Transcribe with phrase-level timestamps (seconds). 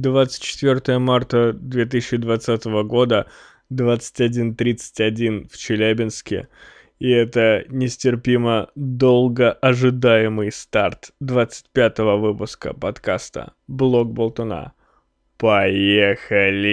[0.00, 3.26] 24 марта 2020 года,
[3.72, 6.48] 21.31 в Челябинске.
[6.98, 14.72] И это нестерпимо долго ожидаемый старт 25 выпуска подкаста «Блог Болтуна».
[15.36, 16.64] Поехали!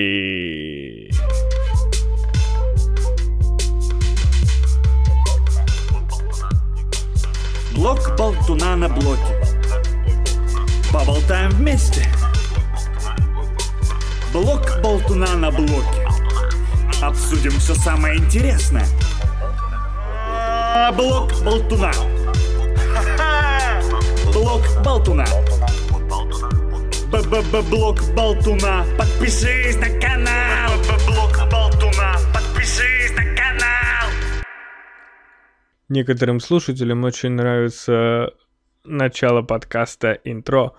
[7.76, 9.42] Блок Болтуна на блоке.
[10.94, 12.06] Поболтаем вместе.
[14.34, 16.08] Блок Болтуна на блоке.
[17.02, 18.86] Обсудим все самое интересное.
[20.96, 21.92] Блок Болтуна.
[24.34, 25.26] Блок Болтуна.
[27.12, 28.86] Б-б-б-блок Болтуна.
[28.98, 30.72] Подпишись на канал.
[31.06, 32.16] Блок Болтуна.
[32.34, 34.10] Подпишись на канал.
[35.90, 38.30] Некоторым слушателям очень нравится
[38.86, 40.72] начало подкаста интро,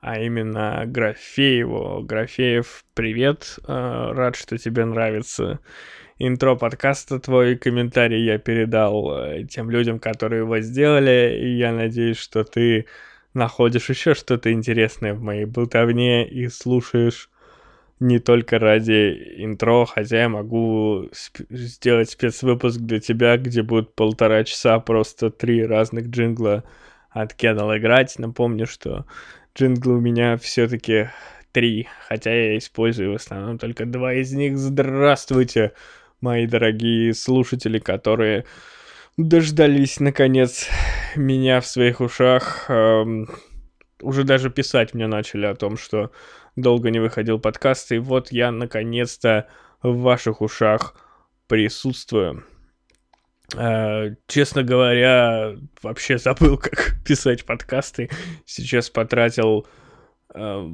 [0.00, 2.02] а именно Графееву.
[2.02, 5.60] Графеев, привет, э, рад, что тебе нравится
[6.18, 7.18] интро подкаста.
[7.18, 12.86] Твой комментарий я передал э, тем людям, которые его сделали, и я надеюсь, что ты
[13.34, 17.30] находишь еще что-то интересное в моей болтовне и слушаешь
[18.00, 24.44] не только ради интро, хотя я могу сп- сделать спецвыпуск для тебя, где будет полтора
[24.44, 26.64] часа просто три разных джингла
[27.10, 28.16] от Кедал играть.
[28.18, 29.06] Напомню, что
[29.54, 31.10] джинглы у меня все-таки
[31.52, 34.58] три, хотя я использую в основном только два из них.
[34.58, 35.72] Здравствуйте,
[36.20, 38.44] мои дорогие слушатели, которые
[39.16, 40.68] дождались наконец
[41.16, 42.66] меня в своих ушах.
[42.68, 43.28] Эм,
[44.00, 46.12] уже даже писать мне начали о том, что
[46.54, 49.48] долго не выходил подкаст, и вот я наконец-то
[49.82, 50.94] в ваших ушах
[51.46, 52.44] присутствую.
[53.56, 58.10] Э, честно говоря, вообще забыл, как писать подкасты.
[58.44, 59.66] Сейчас потратил
[60.34, 60.70] э,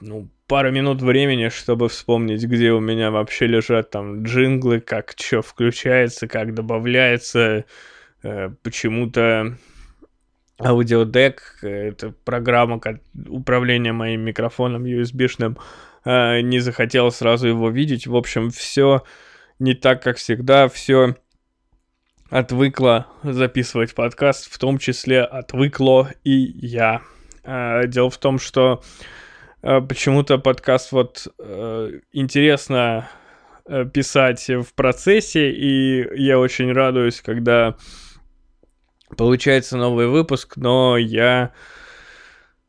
[0.00, 5.42] ну, пару минут времени, чтобы вспомнить, где у меня вообще лежат там джинглы, как что
[5.42, 7.66] включается, как добавляется.
[8.22, 9.58] Э, почему-то
[10.58, 12.80] аудиодек, это программа
[13.28, 15.58] управления моим микрофоном USB-шным,
[16.04, 18.06] не захотел сразу его видеть.
[18.06, 19.02] В общем, все
[19.58, 21.16] не так, как всегда, все
[22.32, 27.02] отвыкла записывать подкаст, в том числе отвыкло и я.
[27.44, 28.82] Э, дело в том, что
[29.62, 31.28] э, почему-то подкаст вот
[32.12, 33.08] интересно
[33.94, 37.76] писать в процессе, и я очень радуюсь, когда
[39.16, 41.52] получается новый выпуск, но я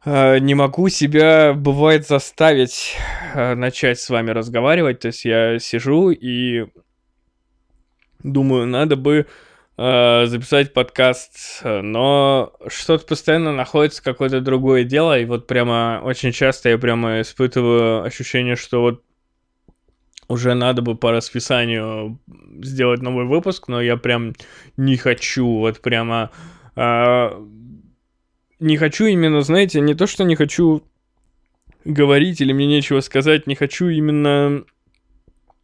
[0.06, 2.96] э, не могу себя, бывает, заставить
[3.34, 5.00] э, начать с вами разговаривать.
[5.00, 6.66] То есть я сижу и
[8.20, 9.26] думаю, надо бы
[9.78, 16.70] э, записать подкаст, но что-то постоянно находится какое-то другое дело, и вот прямо очень часто
[16.70, 19.04] я прямо испытываю ощущение, что вот
[20.28, 22.20] уже надо бы по расписанию
[22.62, 24.34] сделать новый выпуск, но я прям
[24.78, 26.32] не хочу, вот прямо
[26.76, 27.42] а,
[28.60, 30.84] не хочу именно, знаете, не то, что не хочу
[31.86, 34.64] говорить или мне нечего сказать, не хочу именно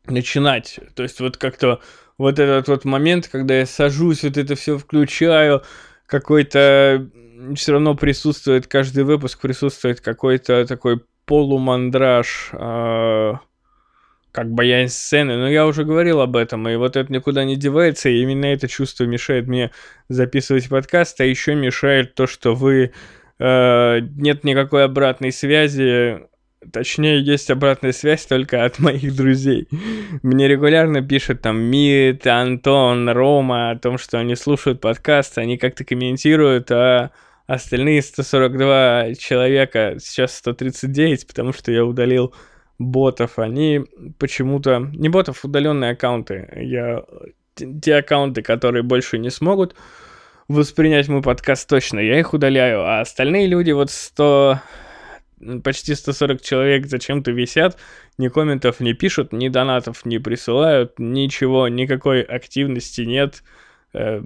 [0.05, 0.79] начинать.
[0.95, 1.81] То есть вот как-то
[2.19, 5.63] вот этот вот момент, когда я сажусь, вот это все включаю,
[6.06, 7.09] какой-то
[7.56, 13.34] все равно присутствует, каждый выпуск присутствует какой-то такой полумандраж, э,
[14.34, 18.09] как боязнь сцены, но я уже говорил об этом, и вот это никуда не девается,
[18.09, 19.72] и именно это чувство мешает мне
[20.09, 22.91] записывать подкаст, а еще мешает то, что вы...
[23.40, 26.28] Э, нет никакой обратной связи,
[26.73, 29.67] Точнее, есть обратная связь только от моих друзей.
[30.21, 35.85] Мне регулярно пишут там Мит, Антон, Рома о том, что они слушают подкаст, они как-то
[35.85, 37.11] комментируют, а
[37.47, 42.33] остальные 142 человека, сейчас 139, потому что я удалил
[42.77, 43.81] ботов, они
[44.17, 44.79] почему-то...
[44.79, 46.49] Не ботов, удаленные аккаунты.
[46.55, 47.03] Я...
[47.55, 49.75] Те аккаунты, которые больше не смогут
[50.49, 54.59] воспринять мой подкаст точно, я их удаляю, а остальные люди, вот 100...
[55.63, 57.77] Почти 140 человек зачем-то висят,
[58.18, 63.44] ни комментов не пишут, ни донатов не присылают, ничего, никакой активности нет.
[63.94, 64.21] Э,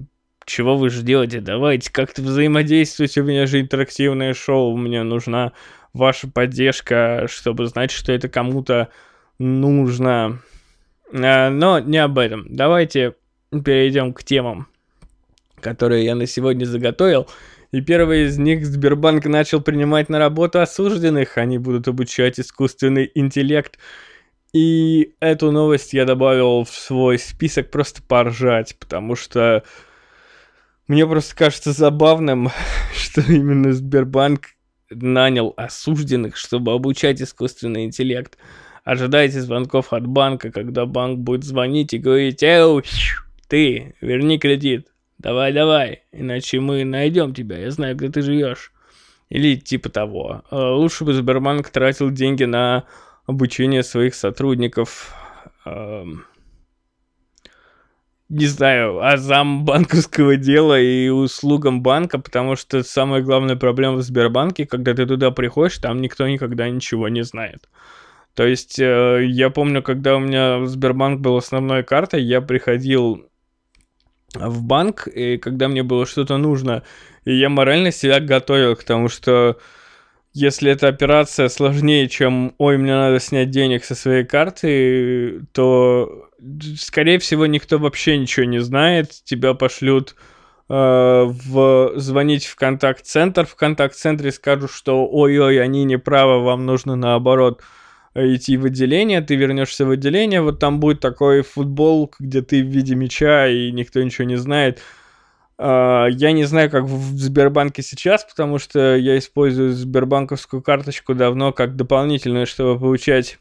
[0.46, 1.40] чего вы ждете?
[1.40, 5.54] Давайте как-то взаимодействовать, у меня же интерактивное шоу, мне нужна
[5.94, 8.90] ваша поддержка, чтобы знать, что это кому-то
[9.40, 10.42] нужно.
[11.14, 12.46] А, но не об этом.
[12.50, 13.16] Давайте
[13.52, 14.68] перейдем к темам,
[15.60, 17.28] которые я на сегодня заготовил.
[17.74, 21.40] И первый из них Сбербанк начал принимать на работу осужденных.
[21.40, 23.80] Они будут обучать искусственный интеллект.
[24.54, 29.64] И эту новость я добавил в свой список просто поржать, потому что
[30.88, 32.52] мне просто кажется забавным,
[32.96, 34.50] что именно Сбербанк
[34.92, 38.38] нанял осужденных, чтобы обучать искусственный интеллект.
[38.84, 42.84] Ожидайте звонков от банка, когда банк будет звонить и говорить, «Эу,
[43.48, 44.93] ты, верни кредит,
[45.24, 48.72] давай, давай, иначе мы найдем тебя, я знаю, где ты живешь».
[49.30, 50.44] Или типа того.
[50.52, 52.84] Э, лучше бы Сбербанк тратил деньги на
[53.26, 55.16] обучение своих сотрудников,
[55.66, 56.26] эм,
[58.30, 64.66] не знаю, азам банковского дела и услугам банка, потому что самая главная проблема в Сбербанке,
[64.66, 67.70] когда ты туда приходишь, там никто никогда ничего не знает.
[68.36, 73.28] То есть э, я помню, когда у меня Сбербанк был основной картой, я приходил
[74.34, 76.84] в банк, и когда мне было что-то нужно,
[77.26, 79.58] и я морально себя готовил к тому, что
[80.34, 86.30] если эта операция сложнее, чем «Ой, мне надо снять денег со своей карты», то,
[86.76, 89.12] скорее всего, никто вообще ничего не знает.
[89.26, 90.16] Тебя пошлют
[90.70, 93.46] э, в, звонить в контакт-центр.
[93.46, 97.62] В контакт-центре скажут, что «Ой-ой, они не правы, вам нужно наоборот»
[98.16, 102.68] идти в отделение, ты вернешься в отделение, вот там будет такой футбол, где ты в
[102.68, 104.82] виде мяча, и никто ничего не знает.
[105.58, 111.54] А, я не знаю, как в Сбербанке сейчас, потому что я использую Сбербанковскую карточку давно
[111.54, 113.40] как дополнительную, чтобы получать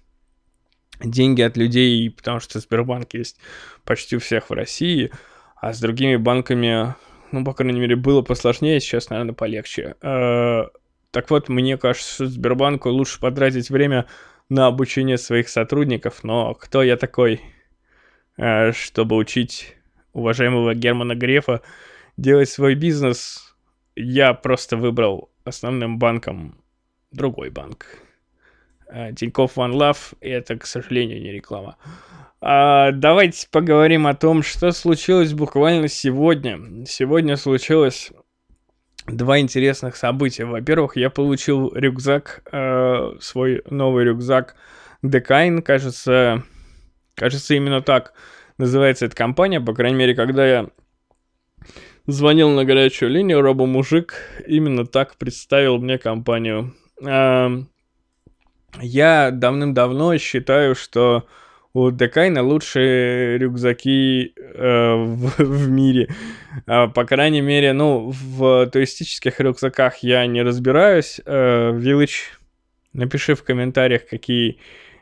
[1.03, 3.39] деньги от людей, потому что Сбербанк есть
[3.85, 5.11] почти у всех в России,
[5.57, 6.95] а с другими банками,
[7.31, 9.97] ну, по крайней мере, было посложнее, сейчас, наверное, полегче.
[10.03, 10.69] А,
[11.11, 14.07] так вот, мне кажется, Сбербанку лучше потратить время
[14.53, 17.41] на обучение своих сотрудников, но кто я такой,
[18.37, 19.77] а, чтобы учить
[20.13, 21.63] уважаемого Германа Грефа
[22.19, 23.57] делать свой бизнес,
[23.97, 26.63] я просто выбрал основным банком
[27.13, 27.87] другой банк.
[28.89, 31.79] А, Тинькофф One Love, и это, к сожалению, не реклама.
[32.43, 36.85] А, давайте поговорим о том, что случилось буквально сегодня.
[36.85, 38.13] Сегодня случилось
[39.13, 40.45] два интересных события.
[40.45, 44.57] Во-первых, я получил рюкзак, э, свой новый рюкзак
[45.05, 46.43] Decine, кажется,
[47.15, 48.13] кажется именно так
[48.59, 50.69] называется эта компания, по крайней мере, когда я
[52.07, 54.15] звонил на горячую линию, робо-мужик
[54.47, 56.75] именно так представил мне компанию.
[58.81, 61.27] Я давным-давно считаю, что
[61.75, 66.09] у Декайна лучшие рюкзаки э, в, в мире.
[66.67, 71.21] Э, по крайней мере, ну, в туристических рюкзаках я не разбираюсь.
[71.25, 72.37] Э, Village,
[72.93, 74.59] напиши в комментариях, какие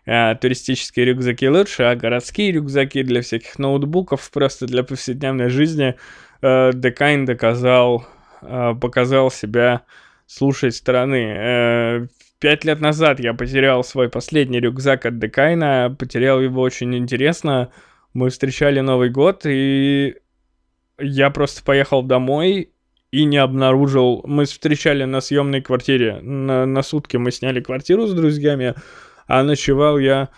[0.06, 5.94] э, туристические рюкзаки лучше, а городские рюкзаки для всяких ноутбуков, просто для повседневной жизни–
[6.42, 8.06] э, Декайн доказал,
[8.42, 9.82] э, показал себя
[10.26, 11.34] с лучшей стороны.
[11.36, 12.06] Э,
[12.40, 17.70] пять лет назад я потерял свой последний рюкзак от Декайна, потерял его очень интересно.
[18.14, 20.16] Мы встречали Новый год, и
[20.98, 22.72] я просто поехал домой
[23.12, 24.22] и не обнаружил...
[24.24, 26.20] Мы встречали на съемной квартире.
[26.22, 28.74] На, на сутки мы сняли квартиру с друзьями,
[29.26, 30.30] а ночевал я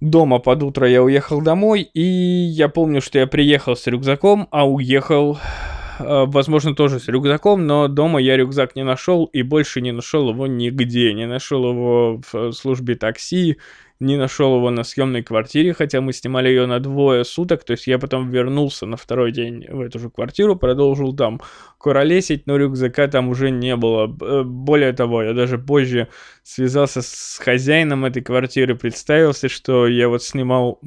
[0.00, 4.68] дома под утро я уехал домой, и я помню, что я приехал с рюкзаком, а
[4.68, 5.38] уехал,
[5.98, 10.46] возможно, тоже с рюкзаком, но дома я рюкзак не нашел и больше не нашел его
[10.46, 11.12] нигде.
[11.12, 13.58] Не нашел его в службе такси,
[14.00, 17.86] не нашел его на съемной квартире, хотя мы снимали ее на двое суток, то есть
[17.86, 21.40] я потом вернулся на второй день в эту же квартиру, продолжил там
[21.78, 24.06] куролесить, но рюкзака там уже не было.
[24.06, 26.08] Более того, я даже позже
[26.42, 30.80] связался с хозяином этой квартиры, представился, что я вот снимал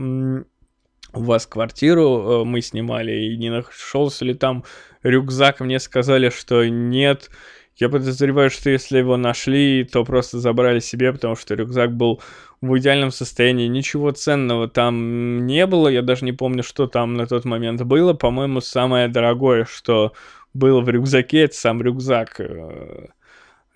[1.14, 4.64] у вас квартиру, э, мы снимали, и не нашелся ли там
[5.10, 7.30] рюкзак, мне сказали, что нет,
[7.78, 12.22] я подозреваю, что если его нашли, то просто забрали себе, потому что рюкзак был
[12.60, 13.68] в идеальном состоянии.
[13.68, 15.88] Ничего ценного там не было.
[15.88, 18.14] Я даже не помню, что там на тот момент было.
[18.14, 20.14] По-моему, самое дорогое, что
[20.56, 22.42] было в рюкзаке, это сам рюкзак.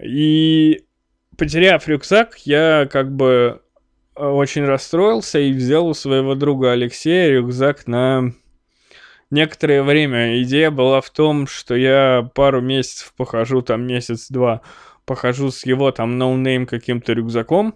[0.03, 0.83] И
[1.37, 3.61] потеряв рюкзак, я как бы
[4.15, 8.33] очень расстроился и взял у своего друга Алексея рюкзак на
[9.31, 14.61] некоторое время идея была в том, что я пару месяцев похожу, там месяц-два,
[15.05, 17.75] похожу с его там no-name каким-то рюкзаком,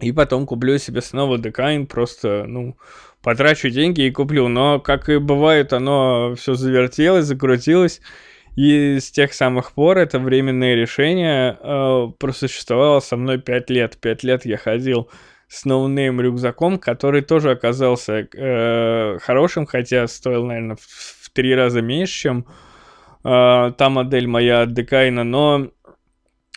[0.00, 2.76] и потом куплю себе снова Dakine, просто, ну,
[3.22, 4.48] потрачу деньги и куплю.
[4.48, 8.00] Но, как и бывает, оно все завертелось, закрутилось.
[8.56, 13.98] И с тех самых пор это временное решение э, просуществовало со мной 5 лет.
[14.00, 15.08] 5 лет я ходил
[15.50, 21.82] с no-name рюкзаком, который тоже оказался э, хорошим, хотя стоил, наверное, в, в три раза
[21.82, 22.46] меньше, чем
[23.24, 25.66] э, та модель моя от Декайна, но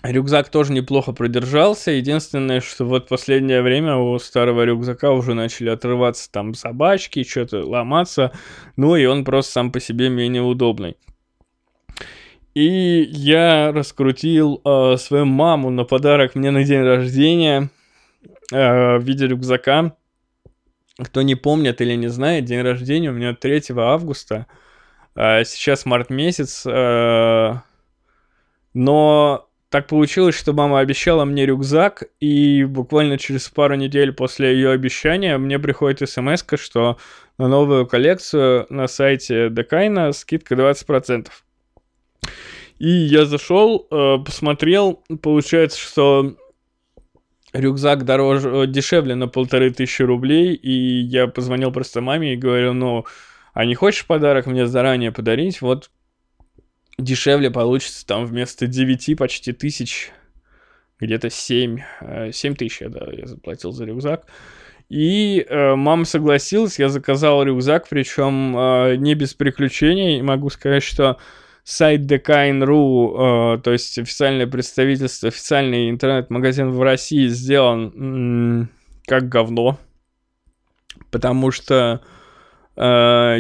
[0.03, 1.89] рюкзак тоже неплохо продержался.
[1.89, 8.31] Единственное, что вот последнее время у старого рюкзака уже начали отрываться там собачки, что-то ломаться,
[8.75, 10.97] ну и он просто сам по себе менее удобный.
[12.53, 17.71] И я раскрутил э, свою маму на подарок мне на день рождения
[18.51, 19.95] э, в виде рюкзака.
[20.97, 24.47] Кто не помнит или не знает, день рождения у меня 3 августа.
[25.15, 26.65] Э, сейчас март месяц.
[26.65, 27.55] Э,
[28.73, 34.69] но так получилось, что мама обещала мне рюкзак, и буквально через пару недель после ее
[34.69, 36.97] обещания мне приходит смс что
[37.39, 41.29] на новую коллекцию на сайте Декайна скидка 20%.
[42.77, 46.35] И я зашел, э, посмотрел, получается, что
[47.53, 53.05] рюкзак дороже, дешевле на полторы тысячи рублей, и я позвонил просто маме и говорю, ну,
[53.53, 55.62] а не хочешь подарок мне заранее подарить?
[55.62, 55.91] Вот
[56.98, 60.12] дешевле получится там вместо 9 почти тысяч,
[61.00, 61.79] где-то 7,
[62.31, 64.25] 7 э, тысяч, да, я заплатил за рюкзак.
[64.89, 70.22] И э, мама согласилась, я заказал рюкзак, причем э, не без приключений.
[70.22, 71.17] Могу сказать, что
[71.63, 78.70] сайт Dekain.ru, э, то есть официальное представительство, официальный интернет-магазин в России сделан
[79.05, 79.77] как говно.
[81.12, 82.01] Потому что
[82.75, 83.39] э,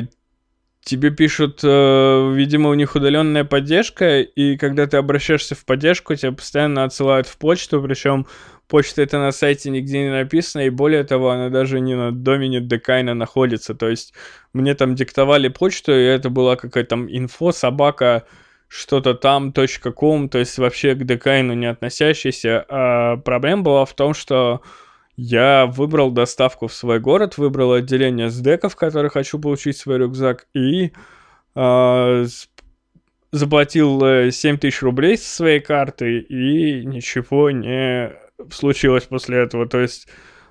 [0.83, 6.31] тебе пишут, э, видимо, у них удаленная поддержка, и когда ты обращаешься в поддержку, тебя
[6.31, 8.27] постоянно отсылают в почту, причем
[8.67, 12.59] почта это на сайте нигде не написано, и более того, она даже не на домене
[12.61, 14.13] Декайна находится, то есть
[14.53, 18.25] мне там диктовали почту, и это была какая-то там инфо, собака,
[18.67, 24.13] что-то там, .com, то есть вообще к Декайну не относящийся, а проблема была в том,
[24.13, 24.61] что
[25.15, 30.47] я выбрал доставку в свой город, выбрал отделение с деков, в хочу получить свой рюкзак,
[30.55, 30.91] и
[31.55, 32.25] э,
[33.31, 39.67] заплатил 7 тысяч рублей со своей карты, и ничего не случилось после этого.
[39.67, 40.07] То есть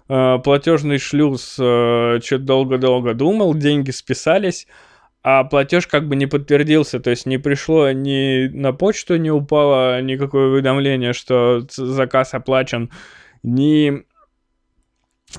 [0.08, 4.66] э, платежный шлюз э, что-то долго-долго думал, деньги списались,
[5.22, 10.00] а платеж как бы не подтвердился, то есть не пришло ни на почту, не упало
[10.02, 12.90] никакое уведомление, что заказ оплачен,
[13.42, 14.04] ни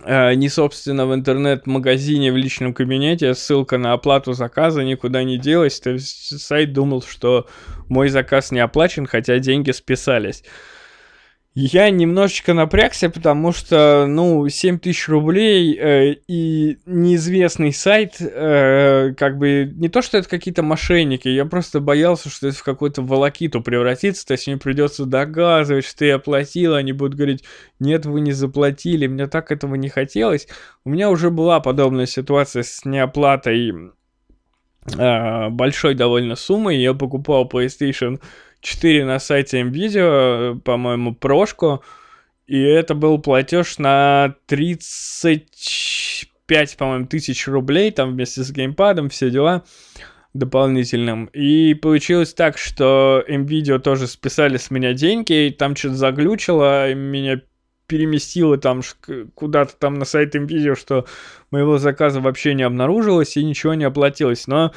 [0.03, 5.79] Э, не, собственно, в интернет-магазине в личном кабинете, ссылка на оплату заказа никуда не делась.
[5.79, 7.47] То есть сайт думал, что
[7.89, 10.43] мой заказ не оплачен, хотя деньги списались.
[11.55, 19.37] Я немножечко напрягся, потому что, ну, 7 тысяч рублей э, и неизвестный сайт, э, как
[19.37, 23.61] бы, не то, что это какие-то мошенники, я просто боялся, что это в какую-то волокиту
[23.61, 27.43] превратится, то есть мне придется доказывать, что я оплатил, они будут говорить,
[27.79, 30.47] нет, вы не заплатили, мне так этого не хотелось.
[30.85, 33.91] У меня уже была подобная ситуация с неоплатой
[34.97, 38.19] э, большой довольно суммы, я покупал PlayStation
[38.63, 41.83] 4 на сайте MVideo, по-моему, прошку.
[42.47, 49.63] И это был платеж на 35, по-моему, тысяч рублей, там вместе с геймпадом, все дела
[50.33, 51.27] дополнительным.
[51.27, 56.95] И получилось так, что MVideo тоже списали с меня деньги, и там что-то заглючило, и
[56.95, 57.41] меня
[57.85, 58.81] переместило там
[59.35, 61.05] куда-то там на сайт MVideo, что
[61.51, 64.47] моего заказа вообще не обнаружилось и ничего не оплатилось.
[64.47, 64.71] Но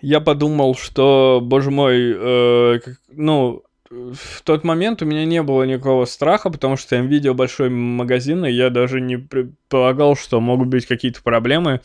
[0.00, 6.04] я подумал, что, боже мой, э, ну, в тот момент у меня не было никакого
[6.04, 11.22] страха, потому что видел большой магазин, и я даже не предполагал, что могут быть какие-то
[11.22, 11.80] проблемы.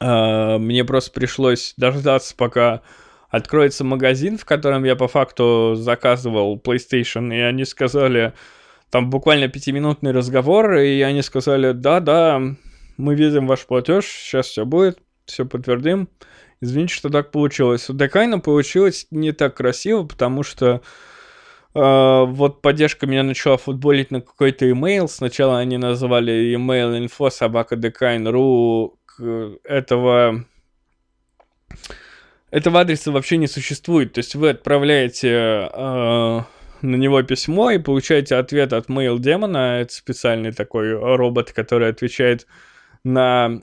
[0.00, 2.82] Э, мне просто пришлось дождаться, пока
[3.28, 8.32] откроется магазин, в котором я по факту заказывал PlayStation, и они сказали,
[8.90, 12.40] там буквально пятиминутный разговор, и они сказали, да-да,
[12.96, 16.08] мы видим ваш платеж, сейчас все будет, все подтвердим.
[16.60, 17.88] Извините, что так получилось.
[17.90, 20.82] У Декайна получилось не так красиво, потому что
[21.74, 25.08] Uh, вот поддержка меня начала футболить на какой-то имейл.
[25.08, 28.96] Сначала они называли email info собака собакадекайн.ру.
[29.64, 30.44] Этого
[32.52, 34.12] этого адреса вообще не существует.
[34.12, 36.44] То есть вы отправляете uh,
[36.82, 39.80] на него письмо и получаете ответ от mail демона.
[39.80, 42.46] Это специальный такой робот, который отвечает
[43.02, 43.62] на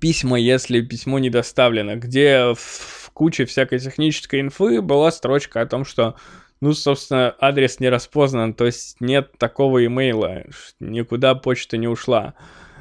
[0.00, 5.84] письма, если письмо не доставлено, где в куче всякой технической инфы была строчка о том,
[5.84, 6.16] что,
[6.60, 10.44] ну, собственно, адрес не распознан, то есть нет такого имейла,
[10.80, 12.34] никуда почта не ушла.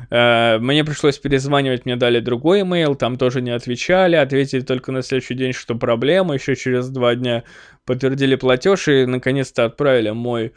[0.10, 5.02] Э, мне пришлось перезванивать, мне дали другой имейл, там тоже не отвечали, ответили только на
[5.02, 7.44] следующий день, что проблема, еще через два дня
[7.86, 10.54] подтвердили платеж и наконец-то отправили мой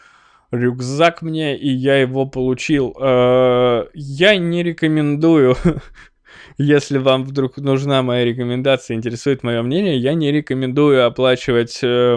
[0.50, 2.96] рюкзак мне, и я его получил.
[3.00, 5.56] Э, я не рекомендую
[6.58, 12.16] Если вам вдруг нужна моя рекомендация, интересует мое мнение, я не рекомендую оплачивать э,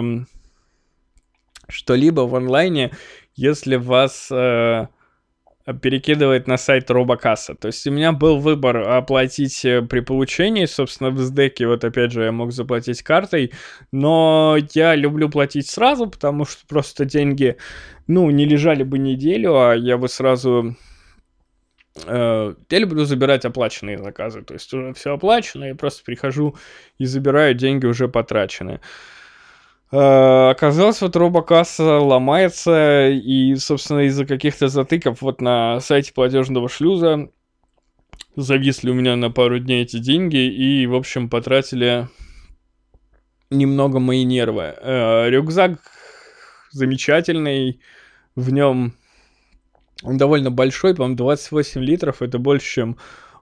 [1.68, 2.90] что-либо в онлайне,
[3.36, 4.86] если вас э,
[5.82, 7.54] перекидывает на сайт Робокасса.
[7.54, 12.12] То есть у меня был выбор оплатить э, при получении, собственно, в сдеке, вот опять
[12.12, 13.52] же, я мог заплатить картой,
[13.92, 17.56] но я люблю платить сразу, потому что просто деньги,
[18.06, 20.76] ну, не лежали бы неделю, а я бы сразу
[22.06, 26.56] я люблю забирать оплаченные заказы, то есть уже все оплачено, я просто прихожу
[26.98, 28.80] и забираю деньги уже потраченные.
[29.92, 37.28] Uh, оказалось, вот робокасса ломается, и, собственно, из-за каких-то затыков вот на сайте платежного шлюза
[38.36, 42.08] зависли у меня на пару дней эти деньги, и, в общем, потратили
[43.50, 44.76] немного мои нервы.
[44.80, 45.80] Uh, рюкзак
[46.70, 47.80] замечательный,
[48.36, 48.94] в нем
[50.02, 52.96] он довольно большой, по-моему, 28 литров, это больше, чем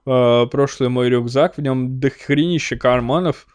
[0.05, 3.47] uh, прошлый мой рюкзак, в нем дохренище карманов,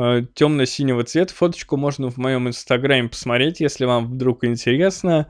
[0.00, 1.34] Э, темно-синего цвета.
[1.34, 5.26] Фоточку можно в моем инстаграме посмотреть, если вам вдруг интересно.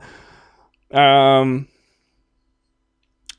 [0.91, 1.43] А,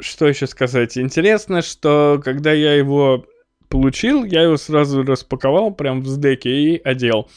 [0.01, 0.99] что еще сказать?
[0.99, 3.27] Интересно, что когда я его
[3.69, 7.29] получил, я его сразу распаковал прям в сдеке и одел.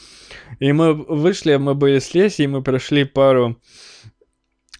[0.58, 3.54] И мы вышли, мы были с Лесей, мы прошли пару э,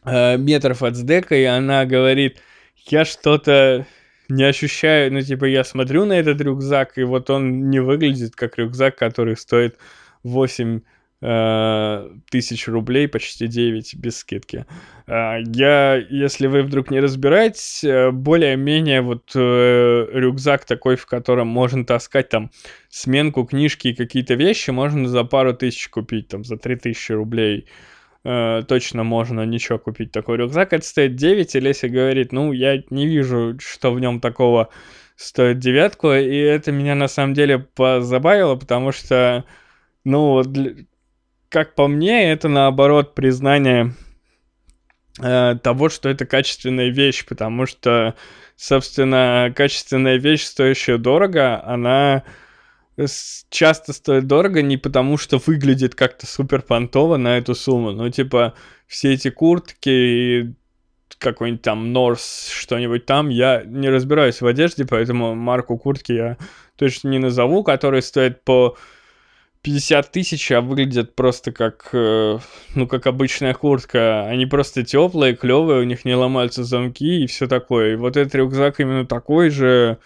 [0.05, 2.39] метров от сдека, и она говорит,
[2.87, 3.87] я что-то
[4.29, 8.59] не ощущаю, ну, типа, я смотрю на этот рюкзак, и вот он не выглядит как
[8.59, 9.77] рюкзак, который стоит
[10.23, 10.81] 8
[11.21, 14.65] э, тысяч рублей, почти 9 без скидки.
[15.07, 21.49] Э, я, если вы вдруг не разбираетесь, э, более-менее вот э, рюкзак такой, в котором
[21.49, 22.51] можно таскать там
[22.89, 27.94] сменку, книжки и какие-то вещи, можно за пару тысяч купить, там, за 3000 рублей э,
[28.25, 30.73] точно можно ничего купить такой рюкзак.
[30.73, 34.71] Это стоит 9, и Леся говорит, ну, я не вижу, что в нем такого
[35.17, 39.45] стоит девятку, и это меня на самом деле позабавило, потому что,
[40.05, 40.87] ну, для...
[41.51, 43.95] как по мне, это наоборот признание
[45.23, 48.15] э, того, что это качественная вещь, потому что,
[48.57, 52.25] собственно, качественная вещь, стоящая дорого, она
[53.51, 57.93] часто стоит дорого не потому, что выглядит как-то супер понтово на эту сумму.
[57.93, 58.55] Ну, типа,
[58.87, 60.55] все эти куртки
[61.19, 66.37] какой-нибудь там Норс, что-нибудь там, я не разбираюсь в одежде, поэтому марку куртки я
[66.77, 68.77] точно не назову, которые стоят по
[69.63, 72.39] 50 тысяч, а выглядят просто как, э,
[72.75, 74.27] ну, как обычная куртка.
[74.27, 77.93] Они просто теплые, клевые, у них не ломаются замки и все такое.
[77.93, 79.99] И вот этот рюкзак именно такой же,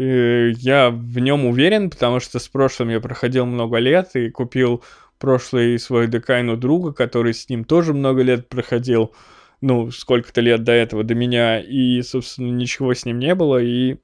[0.00, 4.84] я в нем уверен, потому что с прошлым я проходил много лет и купил
[5.18, 9.14] прошлый свой декайну друга, который с ним тоже много лет проходил,
[9.62, 13.96] ну, сколько-то лет до этого, до меня, и, собственно, ничего с ним не было, и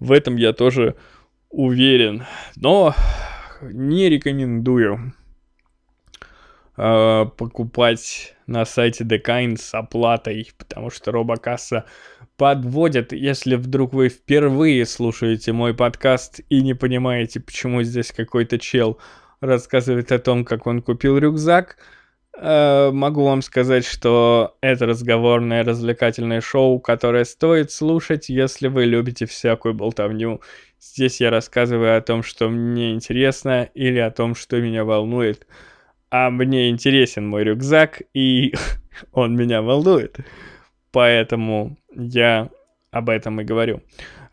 [0.00, 0.96] в этом я тоже
[1.50, 2.24] уверен.
[2.56, 2.94] Но
[3.62, 5.14] не рекомендую
[6.76, 11.84] э, покупать на сайте Decine с оплатой, потому что робокасса
[12.38, 18.98] подводят, если вдруг вы впервые слушаете мой подкаст и не понимаете, почему здесь какой-то чел
[19.40, 21.76] рассказывает о том, как он купил рюкзак,
[22.38, 29.26] э, могу вам сказать, что это разговорное развлекательное шоу, которое стоит слушать, если вы любите
[29.26, 30.40] всякую болтовню.
[30.80, 35.44] Здесь я рассказываю о том, что мне интересно или о том, что меня волнует.
[36.10, 38.54] А мне интересен мой рюкзак, и
[39.12, 40.20] он меня волнует.
[40.98, 42.50] Поэтому я
[42.90, 43.82] об этом и говорю.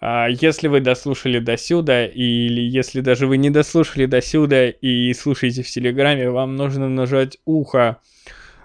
[0.01, 5.13] А если вы дослушали до сюда, или если даже вы не дослушали до сюда и
[5.13, 7.97] слушаете в Телеграме, вам нужно нажать ухо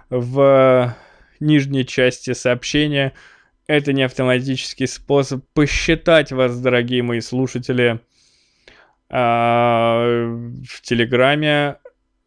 [0.08, 0.96] в
[1.40, 3.12] нижней части сообщения.
[3.66, 8.00] Это не автоматический способ посчитать вас, дорогие мои слушатели,
[9.10, 10.06] а,
[10.66, 11.76] в Телеграме.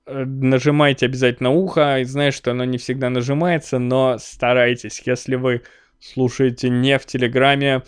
[0.06, 2.00] Нажимайте обязательно ухо.
[2.04, 5.02] Знаю, что оно не всегда нажимается, но старайтесь.
[5.06, 5.62] Если вы
[6.00, 7.84] слушаете не в Телеграме,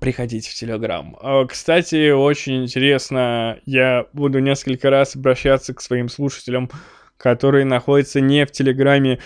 [0.00, 1.16] приходите в Телеграм.
[1.20, 6.70] А, кстати, очень интересно, я буду несколько раз обращаться к своим слушателям,
[7.18, 9.18] которые находятся не в Телеграме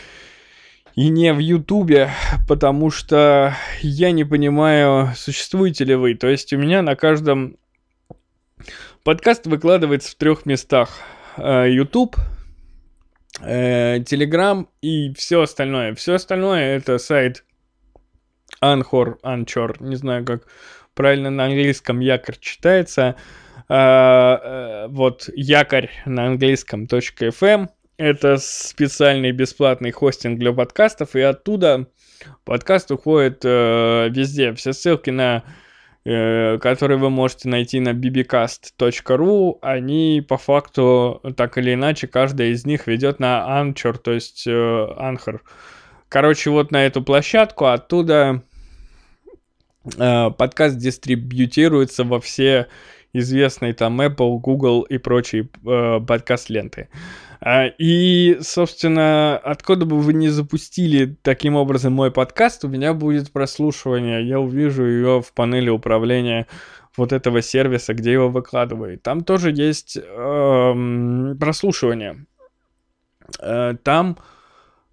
[0.96, 2.10] и не в Ютубе,
[2.48, 6.14] потому что я не понимаю, существуете ли вы.
[6.14, 7.56] То есть у меня на каждом
[9.04, 10.98] подкаст выкладывается в трех местах.
[11.36, 12.16] YouTube,
[13.40, 15.94] Telegram э, и все остальное.
[15.94, 17.44] Все остальное это сайт
[18.62, 20.46] Anchor, Anchor, не знаю, как
[20.94, 23.16] правильно на английском якорь читается.
[23.68, 27.68] А, э, вот якорь на английском .fm.
[27.96, 31.86] Это специальный бесплатный хостинг для подкастов, и оттуда
[32.44, 34.52] подкаст уходит э, везде.
[34.54, 35.63] Все ссылки на Э,
[36.04, 42.86] которые вы можете найти на bbcast.ru, они по факту так или иначе, каждая из них
[42.86, 45.40] ведет на Anchor, то есть э, Anchor.
[46.10, 48.42] Короче, вот на эту площадку оттуда
[49.96, 52.68] э, подкаст дистрибьютируется во все
[53.14, 56.88] известные там Apple, Google и прочие э, подкаст-ленты.
[56.92, 56.96] А,
[57.78, 64.26] и, собственно, откуда бы вы не запустили таким образом мой подкаст, у меня будет прослушивание.
[64.26, 66.46] Я увижу ее в панели управления
[66.96, 69.02] вот этого сервиса, где его выкладывают.
[69.02, 72.24] Там тоже есть э, прослушивание.
[73.40, 74.16] Э, там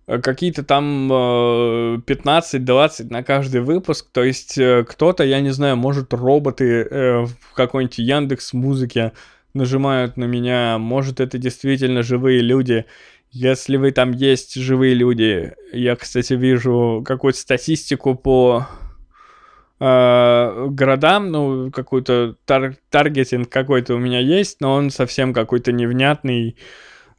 [0.06, 4.08] какие-то там э, 15-20 на каждый выпуск.
[4.12, 9.14] То есть э, кто-то, я не знаю, может роботы э, в какой-нибудь Яндекс музыке
[9.54, 12.86] нажимают на меня, может это действительно живые люди.
[13.32, 18.68] Если вы там есть живые люди, я, кстати, вижу какую-то статистику по
[19.80, 26.58] э, городам, ну, какой-то тар- таргетинг какой-то у меня есть, но он совсем какой-то невнятный.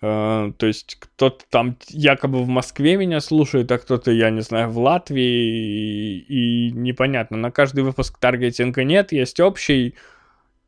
[0.02, 4.68] Э, то есть кто-то там якобы в Москве меня слушает, а кто-то, я не знаю,
[4.68, 7.38] в Латвии, и, и непонятно.
[7.38, 9.94] На каждый выпуск таргетинга нет, есть общий,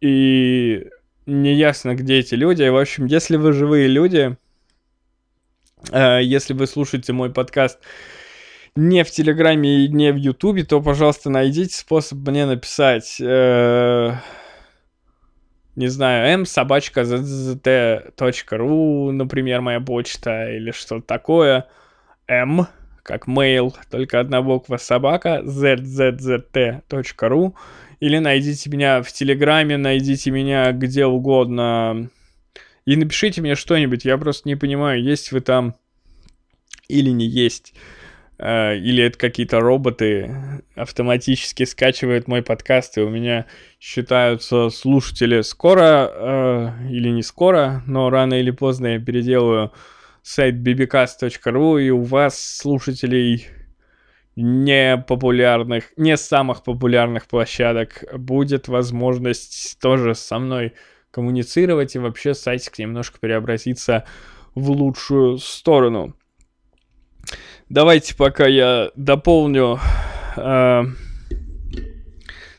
[0.01, 0.89] и
[1.27, 2.63] неясно, где эти люди.
[2.69, 4.37] В общем, если вы живые люди,
[5.93, 7.79] э, если вы слушаете мой подкаст
[8.77, 13.19] не в Телеграме и не в Ютубе, то, пожалуйста, найдите способ мне написать.
[13.21, 14.15] Э,
[15.77, 17.63] не знаю, m собачка zzt.ru,
[19.11, 21.67] например, моя почта или что-то такое.
[22.29, 22.67] m,
[23.03, 26.83] как mail, только одна буква собака, zzzt.ru.
[28.01, 32.11] Или найдите меня в Телеграме, найдите меня где угодно.
[32.85, 34.05] И напишите мне что-нибудь.
[34.05, 35.75] Я просто не понимаю, есть вы там
[36.89, 37.75] или не есть.
[38.37, 43.47] Uh, или это какие-то роботы автоматически скачивают мой подкаст, и у меня
[43.79, 49.73] считаются слушатели скоро uh, или не скоро, но рано или поздно я переделаю
[50.23, 53.47] сайт bbcast.ru, и у вас слушателей
[54.37, 60.75] не популярных, не самых популярных площадок будет возможность тоже со мной
[61.11, 64.05] коммуницировать и вообще сайтик немножко преобразиться
[64.55, 66.17] в лучшую сторону.
[67.69, 69.79] Давайте пока я дополню
[70.37, 70.83] э,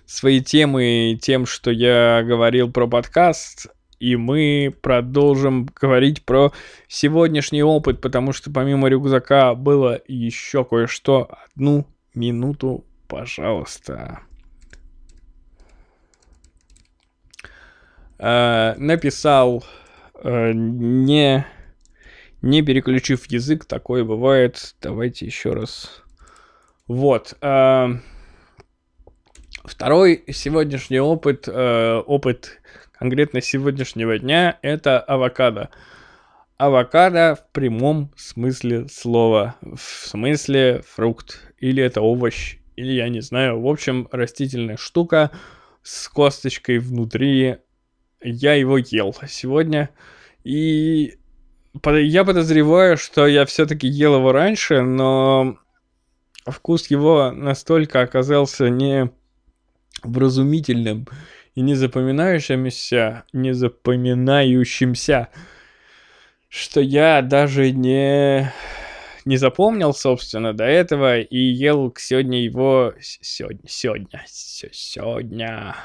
[0.05, 3.67] свои темы тем, что я говорил про подкаст
[3.99, 6.51] и мы продолжим говорить про
[6.87, 11.29] сегодняшний опыт, потому что помимо рюкзака было еще кое-что.
[11.45, 14.21] Одну минуту, пожалуйста.
[18.17, 19.63] Э, написал,
[20.23, 21.45] э, не,
[22.41, 24.75] не переключив язык, такое бывает.
[24.81, 26.03] Давайте еще раз.
[26.87, 27.35] Вот.
[27.41, 27.87] Э,
[29.63, 32.61] второй сегодняшний опыт, э, опыт
[32.99, 35.69] конкретно сегодняшнего дня, это авокадо.
[36.57, 39.55] Авокадо в прямом смысле слова.
[39.61, 41.41] В смысле фрукт.
[41.59, 42.57] Или это овощ.
[42.75, 43.61] Или я не знаю.
[43.61, 45.31] В общем, растительная штука
[45.83, 47.57] с косточкой внутри.
[48.21, 49.89] Я его ел сегодня.
[50.43, 51.17] И
[51.83, 55.57] я подозреваю, что я все-таки ел его раньше, но
[56.45, 59.11] вкус его настолько оказался не
[60.03, 61.07] вразумительным
[61.55, 65.29] и не запоминающимся, не запоминающимся,
[66.49, 68.51] что я даже не,
[69.23, 72.93] не запомнил, собственно, до этого и ел сегодня его...
[72.99, 75.75] Сегодня, сегодня, сегодня...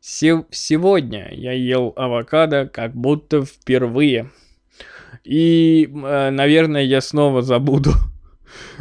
[0.00, 4.30] Сегодня я ел авокадо как будто впервые.
[5.22, 7.92] И, э, наверное, я снова забуду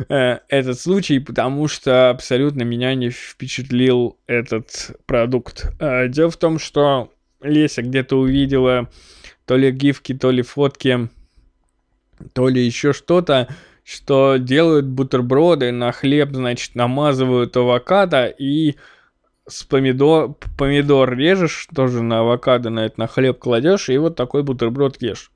[0.07, 5.71] этот случай, потому что абсолютно меня не впечатлил этот продукт.
[5.79, 8.89] Э, дело в том, что Леся где-то увидела
[9.45, 11.09] то ли гифки, то ли фотки,
[12.33, 13.47] то ли еще что-то,
[13.83, 18.75] что делают бутерброды, на хлеб, значит, намазывают авокадо и
[19.47, 24.43] с помидор, помидор режешь, тоже на авокадо на это на хлеб кладешь, и вот такой
[24.43, 25.31] бутерброд ешь.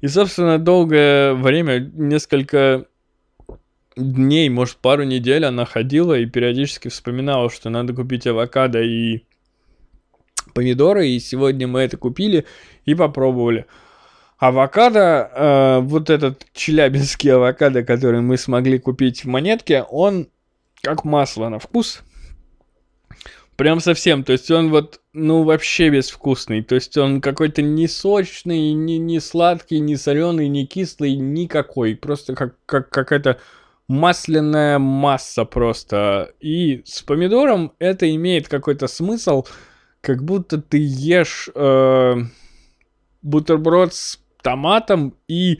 [0.00, 2.86] И, собственно, долгое время, несколько
[3.96, 9.24] дней, может, пару недель она ходила и периодически вспоминала, что надо купить авокадо и
[10.54, 12.46] помидоры, и сегодня мы это купили
[12.84, 13.66] и попробовали.
[14.38, 20.28] Авокадо, э, вот этот челябинский авокадо, который мы смогли купить в монетке, он
[20.80, 22.02] как масло на вкус.
[23.58, 24.22] Прям совсем.
[24.22, 26.62] То есть он вот, ну, вообще безвкусный.
[26.62, 31.96] То есть он какой-то не сочный, не, не сладкий, не соленый, не кислый, никакой.
[31.96, 33.40] Просто как, как какая-то
[33.88, 36.32] масляная масса просто.
[36.38, 39.44] И с помидором это имеет какой-то смысл,
[40.02, 42.14] как будто ты ешь э,
[43.22, 45.58] бутерброд с томатом и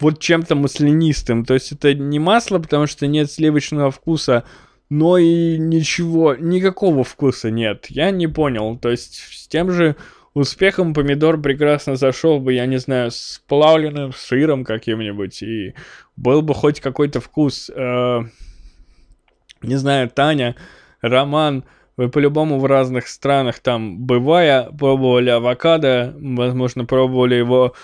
[0.00, 1.44] вот чем-то маслянистым.
[1.44, 4.42] То есть это не масло, потому что нет сливочного вкуса,
[4.88, 7.86] но и ничего, никакого вкуса нет.
[7.88, 8.78] Я не понял.
[8.78, 9.96] То есть с тем же
[10.34, 15.74] успехом помидор прекрасно зашел бы, я не знаю, с плавленным сыром каким-нибудь, и
[16.16, 17.70] был бы хоть какой-то вкус.
[17.74, 18.20] Э,
[19.62, 20.54] не знаю, Таня,
[21.00, 21.64] Роман,
[21.96, 27.74] вы по-любому в разных странах там, бывая, пробовали авокадо, возможно, пробовали его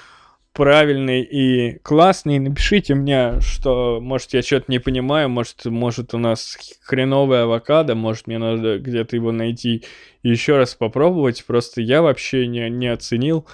[0.53, 2.38] правильный и классный.
[2.38, 8.27] Напишите мне, что, может, я что-то не понимаю, может, может у нас хреновый авокадо, может,
[8.27, 9.85] мне надо где-то его найти
[10.23, 11.45] и еще раз попробовать.
[11.45, 13.47] Просто я вообще не, не оценил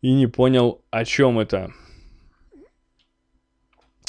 [0.00, 1.72] и не понял, о чем это.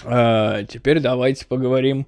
[0.06, 2.08] А, теперь давайте поговорим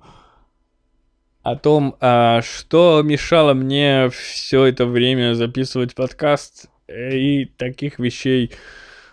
[1.43, 8.51] о том, а, что мешало мне все это время записывать подкаст и таких вещей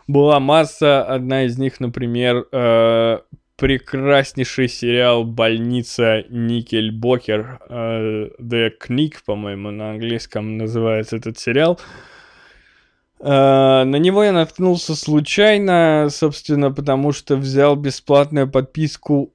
[0.07, 1.05] была масса.
[1.05, 3.19] Одна из них, например, э,
[3.57, 7.61] прекраснейший сериал «Больница Никельбокер».
[7.69, 11.81] Э, The Knick, по-моему, на английском называется этот сериал.
[13.19, 19.33] Uh, на него я наткнулся случайно, собственно, потому что взял бесплатную подписку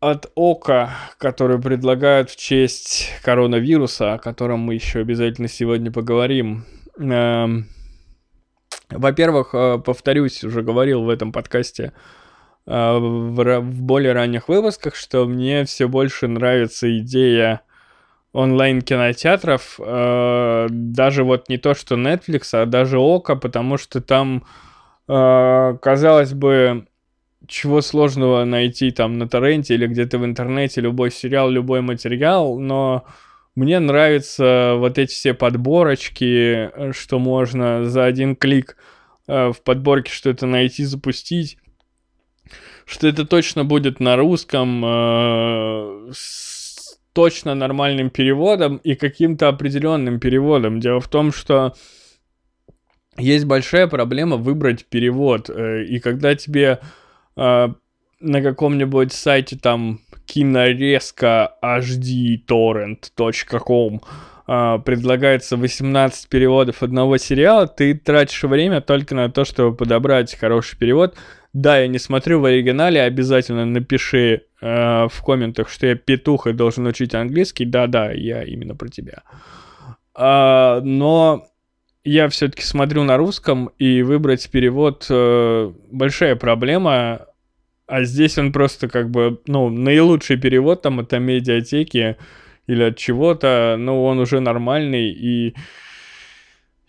[0.00, 6.64] от Ока, которую предлагают в честь коронавируса, о котором мы еще обязательно сегодня поговорим.
[6.98, 7.62] Uh,
[8.94, 11.92] во-первых, э, повторюсь, уже говорил в этом подкасте
[12.66, 17.62] э, в, более ранних выпусках, что мне все больше нравится идея
[18.32, 24.44] онлайн-кинотеатров, э, даже вот не то, что Netflix, а даже Ока, потому что там,
[25.06, 26.86] казалось бы,
[27.46, 33.04] чего сложного найти там на торренте или где-то в интернете любой сериал, любой материал, но
[33.54, 38.76] мне нравятся вот эти все подборочки, э, что можно за один клик
[39.28, 41.58] э, в подборке что-то найти, запустить.
[42.84, 50.80] Что это точно будет на русском, э, с точно нормальным переводом и каким-то определенным переводом.
[50.80, 51.74] Дело в том, что
[53.16, 55.48] есть большая проблема выбрать перевод.
[55.48, 56.80] И когда тебе
[58.24, 64.00] на каком-нибудь сайте там кинорезка hd.torrent.com
[64.46, 70.78] а, предлагается 18 переводов одного сериала, ты тратишь время только на то, чтобы подобрать хороший
[70.78, 71.16] перевод.
[71.52, 76.52] Да, я не смотрю в оригинале, обязательно напиши э, в комментах, что я петух и
[76.52, 77.64] должен учить английский.
[77.64, 79.22] Да-да, я именно про тебя.
[80.14, 81.46] А, но
[82.02, 87.26] я все-таки смотрю на русском, и выбрать перевод э, большая проблема.
[87.86, 92.16] А здесь он просто как бы, ну, наилучший перевод там от медиатеки
[92.66, 95.54] или от чего-то, ну, он уже нормальный и...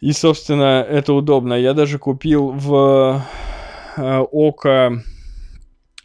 [0.02, 1.54] И, собственно, это удобно.
[1.54, 3.26] Я даже купил в
[3.98, 5.04] э, Око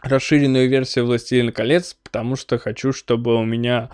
[0.01, 3.91] расширенную версию «Властелина колец», потому что хочу, чтобы у меня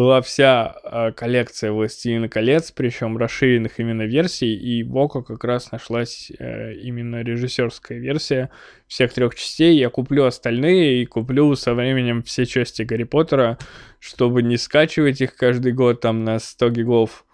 [0.00, 5.72] была вся э, коллекция «Властелина колец», причем расширенных именно версий, и в Око как раз
[5.72, 8.48] нашлась э, именно режиссерская версия
[8.86, 9.76] всех трех частей.
[9.76, 13.58] Я куплю остальные и куплю со временем все части Гарри Поттера,
[13.98, 17.26] чтобы не скачивать их каждый год там на 100 гигов,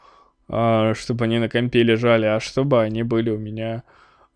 [0.48, 3.84] э, чтобы они на компе лежали, а чтобы они были у меня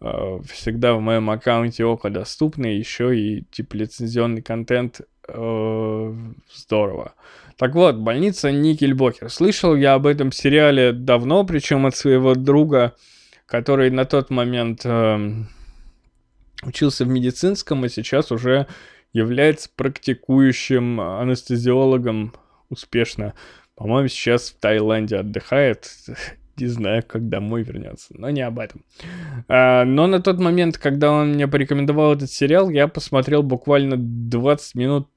[0.00, 6.14] э, всегда в моем аккаунте Око доступны, еще и типа лицензионный контент э,
[6.54, 7.14] здорово.
[7.60, 9.28] Так вот, больница Никельбокер.
[9.28, 12.94] Слышал я об этом сериале давно, причем от своего друга,
[13.44, 15.30] который на тот момент э,
[16.62, 18.66] учился в медицинском, и сейчас уже
[19.12, 22.32] является практикующим анестезиологом
[22.70, 23.34] успешно.
[23.74, 25.86] По-моему, сейчас в Таиланде отдыхает.
[26.56, 28.84] Не знаю, как домой вернется, но не об этом.
[29.48, 34.74] А, но на тот момент, когда он мне порекомендовал этот сериал, я посмотрел буквально 20
[34.76, 35.08] минут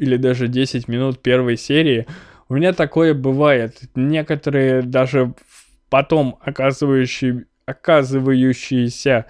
[0.00, 2.06] или даже 10 минут первой серии.
[2.48, 3.82] У меня такое бывает.
[3.94, 5.34] Некоторые даже
[5.90, 9.26] потом оказывающие, оказывающиеся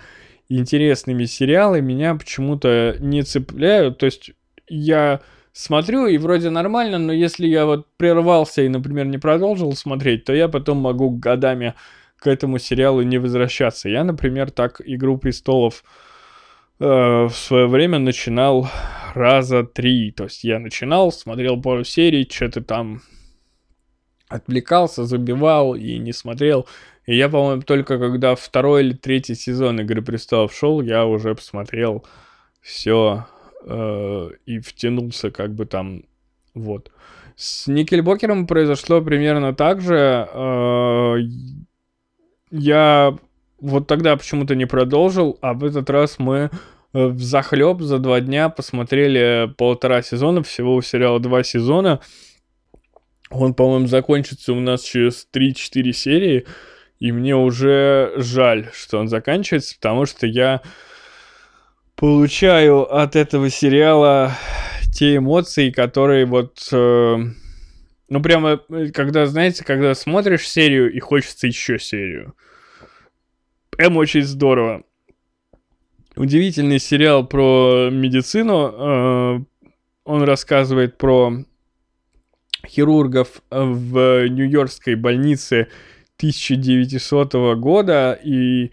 [0.48, 3.98] интересными сериалы меня почему-то не цепляют.
[3.98, 4.30] То есть
[4.68, 5.20] я
[5.52, 10.32] смотрю и вроде нормально, но если я вот прервался и, например, не продолжил смотреть, то
[10.32, 11.74] я потом могу годами
[12.16, 13.88] к этому сериалу не возвращаться.
[13.88, 15.82] Я, например, так «Игру престолов»
[16.78, 18.68] э, в свое время начинал
[19.14, 20.10] раза три.
[20.12, 23.02] То есть я начинал, смотрел пару серий, что-то там
[24.28, 26.66] отвлекался, забивал и не смотрел.
[27.06, 32.04] И я, по-моему, только когда второй или третий сезон Игры Престолов шел, я уже посмотрел
[32.60, 33.26] все
[33.64, 36.04] э, и втянулся как бы там,
[36.54, 36.92] вот.
[37.36, 40.28] С Никельбокером произошло примерно так же.
[40.32, 41.16] Э,
[42.50, 43.16] я
[43.60, 46.50] вот тогда почему-то не продолжил, а в этот раз мы
[46.92, 52.00] в захлеб за два дня посмотрели полтора сезона, всего у сериала два сезона.
[53.30, 56.46] Он, по-моему, закончится у нас через 3-4 серии,
[56.98, 60.62] и мне уже жаль, что он заканчивается, потому что я
[61.94, 64.32] получаю от этого сериала
[64.92, 66.68] те эмоции, которые вот...
[66.72, 67.18] Э,
[68.08, 72.34] ну, прямо, э, когда, знаете, когда смотришь серию и хочется еще серию.
[73.70, 74.82] Прям очень здорово.
[76.20, 78.74] Удивительный сериал про медицину.
[78.74, 79.40] Э,
[80.04, 81.32] он рассказывает про
[82.68, 85.68] хирургов в Нью-Йоркской больнице
[86.18, 88.70] 1900 года, и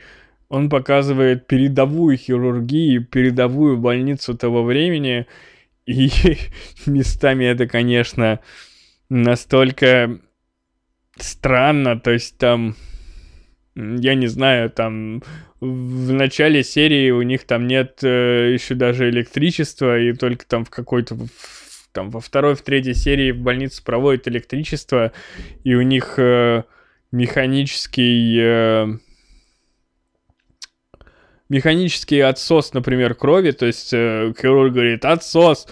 [0.50, 5.26] он показывает передовую хирургию, передовую больницу того времени,
[5.86, 6.10] и
[6.86, 8.42] местами это, конечно,
[9.08, 10.20] настолько
[11.16, 12.76] странно, то есть там,
[13.78, 15.22] я не знаю, там
[15.60, 20.70] в начале серии у них там нет э, еще даже электричества, и только там в
[20.70, 21.16] какой-то
[21.92, 25.12] там во второй, в третьей серии в больнице проводят электричество,
[25.64, 26.64] и у них э,
[27.12, 28.98] механический э,
[31.50, 35.68] механический отсос, например, крови, то есть э, хирург говорит отсос,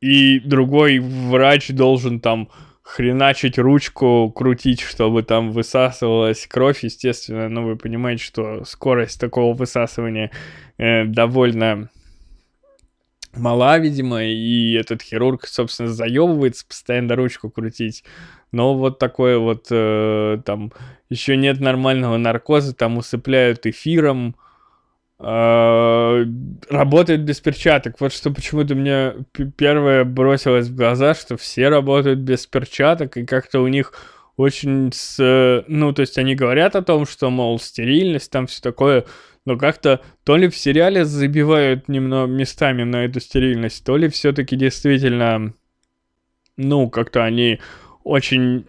[0.00, 2.48] и другой врач должен там
[2.90, 10.32] хреначить ручку, крутить, чтобы там высасывалась кровь, естественно, ну вы понимаете, что скорость такого высасывания
[10.76, 11.88] э, довольно
[13.32, 18.02] мала, видимо, и этот хирург, собственно, заебывается постоянно ручку крутить.
[18.50, 20.72] Но вот такое вот, э, там,
[21.08, 24.49] еще нет нормального наркоза, там усыпляют эфиром, э,
[25.22, 28.00] работает без перчаток.
[28.00, 29.14] Вот что почему-то мне
[29.56, 33.92] первое бросилось в глаза, что все работают без перчаток, и как-то у них
[34.36, 35.62] очень с...
[35.68, 39.04] Ну, то есть они говорят о том, что, мол, стерильность, там все такое,
[39.44, 44.56] но как-то то ли в сериале забивают немного местами на эту стерильность, то ли все-таки
[44.56, 45.52] действительно,
[46.56, 47.60] ну, как-то они
[48.04, 48.64] очень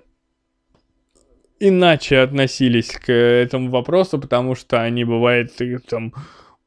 [1.61, 5.53] иначе относились к этому вопросу, потому что они, бывает,
[5.87, 6.13] там,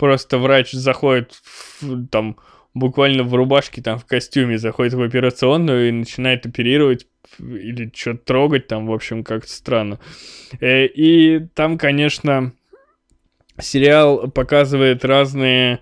[0.05, 2.37] просто врач заходит в, там
[2.75, 7.07] буквально в рубашке, там в костюме, заходит в операционную и начинает оперировать
[7.39, 9.99] или что-то трогать там, в общем, как-то странно.
[10.61, 12.53] Э, и там, конечно,
[13.59, 15.81] сериал показывает разные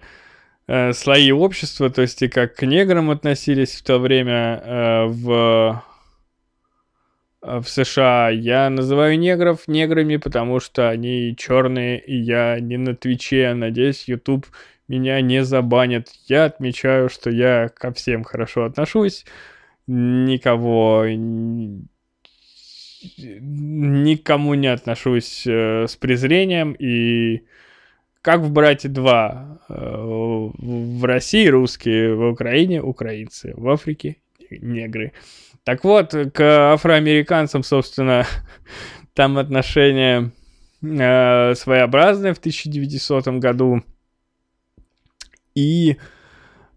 [0.69, 5.83] э, слои общества, то есть и как к неграм относились в то время э, в
[7.43, 8.31] в США.
[8.31, 13.53] Я называю негров неграми, потому что они черные, и я не на Твиче.
[13.55, 14.47] Надеюсь, YouTube
[14.89, 16.09] меня не забанит.
[16.27, 19.25] Я отмечаю, что я ко всем хорошо отношусь.
[19.87, 21.05] Никого...
[23.41, 26.73] Никому не отношусь э, с презрением.
[26.79, 27.43] И
[28.21, 29.59] как в «Брате 2».
[29.69, 34.19] Э, в России русские, в Украине украинцы, в Африке
[34.51, 35.13] негры.
[35.65, 38.27] Так вот, к афроамериканцам, собственно,
[39.15, 40.33] там отношения
[40.83, 43.83] э, своеобразные в 1900 году.
[45.55, 45.99] И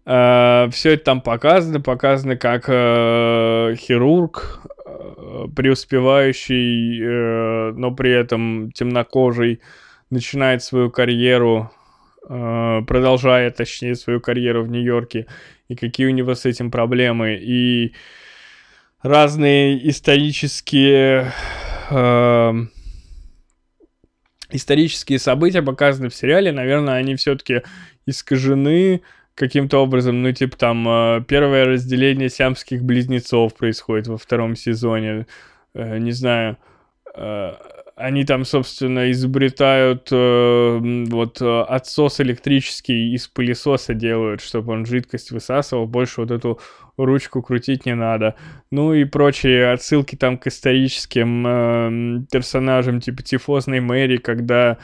[0.04, 8.70] э, все это там показано, показано как э, хирург, э, преуспевающий, э, но при этом
[8.70, 9.60] темнокожий,
[10.10, 11.72] начинает свою карьеру,
[12.28, 15.26] э, продолжает, точнее, свою карьеру в Нью-Йорке,
[15.66, 17.36] и какие у него с этим проблемы.
[17.40, 17.92] И
[19.06, 21.32] разные исторические
[21.90, 22.52] э,
[24.50, 27.62] исторические события показаны в сериале, наверное, они все-таки
[28.06, 29.02] искажены
[29.34, 35.26] каким-то образом, ну, типа там э, первое разделение сиамских близнецов происходит во втором сезоне,
[35.74, 36.56] э, не знаю,
[37.14, 37.52] э,
[37.96, 46.20] они там, собственно, изобретают вот отсос электрический из пылесоса делают, чтобы он жидкость высасывал, больше
[46.20, 46.60] вот эту
[46.96, 48.36] ручку крутить не надо.
[48.70, 54.78] Ну и прочие отсылки там к историческим э, персонажам, типа тифозной Мэри, когда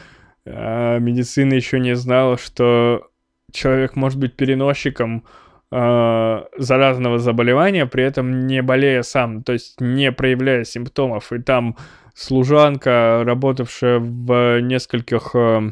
[0.44, 3.08] э, медицина еще не знала, что
[3.52, 5.24] человек может быть переносчиком
[5.70, 11.32] э, заразного заболевания, при этом не болея сам, то есть не проявляя симптомов.
[11.32, 11.76] И там
[12.14, 15.30] служанка, работавшая в нескольких...
[15.34, 15.70] Э,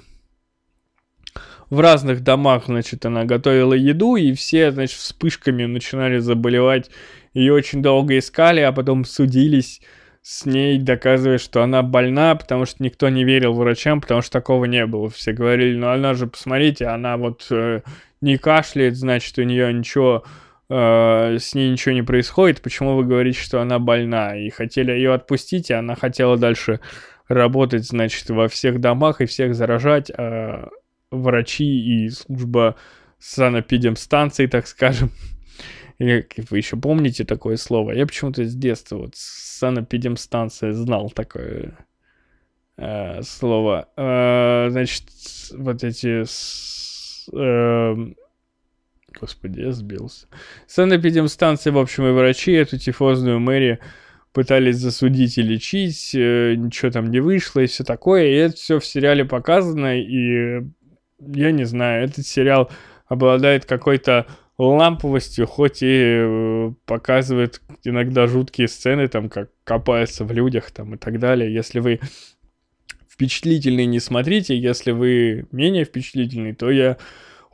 [1.71, 6.91] в разных домах, значит, она готовила еду, и все, значит, вспышками начинали заболевать.
[7.33, 9.81] Ее очень долго искали, а потом судились
[10.23, 14.65] с ней, доказывая, что она больна, потому что никто не верил врачам, потому что такого
[14.65, 15.09] не было.
[15.09, 17.81] Все говорили, ну она же, посмотрите, она вот э,
[18.21, 20.25] не кашляет, значит, у нее ничего
[20.69, 24.37] э, с ней ничего не происходит, почему вы говорите, что она больна?
[24.37, 26.81] И хотели ее отпустить, и она хотела дальше
[27.29, 30.69] работать, значит, во всех домах и всех заражать, а
[31.11, 32.77] врачи и служба
[33.19, 35.11] санэпидемстанции, так скажем.
[35.99, 37.93] Или, вы еще помните такое слово?
[37.93, 41.77] Я почему-то с детства вот санэпидемстанция знал такое
[42.79, 43.89] э, слово.
[43.97, 45.05] Э, значит,
[45.53, 46.25] вот эти...
[47.37, 48.13] Э,
[49.21, 50.27] господи, я сбился.
[50.67, 53.79] Санэпидемстанция, в общем, и врачи эту тифозную мэрию
[54.33, 58.27] пытались засудить и лечить, э, ничего там не вышло и все такое.
[58.27, 60.63] И это все в сериале показано, и
[61.21, 62.71] я не знаю, этот сериал
[63.07, 64.27] обладает какой-то
[64.59, 70.99] ламповостью, хоть и э, показывает иногда жуткие сцены, там, как копается в людях, там, и
[70.99, 71.53] так далее.
[71.53, 72.01] Если вы
[73.09, 74.57] впечатлительный, не смотрите.
[74.57, 76.97] Если вы менее впечатлительный, то я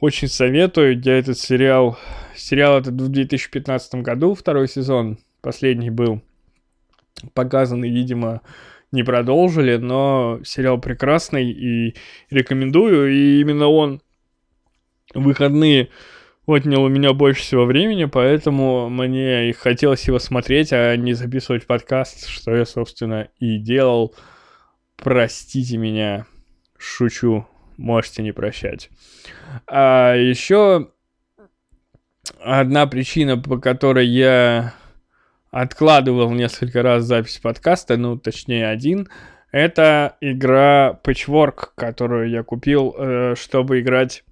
[0.01, 1.01] очень советую.
[1.01, 1.99] Я этот сериал...
[2.37, 6.21] Сериал этот в 2015 году, второй сезон, последний был
[7.35, 8.43] показанный, видимо,
[8.93, 11.95] не продолжили, но сериал прекрасный и
[12.31, 13.13] рекомендую.
[13.13, 14.01] И именно он
[15.15, 15.89] выходные
[16.47, 21.67] отнял у меня больше всего времени, поэтому мне и хотелось его смотреть, а не записывать
[21.67, 24.15] подкаст, что я, собственно, и делал.
[24.97, 26.27] Простите меня,
[26.79, 28.91] шучу, можете не прощать.
[29.67, 30.91] А еще
[32.41, 34.75] одна причина, по которой я
[35.61, 39.09] откладывал несколько раз запись подкаста, ну, точнее, один,
[39.53, 44.23] это игра Patchwork, которую я купил, э, чтобы играть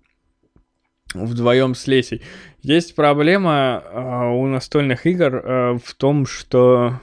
[1.15, 2.23] вдвоем с Лесей.
[2.61, 7.01] Есть проблема э, у настольных игр э, в том, что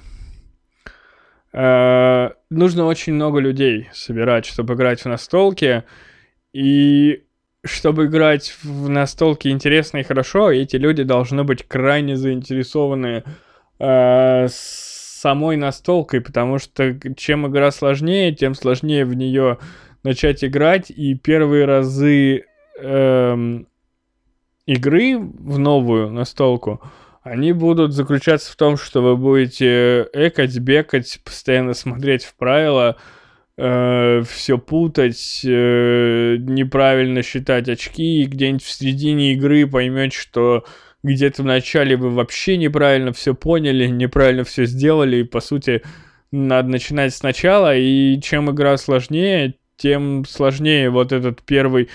[1.53, 5.83] нужно очень много людей собирать, чтобы играть в настолки.
[6.53, 7.25] И
[7.65, 13.25] чтобы играть в настолки интересно и хорошо, эти люди должны быть крайне заинтересованы
[15.21, 19.59] самой настолкой, потому что чем игра сложнее, тем сложнее в нее
[20.03, 22.45] начать играть, и первые разы
[22.79, 23.59] э,
[24.65, 26.81] игры в новую настолку,
[27.23, 32.97] они будут заключаться в том, что вы будете экать, бекать, постоянно смотреть в правила,
[33.57, 40.65] э, все путать, э, неправильно считать очки, и где-нибудь в середине игры поймете, что
[41.03, 45.81] где-то в начале вы вообще неправильно все поняли, неправильно все сделали, и по сути
[46.31, 51.89] надо начинать сначала, и чем игра сложнее, тем сложнее вот этот первый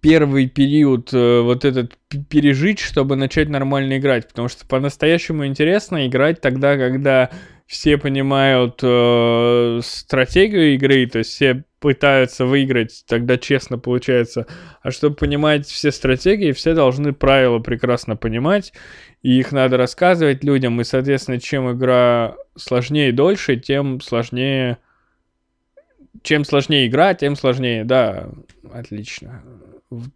[0.00, 1.98] первый период э, вот этот
[2.28, 7.30] пережить, чтобы начать нормально играть, потому что по-настоящему интересно играть тогда, когда
[7.66, 14.46] все понимают э, стратегию игры, то есть все пытаются выиграть, тогда честно получается.
[14.82, 18.72] А чтобы понимать все стратегии, все должны правила прекрасно понимать,
[19.22, 24.78] и их надо рассказывать людям, и, соответственно, чем игра сложнее и дольше, тем сложнее...
[26.22, 28.28] Чем сложнее игра, тем сложнее, да,
[28.72, 29.42] отлично.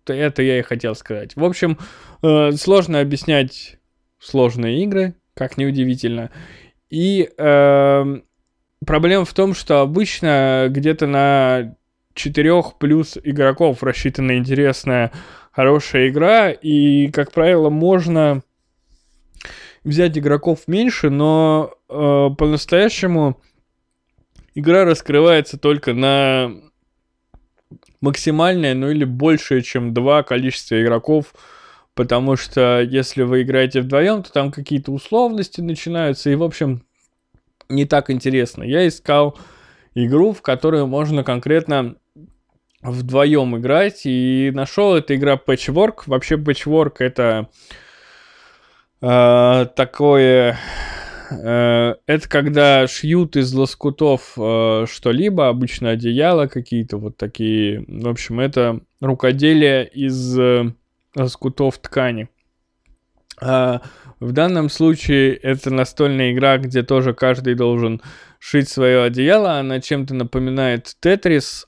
[0.06, 1.36] Это я и хотел сказать.
[1.36, 1.78] В общем,
[2.22, 3.78] э, сложно объяснять
[4.18, 6.30] сложные игры, как неудивительно.
[6.90, 8.20] И э,
[8.86, 11.76] проблема в том, что обычно где-то на
[12.14, 15.12] 4 плюс игроков рассчитана интересная,
[15.50, 18.42] хорошая игра, и, как правило, можно
[19.84, 23.40] взять игроков меньше, но э, по-настоящему
[24.54, 26.52] игра раскрывается только на
[28.00, 31.32] максимальное, ну или большее, чем два количества игроков
[31.94, 36.82] потому что если вы играете вдвоем, то там какие-то условности начинаются, и, в общем,
[37.72, 38.62] не так интересно.
[38.62, 39.38] Я искал
[39.94, 41.96] игру, в которую можно конкретно
[42.82, 46.02] вдвоем играть, и нашел эту игра Patchwork.
[46.06, 47.48] Вообще Patchwork это
[49.00, 50.58] э, такое...
[51.30, 57.84] Э, это когда шьют из лоскутов э, что-либо, обычно одеяло какие-то вот такие.
[57.86, 60.38] В общем, это рукоделие из...
[60.38, 60.72] Э,
[61.14, 62.28] лоскутов ткани.
[63.40, 63.82] А
[64.22, 68.00] в данном случае это настольная игра, где тоже каждый должен
[68.38, 69.58] шить свое одеяло.
[69.58, 71.66] Она чем-то напоминает Тетрис,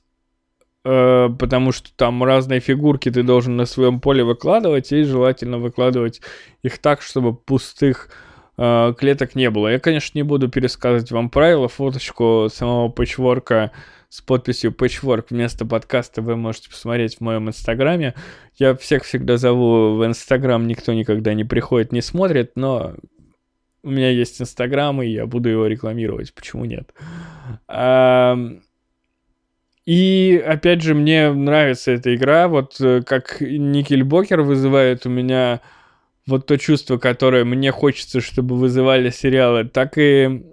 [0.85, 6.21] э, потому что там разные фигурки ты должен на своем поле выкладывать, и желательно выкладывать
[6.63, 8.09] их так, чтобы пустых
[8.57, 9.67] э, клеток не было.
[9.67, 13.71] Я, конечно, не буду пересказывать вам правила, фоточку самого патчворка
[14.15, 18.13] с подписью Patchwork вместо подкаста вы можете посмотреть в моем инстаграме.
[18.55, 22.95] Я всех всегда зову в инстаграм, никто никогда не приходит, не смотрит, но
[23.83, 26.93] у меня есть инстаграм, и я буду его рекламировать, почему нет.
[29.85, 35.61] И опять же, мне нравится эта игра, вот э, как Никельбокер вызывает у меня
[36.25, 40.45] вот то чувство, которое мне хочется, чтобы вызывали сериалы, так и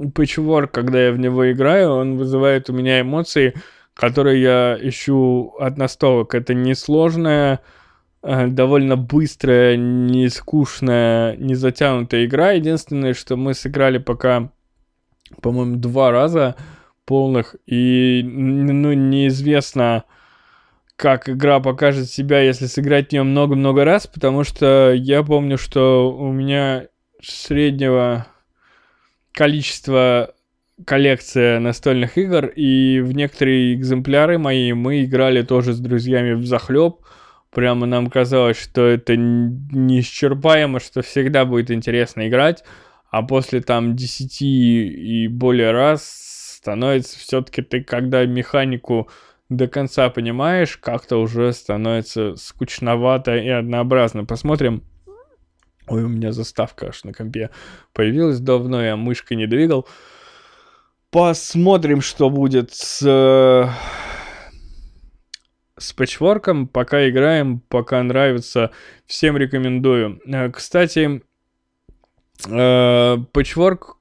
[0.00, 3.54] Patchwork, когда я в него играю, он вызывает у меня эмоции,
[3.94, 6.34] которые я ищу от настолок.
[6.34, 7.60] Это несложная,
[8.22, 12.52] э, довольно быстрая, не скучная, не затянутая игра.
[12.52, 14.50] Единственное, что мы сыграли пока,
[15.40, 16.56] по-моему, два раза
[17.04, 20.04] полных, и ну, неизвестно,
[20.96, 26.16] как игра покажет себя, если сыграть в нее много-много раз, потому что я помню, что
[26.16, 26.86] у меня
[27.20, 28.26] среднего
[29.32, 30.34] количества
[30.84, 36.96] коллекция настольных игр, и в некоторые экземпляры мои мы играли тоже с друзьями в захлеб.
[37.50, 42.64] Прямо нам казалось, что это неисчерпаемо, что всегда будет интересно играть,
[43.10, 49.10] а после там 10 и более раз становится все-таки ты, когда механику
[49.50, 54.24] до конца понимаешь, как-то уже становится скучновато и однообразно.
[54.24, 54.82] Посмотрим.
[55.88, 57.50] Ой, у меня заставка аж на компе
[57.92, 59.88] появилась давно, я мышкой не двигал.
[61.10, 63.02] Посмотрим, что будет с,
[65.76, 66.66] с пэтчворком.
[66.68, 68.70] Пока играем, пока нравится.
[69.06, 70.20] Всем рекомендую.
[70.24, 71.22] Э, кстати,
[72.46, 73.98] э, пэтчворк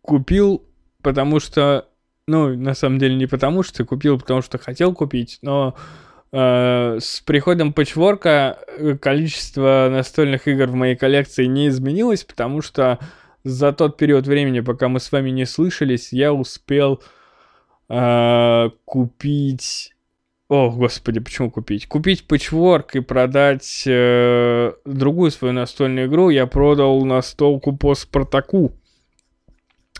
[0.00, 0.64] купил,
[1.02, 1.88] потому что
[2.26, 7.22] ну, на самом деле не потому, что купил, потому что хотел купить, но э, с
[7.24, 12.98] приходом патчворка э, количество настольных игр в моей коллекции не изменилось, потому что
[13.44, 17.02] за тот период времени, пока мы с вами не слышались, я успел
[17.88, 19.94] э, купить...
[20.50, 21.86] О, господи, почему купить?
[21.86, 28.72] Купить патчворк и продать э, другую свою настольную игру я продал настолку по Спартаку.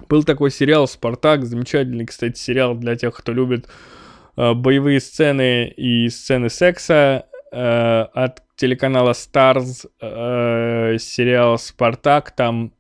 [0.09, 3.98] Был такой сериал «Спартак», замечательный, кстати, сериал для тех, кто любит э,
[4.55, 12.73] боевые сцены и сцены секса э, от телеканала Stars, э, сериал «Спартак», там,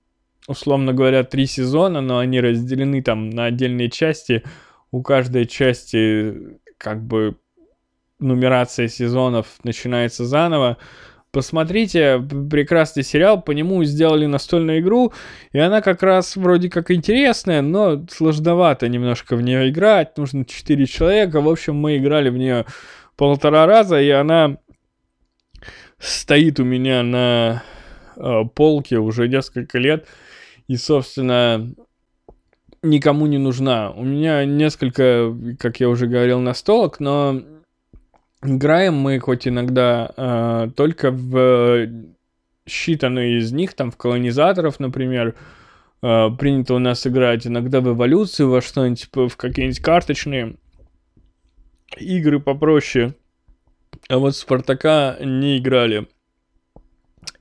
[0.46, 4.44] условно говоря, три сезона, но они разделены там на отдельные части,
[4.92, 7.36] у каждой части как бы
[8.20, 10.76] нумерация сезонов начинается заново,
[11.30, 12.20] Посмотрите,
[12.50, 15.12] прекрасный сериал, по нему сделали настольную игру,
[15.52, 20.86] и она как раз вроде как интересная, но сложновато немножко в нее играть, нужно 4
[20.86, 21.42] человека.
[21.42, 22.64] В общем, мы играли в нее
[23.16, 24.56] полтора раза, и она
[25.98, 27.62] стоит у меня на
[28.16, 30.06] э, полке уже несколько лет,
[30.66, 31.74] и, собственно,
[32.82, 33.90] никому не нужна.
[33.90, 37.42] У меня несколько, как я уже говорил, настолок, но
[38.42, 41.88] Играем мы хоть иногда э, только в
[42.66, 45.34] считанные из них, там в колонизаторов, например,
[46.02, 50.56] э, принято у нас играть иногда в эволюцию, во что-нибудь, типа, в какие-нибудь карточные
[51.96, 53.14] игры попроще.
[54.08, 56.06] А вот Спартака не играли.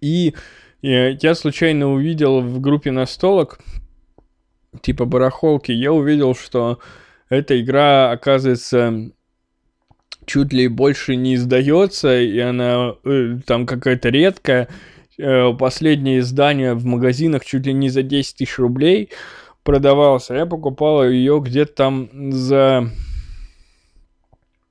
[0.02, 0.34] И
[0.82, 3.60] э, я случайно увидел в группе настолок,
[4.82, 6.80] типа барахолки, я увидел, что
[7.30, 9.12] эта игра, оказывается,
[10.28, 14.68] чуть ли больше не издается, и она э, там какая-то редкая.
[15.18, 19.10] Э, последнее издание в магазинах чуть ли не за 10 тысяч рублей
[19.64, 20.36] продавался.
[20.36, 22.90] Я покупал ее где-то там за...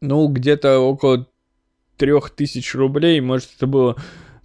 [0.03, 1.27] Ну, где-то около
[1.97, 3.21] трех тысяч рублей.
[3.21, 3.97] Может, это было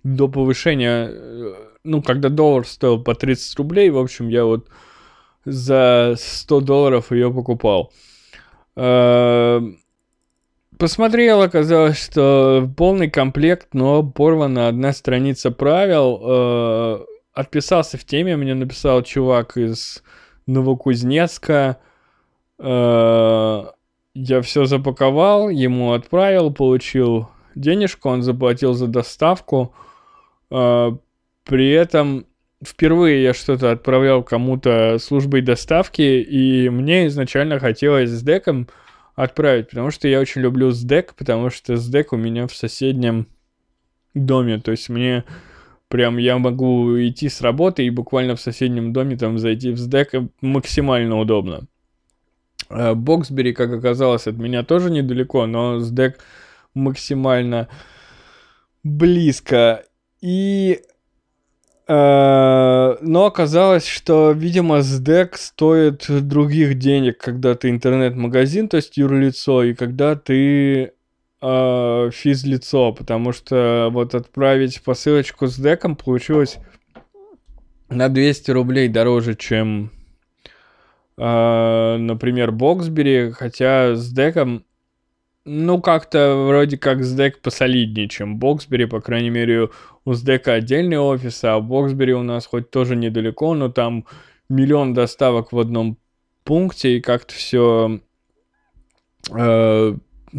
[0.04, 1.10] до повышения...
[1.12, 1.54] Э,
[1.84, 4.70] ну, когда доллар стоил по 30 рублей, в общем, я вот
[5.44, 7.92] за 100 долларов ее покупал.
[10.82, 16.20] Посмотрел, оказалось, что полный комплект, но порвана одна страница правил.
[16.24, 17.06] Э,
[17.36, 20.02] отписался в теме, мне написал чувак из
[20.48, 21.78] Новокузнецка.
[22.58, 23.66] Э,
[24.16, 29.76] я все запаковал, ему отправил, получил денежку, он заплатил за доставку.
[30.50, 30.94] Э,
[31.44, 32.26] при этом
[32.66, 38.68] впервые я что-то отправлял кому-то службой доставки, и мне изначально хотелось с деком
[39.16, 43.28] отправить, потому что я очень люблю SDEC, потому что SDEC у меня в соседнем
[44.14, 45.24] доме, то есть мне
[45.88, 50.30] прям я могу идти с работы и буквально в соседнем доме там зайти в SDEC
[50.42, 51.68] максимально удобно.
[52.70, 56.16] Боксбери, как оказалось, от меня тоже недалеко, но SDEC
[56.74, 57.68] максимально
[58.84, 59.84] близко.
[60.22, 60.80] И
[61.94, 69.74] но оказалось, что, видимо, СДЭК стоит других денег, когда ты интернет-магазин, то есть юрлицо, и
[69.74, 70.94] когда ты
[71.42, 76.60] э, физлицо, потому что вот отправить посылочку с деком получилось
[77.90, 79.92] на 200 рублей дороже, чем,
[81.18, 84.64] э, например, Боксбери, хотя с деком
[85.46, 89.70] ну, как-то вроде как SDEC посолиднее, чем Боксбери, по крайней мере,
[90.06, 94.06] у SDEC отдельный офис, а Боксбери у нас хоть тоже недалеко, но там
[94.50, 95.98] миллион доставок в одном
[96.44, 98.02] пункте, и как-то все
[99.32, 99.96] э,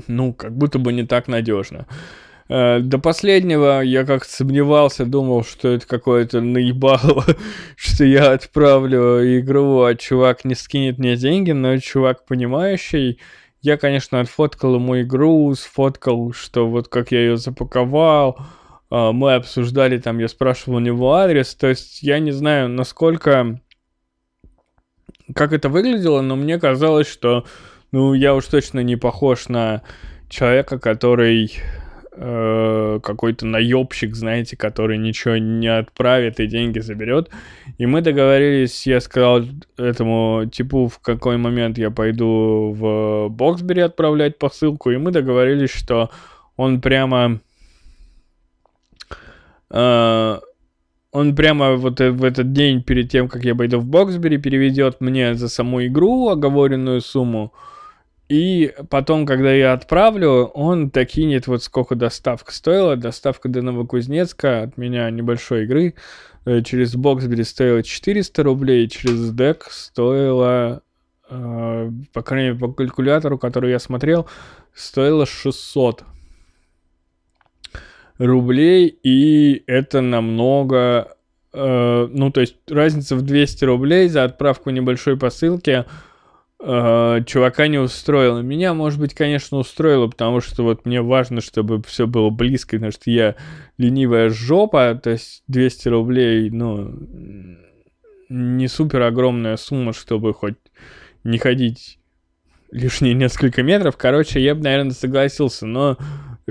[0.06, 1.86] ну, как будто бы не так надежно.
[2.48, 7.24] Э, до последнего я как-то сомневался, думал, что это какое-то наебало,
[7.76, 13.18] что я отправлю игру, а чувак не скинет мне деньги, но чувак понимающий,
[13.62, 18.38] я, конечно, отфоткал ему игру, сфоткал, что вот как я ее запаковал,
[18.90, 23.60] а, мы обсуждали там, я спрашивал у него адрес, то есть я не знаю, насколько,
[25.34, 27.46] как это выглядело, но мне казалось, что,
[27.92, 29.82] ну, я уж точно не похож на
[30.28, 31.52] человека, который
[32.14, 37.30] э, какой-то наебщик, знаете, который ничего не отправит и деньги заберет.
[37.78, 39.42] И мы договорились, я сказал
[39.76, 46.10] этому типу, в какой момент я пойду в Боксбери отправлять посылку, и мы договорились, что
[46.56, 47.40] он прямо...
[49.70, 50.38] Э,
[51.12, 55.34] он прямо вот в этот день перед тем, как я пойду в Боксбери, переведет мне
[55.34, 57.52] за саму игру оговоренную сумму,
[58.32, 62.96] и потом, когда я отправлю, он докинет вот сколько доставка стоила.
[62.96, 65.92] Доставка до Новокузнецка от меня небольшой игры
[66.46, 70.80] э, через Боксбери стоила 400 рублей, через дек стоила,
[71.28, 74.26] э, по крайней мере, по калькулятору, который я смотрел,
[74.72, 76.02] стоила 600
[78.16, 81.18] рублей, и это намного...
[81.52, 85.84] Э, ну, то есть разница в 200 рублей за отправку небольшой посылки–
[86.62, 88.40] э, чувака не устроило.
[88.40, 92.92] Меня, может быть, конечно, устроило, потому что вот мне важно, чтобы все было близко, потому
[92.92, 93.34] что я
[93.78, 96.94] ленивая жопа, то есть 200 рублей, ну,
[98.28, 100.56] не супер огромная сумма, чтобы хоть
[101.24, 101.98] не ходить
[102.70, 103.96] лишние несколько метров.
[103.96, 105.98] Короче, я бы, наверное, согласился, но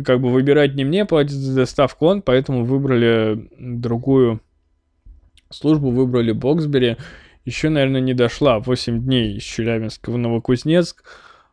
[0.05, 4.41] как бы выбирать не мне, платить за доставку он, поэтому выбрали другую
[5.49, 6.97] службу, выбрали Боксбери
[7.45, 8.59] еще, наверное, не дошла.
[8.59, 11.03] 8 дней из Челябинска в Новокузнецк.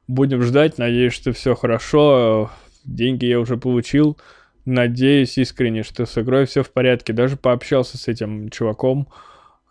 [0.06, 0.78] Будем ждать.
[0.78, 2.50] Надеюсь, что все хорошо.
[2.84, 4.18] Деньги я уже получил.
[4.64, 7.12] Надеюсь искренне, что с игрой все в порядке.
[7.12, 9.08] Даже пообщался с этим чуваком.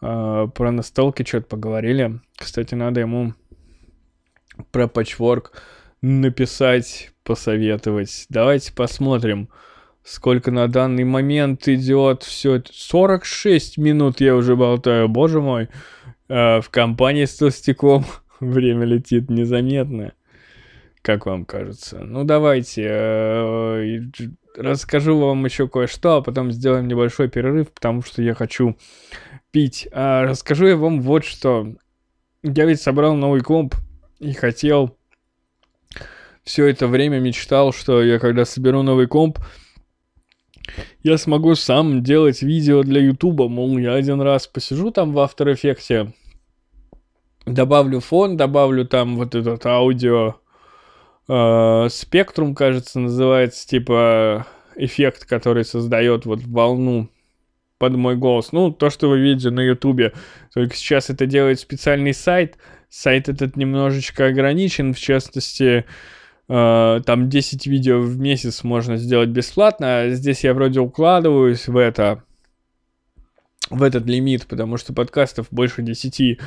[0.02, 2.20] Э, про настолки что-то поговорили.
[2.36, 3.34] Кстати, надо ему
[4.72, 5.52] про патчворк
[6.02, 8.26] написать, посоветовать.
[8.30, 9.50] Давайте посмотрим
[10.08, 15.68] сколько на данный момент идет все 46 минут я уже болтаю боже мой
[16.28, 18.06] в компании с толстяком
[18.40, 20.14] время летит незаметно
[21.08, 22.00] как вам кажется.
[22.00, 24.02] Ну давайте э,
[24.58, 28.78] расскажу вам еще кое-что а потом сделаем небольшой перерыв потому что я хочу
[29.52, 29.88] пить.
[29.94, 31.74] А, расскажу я вам вот что.
[32.44, 33.76] Я ведь собрал новый комп
[34.20, 34.98] и хотел
[36.44, 39.40] все это время мечтал, что я когда соберу новый комп,
[41.04, 45.54] я смогу сам делать видео для Ютуба, мол, я один раз посижу там в After
[45.54, 46.12] Effects,
[47.46, 50.36] добавлю фон, добавлю там вот этот аудио,
[51.28, 54.46] э, спектрум, кажется, называется, типа
[54.76, 57.10] эффект, который создает вот волну
[57.80, 58.52] под мой голос.
[58.52, 60.14] Ну, то, что вы видите на Ютубе.
[60.54, 62.58] Только сейчас это делает специальный сайт.
[62.90, 66.17] Сайт этот немножечко ограничен, в частности, Э,
[66.48, 72.24] там 10 видео в месяц можно сделать бесплатно, а здесь я вроде укладываюсь в это,
[73.70, 76.40] в этот лимит, потому что подкастов больше 10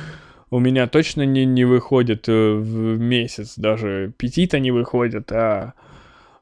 [0.51, 5.73] у меня точно не, не выходит э, в месяц, даже 5-то не выходит, а,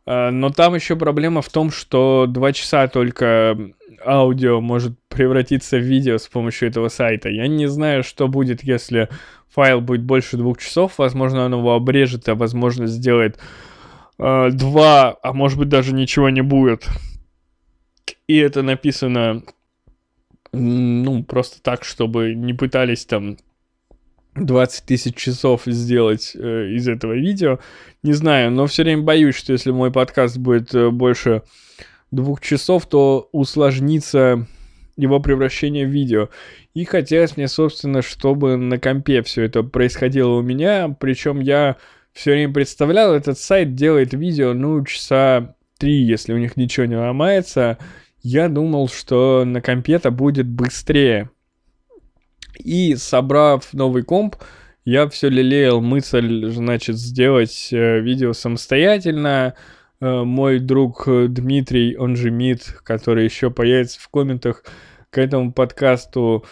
[0.05, 0.31] а...
[0.31, 3.55] Но там еще проблема в том, что 2 часа только
[4.05, 7.29] аудио может превратиться в видео с помощью этого сайта.
[7.29, 9.09] Я не знаю, что будет, если
[9.49, 13.39] файл будет больше двух часов, возможно, он его обрежет, а возможно, сделает
[14.17, 16.87] э, два, а может быть, даже ничего не будет.
[18.27, 19.43] И это написано,
[20.51, 23.37] ну, просто так, чтобы не пытались там
[24.35, 27.59] 20 тысяч часов сделать э, из этого видео.
[28.03, 31.43] Не знаю, но все время боюсь, что если мой подкаст будет э, больше
[32.11, 34.47] двух часов, то усложнится
[34.95, 36.29] его превращение в видео.
[36.73, 41.77] И хотелось мне, собственно, чтобы на компе все это происходило у меня, причем я
[42.13, 46.97] все время представлял, этот сайт делает видео, ну, часа три, если у них ничего не
[46.97, 47.77] ломается.
[48.21, 51.29] Я думал, что на компе это будет быстрее.
[52.57, 54.35] И собрав новый комп,
[54.83, 59.55] я все лелеял мысль, значит, сделать э, видео самостоятельно.
[60.01, 64.63] Э, мой друг Дмитрий, он же Мид, который еще появится в комментах,
[65.09, 66.45] к этому подкасту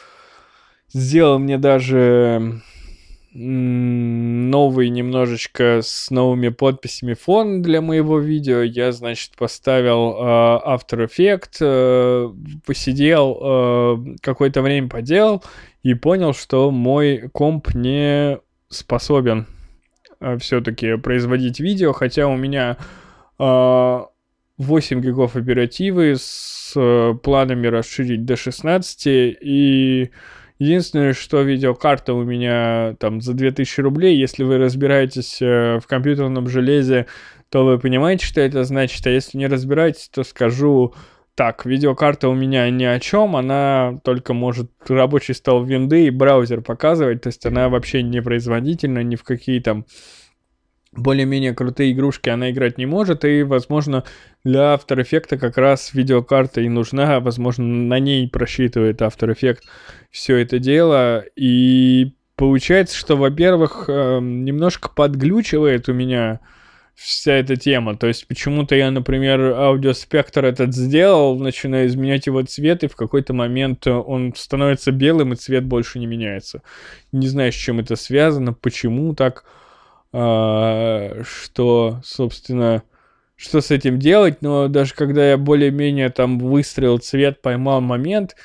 [0.90, 2.62] сделал мне даже
[3.34, 8.62] новый немножечко с новыми подписями фон для моего видео.
[8.62, 10.24] Я, значит, поставил э,
[10.66, 12.30] After Effects, э,
[12.66, 15.44] посидел, э, какое-то время поделал
[15.84, 18.40] и понял, что мой комп не
[18.70, 19.46] способен
[20.20, 23.07] э, все-таки производить видео, хотя у меня э,
[23.40, 30.12] 8 гигов оперативы с э, планами расширить до 16, и
[30.58, 36.48] единственное, что видеокарта у меня там за 2000 рублей, если вы разбираетесь э, в компьютерном
[36.48, 37.06] железе,
[37.50, 40.96] то вы понимаете, что это значит, а если не разбираетесь, то скажу
[41.36, 46.62] так, видеокарта у меня ни о чем, она только может рабочий стол винды и браузер
[46.62, 49.86] показывать, то есть она вообще не производительна, ни в какие там
[50.98, 54.04] более-менее крутые игрушки она играть не может, и, возможно,
[54.44, 59.62] для After Effects как раз видеокарта и нужна, возможно, на ней просчитывает After Effects
[60.12, 66.40] все это дело, и получается, что, во-первых, эм, немножко подглючивает у меня
[66.98, 67.96] вся эта тема.
[67.96, 73.34] То есть почему-то я, например, аудиоспектр этот сделал, начинаю изменять его цвет, и в какой-то
[73.34, 76.64] момент он становится белым, и цвет больше не меняется.
[77.12, 79.46] Не знаю, с чем это связано, почему так,
[80.12, 82.84] что, собственно,
[83.36, 88.36] что с этим делать, но даже когда я более-менее там выстрелил цвет, поймал момент,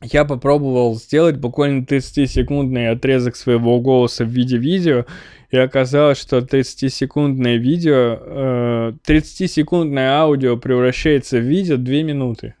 [0.00, 5.06] я попробовал сделать буквально 30-секундный отрезок своего голоса в виде видео,
[5.50, 12.54] и оказалось, что 30-секундное видео, э, 30-секундное аудио превращается в видео 2 минуты.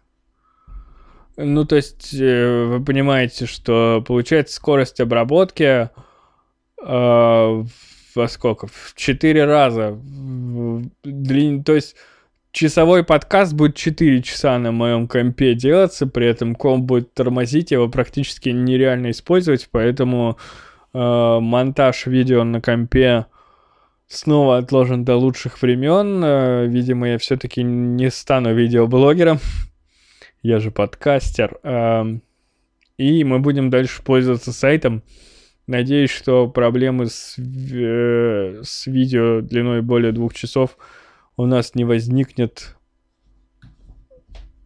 [1.36, 5.90] Ну, то есть, э, вы понимаете, что получается скорость обработки
[6.82, 8.66] во сколько?
[8.66, 9.98] В 4 раза.
[11.04, 11.64] Длин...
[11.64, 11.96] То есть,
[12.52, 17.88] часовой подкаст будет 4 часа на моем компе делаться, при этом комп будет тормозить, его
[17.88, 20.38] практически нереально использовать, поэтому
[20.92, 23.26] э, монтаж видео на компе
[24.08, 26.22] снова отложен до лучших времен.
[26.24, 29.38] Э, видимо, я все-таки не стану видеоблогером.
[30.42, 31.58] я же подкастер.
[31.62, 32.04] Э,
[32.96, 35.02] и мы будем дальше пользоваться сайтом.
[35.68, 40.78] Надеюсь, что проблемы с, э, с видео длиной более двух часов
[41.36, 42.74] у нас не возникнет.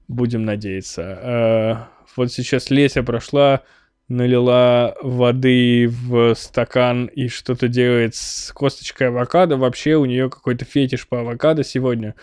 [0.07, 1.03] Будем надеяться.
[1.03, 3.63] Э, вот сейчас Леся прошла
[4.07, 9.57] налила воды в стакан и что-то делает с косточкой авокадо.
[9.57, 12.15] Вообще у нее какой-то фетиш по авокадо сегодня.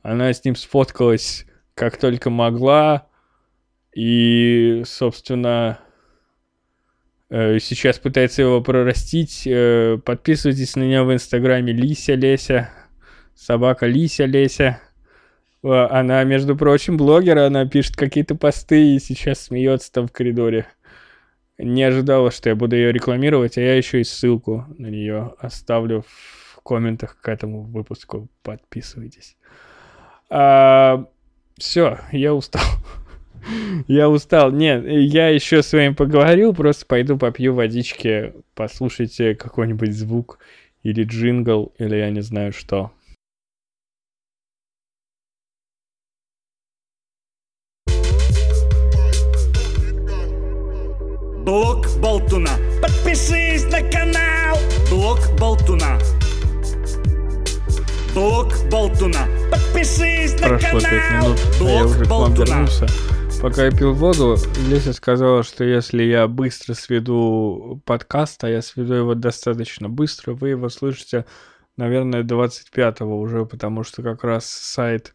[0.00, 3.08] Она с ним сфоткалась как только могла.
[3.94, 5.80] И, собственно,
[7.60, 9.46] сейчас пытается его прорастить.
[9.46, 12.70] Э, подписывайтесь на нее в инстаграме Лися Леся.
[13.34, 14.80] Собака Лися Леся.
[15.62, 20.66] Она, между прочим, блогер, она пишет какие-то посты и сейчас смеется там в коридоре
[21.58, 26.04] не ожидала, что я буду ее рекламировать, а я еще и ссылку на нее оставлю
[26.06, 28.28] в комментах к этому выпуску.
[28.42, 29.36] Подписывайтесь.
[30.30, 31.06] А,
[31.58, 32.62] все, я устал.
[33.88, 34.50] Я устал.
[34.50, 40.38] Нет, я еще с вами поговорил, просто пойду попью водички, послушайте какой-нибудь звук
[40.82, 42.92] или джингл, или я не знаю что.
[51.44, 52.50] Блок Болтуна.
[52.80, 54.56] Подпишись на канал.
[54.88, 55.98] Блок Болтуна.
[58.14, 59.26] Блок Болтуна.
[59.50, 60.80] Подпишись на Прошло канал.
[60.80, 62.86] 5 минут, а я уже к вам вернулся.
[63.42, 64.36] Пока я пил воду,
[64.70, 70.50] Леся сказала, что если я быстро сведу подкаст, а я сведу его достаточно быстро, вы
[70.50, 71.26] его слышите,
[71.76, 75.12] наверное, 25-го уже, потому что как раз сайт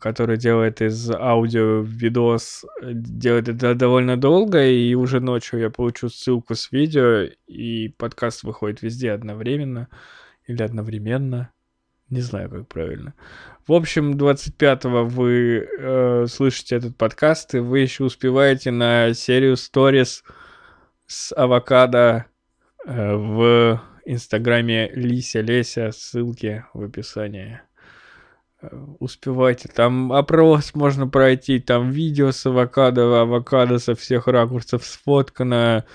[0.00, 6.54] который делает из аудио видос, делает это довольно долго, и уже ночью я получу ссылку
[6.54, 9.88] с видео, и подкаст выходит везде одновременно
[10.46, 11.52] или одновременно.
[12.12, 13.14] Не знаю, как правильно.
[13.66, 20.22] В общем, 25-го вы э, слышите этот подкаст, и вы еще успеваете на серию сторис
[21.06, 22.26] с авокадо
[22.84, 27.62] э, в инстаграме Лися Леся, ссылки в описании
[28.98, 29.70] успевайте.
[29.74, 35.86] Там опрос можно пройти, там видео с авокадо, авокадо со всех ракурсов сфоткано,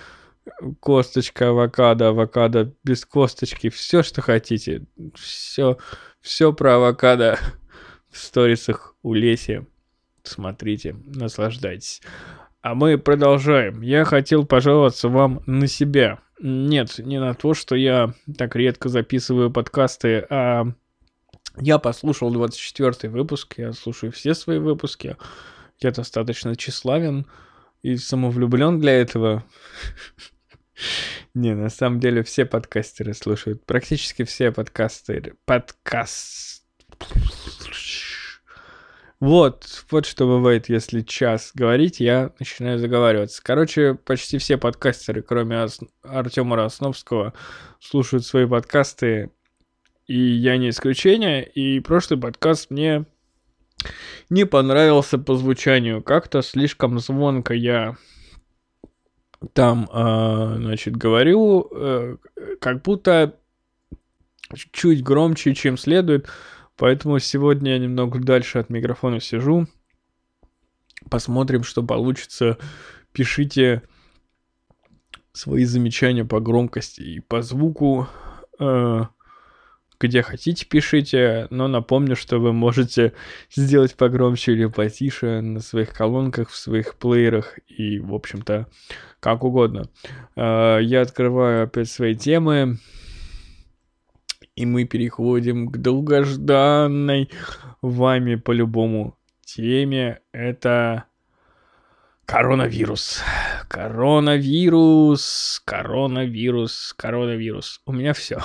[0.80, 4.86] косточка авокадо, авокадо без косточки, все, что хотите.
[5.16, 5.78] Все,
[6.22, 7.40] все про авокадо
[8.10, 9.66] в сторисах у Леси.
[10.24, 12.02] Смотрите, наслаждайтесь.
[12.62, 13.82] А мы продолжаем.
[13.82, 16.20] Я хотел пожаловаться вам на себя.
[16.40, 20.66] Нет, не на то, что я так редко записываю подкасты, а
[21.60, 25.18] я послушал 24 выпуск, я слушаю все свои выпуски.
[25.80, 27.26] Я достаточно тщеславен
[27.82, 29.44] и самовлюблен для этого.
[31.34, 33.66] Не, на самом деле все подкастеры слушают.
[33.66, 35.36] Практически все подкастеры.
[35.46, 36.64] Подкаст...
[39.20, 43.42] Вот, вот что бывает, если час говорить, я начинаю заговариваться.
[43.44, 45.66] Короче, почти все подкастеры, кроме.
[46.04, 47.34] Артема Росновского,
[47.80, 49.32] слушают свои подкасты,
[50.06, 51.44] и я не исключение.
[51.44, 53.06] И прошлый подкаст мне
[54.30, 56.04] не понравился по звучанию.
[56.04, 57.98] Как-то слишком звонко я
[59.54, 62.18] там, э, значит, говорю, э,
[62.60, 63.38] как будто
[64.72, 66.28] чуть громче, чем следует.
[66.76, 69.68] Поэтому сегодня я немного дальше от микрофона сижу.
[71.10, 72.58] Посмотрим, что получится.
[73.12, 73.84] Пишите
[75.34, 78.08] свои замечания по громкости и по звуку.
[78.60, 79.06] Э,
[80.00, 83.14] где хотите, пишите, но напомню, что вы можете
[83.54, 88.68] сделать погромче или потише на своих колонках, в своих плеерах и, в общем-то,
[89.20, 89.90] как угодно.
[90.36, 92.78] Э, я открываю опять свои темы,
[94.56, 97.30] и мы переходим к долгожданной
[97.82, 100.20] вами по-любому теме.
[100.32, 101.06] Это
[102.26, 103.22] коронавирус.
[103.70, 107.82] Коронавирус, коронавирус, коронавирус.
[107.86, 108.40] У меня все.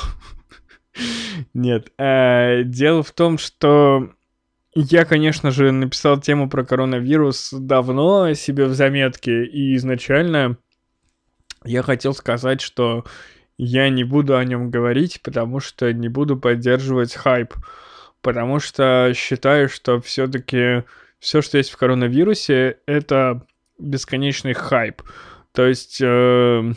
[1.54, 1.92] Нет.
[1.98, 4.10] Э, дело в том, что
[4.74, 10.56] я, конечно же, написал тему про коронавирус давно себе в заметке, и изначально
[11.64, 13.04] я хотел сказать, что
[13.58, 17.54] я не буду о нем говорить, потому что не буду поддерживать хайп.
[18.22, 20.84] Потому что считаю, что все-таки
[21.18, 23.46] все, что есть в коронавирусе, это
[23.78, 25.02] бесконечный хайп.
[25.52, 26.72] То есть, э,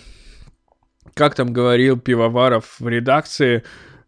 [1.13, 3.63] как там говорил Пивоваров в редакции,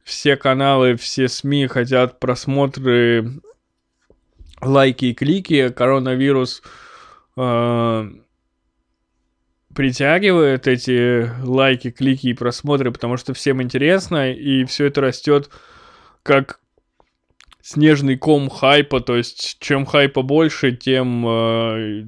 [0.08, 3.41] все каналы, все СМИ хотят просмотры,
[4.62, 6.64] лайки и клики, коронавирус
[7.36, 8.10] э,
[9.76, 15.49] притягивает эти лайки, клики и просмотры, потому что всем интересно, и все это растет
[16.24, 16.62] как
[17.62, 22.05] снежный ком хайпа, то есть чем хайпа больше, тем э,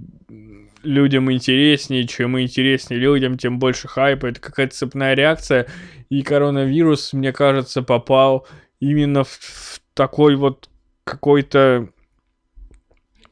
[0.84, 4.28] людям интереснее, чем интереснее людям, тем больше хайпа.
[4.28, 5.68] Это какая-то цепная реакция,
[6.10, 8.48] и коронавирус, мне кажется, попал
[8.80, 10.70] именно в, в такой вот
[11.04, 11.90] какой-то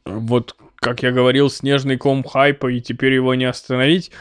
[0.06, 4.12] вот, как я говорил, снежный ком хайпа, и теперь его не остановить.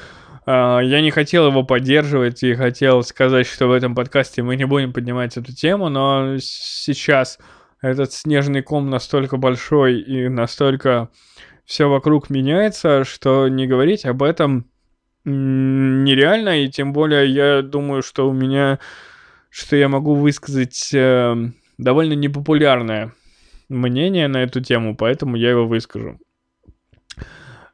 [0.46, 4.64] Uh, я не хотел его поддерживать и хотел сказать, что в этом подкасте мы не
[4.64, 7.40] будем поднимать эту тему, но сейчас
[7.82, 11.08] этот снежный ком настолько большой и настолько
[11.64, 14.70] все вокруг меняется, что не говорить об этом
[15.26, 18.78] нереально, и тем более я думаю, что у меня,
[19.50, 21.36] что я могу высказать э,
[21.78, 23.12] довольно непопулярное
[23.68, 26.20] мнение на эту тему, поэтому я его выскажу.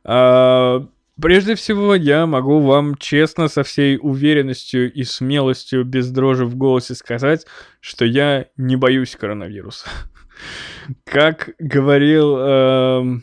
[0.05, 0.87] А,
[1.21, 6.95] прежде всего, я могу вам честно, со всей уверенностью и смелостью, без дрожи в голосе
[6.95, 7.47] сказать,
[7.81, 9.89] что я не боюсь коронавируса.
[11.05, 13.21] Как говорил э,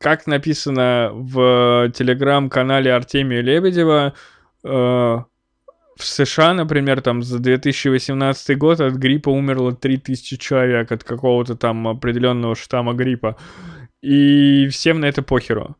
[0.00, 4.14] как написано в телеграм-канале Артемия Лебедева,
[4.64, 11.54] э, в США, например, там за 2018 год от гриппа умерло 3000 человек от какого-то
[11.54, 13.36] там определенного штамма гриппа.
[14.00, 15.76] И всем на это похеру.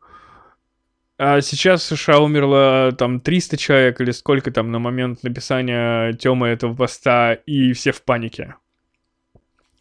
[1.18, 6.48] А сейчас в США умерло там 300 человек или сколько там на момент написания Тёмы
[6.48, 8.56] этого поста, и все в панике.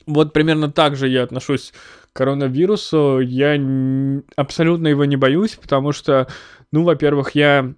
[0.10, 1.72] Вот примерно так же я отношусь
[2.14, 3.60] коронавирусу, я
[4.36, 6.28] абсолютно его не боюсь, потому что,
[6.72, 7.74] ну, во-первых, я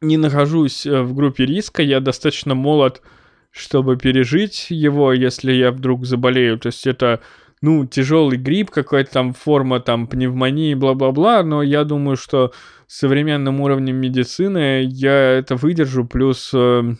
[0.00, 3.02] не нахожусь э, в группе риска, я достаточно молод,
[3.50, 6.56] чтобы пережить его, если я вдруг заболею.
[6.58, 7.20] То есть это,
[7.60, 12.52] ну, тяжелый грипп, какая-то там форма там пневмонии, бла-бла-бла, но я думаю, что
[12.86, 16.94] современным уровнем медицины я это выдержу, плюс э,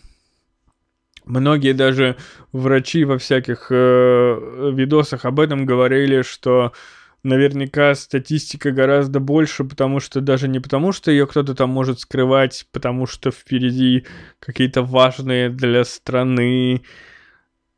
[1.24, 2.16] Многие даже
[2.52, 6.72] врачи во всяких э, видосах об этом говорили, что
[7.22, 12.66] наверняка статистика гораздо больше, потому что даже не потому, что ее кто-то там может скрывать,
[12.72, 14.04] потому что впереди
[14.38, 16.82] какие-то важные для страны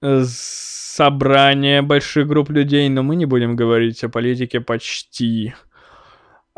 [0.03, 5.55] э, собрания больших групп людей, но мы не будем говорить о политике почти.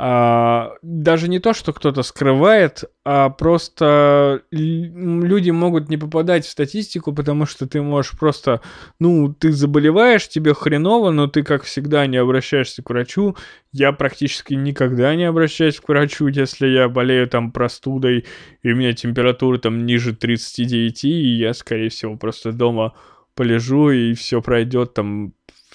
[0.00, 7.12] А, даже не то, что кто-то скрывает, а просто люди могут не попадать в статистику,
[7.12, 8.60] потому что ты можешь просто,
[9.00, 13.36] ну, ты заболеваешь, тебе хреново, но ты, как всегда, не обращаешься к врачу.
[13.72, 18.24] Я практически никогда не обращаюсь к врачу, если я болею там простудой,
[18.62, 22.94] и у меня температура там ниже 39, и я, скорее всего, просто дома
[23.34, 25.32] полежу, и все пройдет там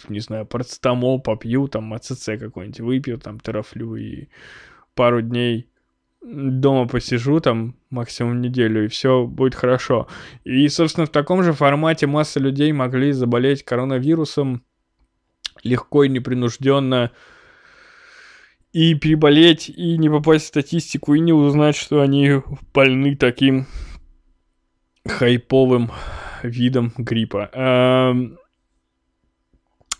[0.10, 4.28] не знаю, парацетамол попью, там, АЦЦ какой-нибудь выпью, там, терафлю и
[4.96, 5.68] пару дней
[6.22, 10.08] дома посижу, там, максимум неделю, и все будет хорошо.
[10.44, 14.64] И, собственно, в таком же формате масса людей могли заболеть коронавирусом
[15.64, 17.12] легко и непринужденно
[18.72, 22.42] и переболеть, и не попасть в статистику, и не узнать, что они
[22.74, 23.68] больны таким
[25.08, 25.92] хайповым
[26.42, 28.36] видом гриппа.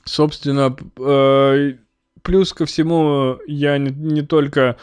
[0.06, 1.74] Собственно, э,
[2.22, 4.78] плюс ко всему, я не, не только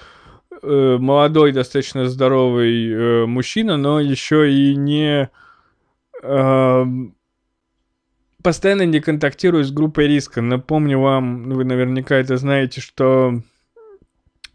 [0.63, 5.31] э, молодой, достаточно здоровый э, мужчина, но еще и не
[6.23, 7.15] эм,
[8.43, 10.41] постоянно не контактирую с группой риска.
[10.41, 13.43] Напомню вам, вы наверняка это знаете, что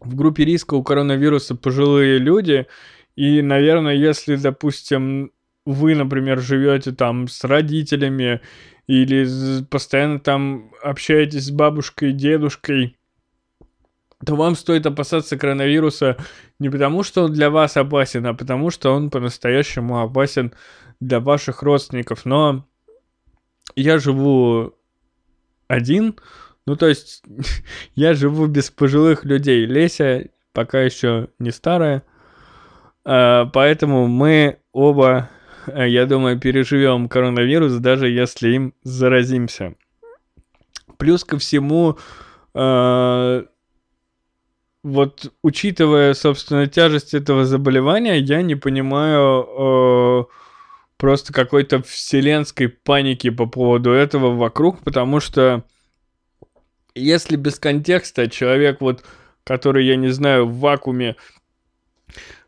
[0.00, 2.66] в группе риска у коронавируса пожилые люди,
[3.14, 5.32] и, наверное, если, допустим,
[5.64, 8.40] вы, например, живете там с родителями
[8.86, 12.96] или постоянно там общаетесь с бабушкой, дедушкой,
[14.24, 16.16] то вам стоит опасаться коронавируса
[16.58, 20.54] не потому, что он для вас опасен, а потому, что он по-настоящему опасен
[21.00, 22.24] для ваших родственников.
[22.24, 22.66] Но
[23.74, 24.74] я живу
[25.68, 26.16] один,
[26.66, 27.22] ну то есть
[27.94, 29.66] я живу без пожилых людей.
[29.66, 32.02] Леся пока еще не старая,
[33.04, 35.28] а, поэтому мы оба
[35.86, 39.74] я думаю, переживем коронавирус, даже если им заразимся.
[40.98, 41.98] Плюс ко всему,
[42.54, 43.44] э,
[44.82, 50.24] вот учитывая, собственно, тяжесть этого заболевания, я не понимаю э,
[50.96, 55.64] просто какой-то вселенской паники по поводу этого вокруг, потому что
[56.94, 59.04] если без контекста человек вот,
[59.44, 61.16] который, я не знаю, в вакууме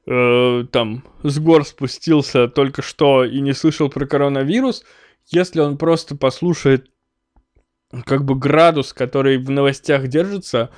[0.09, 4.85] э, там с гор спустился только что и не слышал про коронавирус,
[5.27, 6.91] если он просто послушает
[8.05, 10.71] как бы градус, который в новостях держится,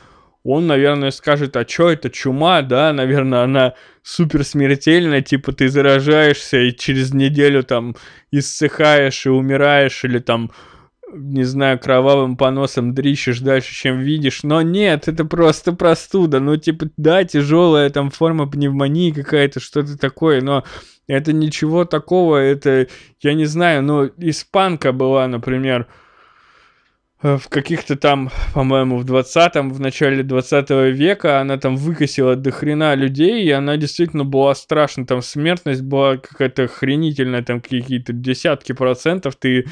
[0.42, 6.58] он, наверное, скажет, а чё это чума, да, наверное, она супер смертельная, типа ты заражаешься
[6.58, 7.94] и через неделю там
[8.30, 10.50] иссыхаешь и умираешь, или там
[11.12, 14.42] не знаю, кровавым поносом дрищешь дальше, чем видишь.
[14.42, 16.40] Но нет, это просто простуда.
[16.40, 20.64] Ну, типа, да, тяжелая там форма пневмонии какая-то, что-то такое, но
[21.06, 22.86] это ничего такого, это,
[23.20, 25.88] я не знаю, ну, испанка была, например,
[27.22, 32.94] в каких-то там, по-моему, в 20-м, в начале 20 века она там выкосила до хрена
[32.94, 39.36] людей, и она действительно была страшна, там смертность была какая-то хренительная, там какие-то десятки процентов,
[39.36, 39.66] ты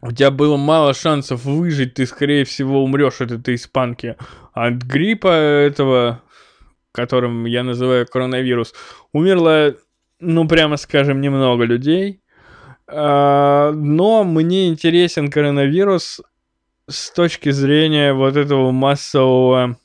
[0.00, 4.16] у тебя было мало шансов выжить, ты, скорее всего, умрешь от этой испанки.
[4.52, 6.22] От гриппа этого,
[6.92, 8.74] которым я называю коронавирус,
[9.12, 9.74] умерло,
[10.20, 12.20] ну, прямо скажем, немного людей.
[12.86, 16.20] А, но мне интересен коронавирус
[16.88, 19.76] с точки зрения вот этого массового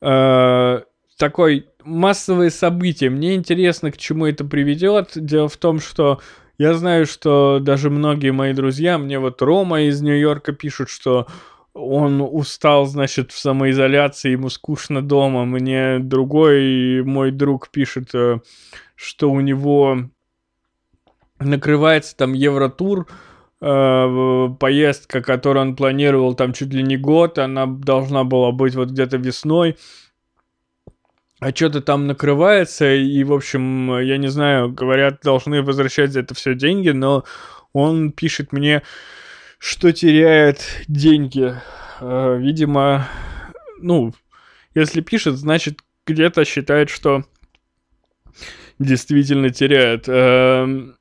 [0.00, 0.80] э,
[1.16, 3.10] такой массовые события.
[3.10, 5.10] Мне интересно, к чему это приведет.
[5.14, 6.20] Дело в том, что
[6.60, 11.26] я знаю, что даже многие мои друзья, мне вот Рома из Нью-Йорка пишут, что
[11.72, 15.46] он устал, значит, в самоизоляции, ему скучно дома.
[15.46, 18.40] Мне другой мой друг пишет, э,
[18.94, 20.10] что у него
[21.38, 23.06] накрывается там Евротур,
[23.62, 28.90] э, поездка, которую он планировал там чуть ли не год, она должна была быть вот
[28.90, 29.78] где-то весной
[31.40, 36.34] а что-то там накрывается, и, в общем, я не знаю, говорят, должны возвращать за это
[36.34, 37.24] все деньги, но
[37.72, 38.82] он пишет мне,
[39.58, 41.54] что теряет деньги.
[42.00, 43.08] Э, видимо,
[43.78, 44.12] ну,
[44.74, 47.24] если пишет, значит, где-то считает, что
[48.78, 50.04] действительно теряет.
[50.08, 50.96] Эм,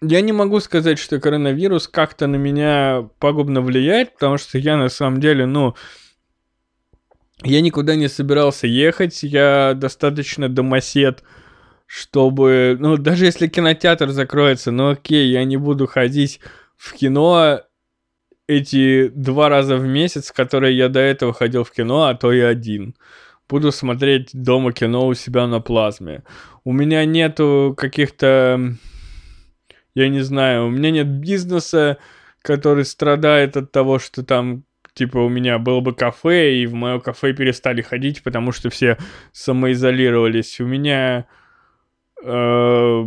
[0.00, 4.88] я не могу сказать, что коронавирус как-то на меня пагубно влияет, потому что я на
[4.88, 5.74] самом деле, ну,
[7.42, 11.22] я никуда не собирался ехать, я достаточно домосед,
[11.86, 12.76] чтобы...
[12.78, 16.40] Ну, даже если кинотеатр закроется, ну окей, я не буду ходить
[16.76, 17.60] в кино
[18.46, 22.40] эти два раза в месяц, которые я до этого ходил в кино, а то и
[22.40, 22.94] один.
[23.48, 26.24] Буду смотреть дома кино у себя на плазме.
[26.64, 28.74] У меня нету каких-то...
[29.94, 31.98] Я не знаю, у меня нет бизнеса,
[32.42, 34.64] который страдает от того, что там
[34.94, 38.96] типа у меня было бы кафе, и в мое кафе перестали ходить, потому что все
[39.32, 40.60] самоизолировались.
[40.60, 41.26] У меня
[42.22, 43.04] э,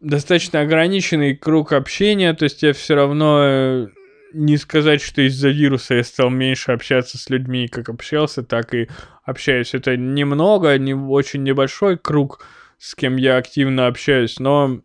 [0.00, 3.86] достаточно ограниченный круг общения, то есть я все равно э,
[4.32, 8.88] не сказать, что из-за вируса я стал меньше общаться с людьми, как общался, так и
[9.24, 9.74] общаюсь.
[9.74, 12.44] Это немного, не очень небольшой круг,
[12.78, 14.80] с кем я активно общаюсь, но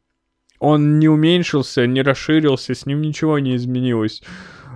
[0.59, 4.23] он не уменьшился, не расширился, с ним ничего не изменилось.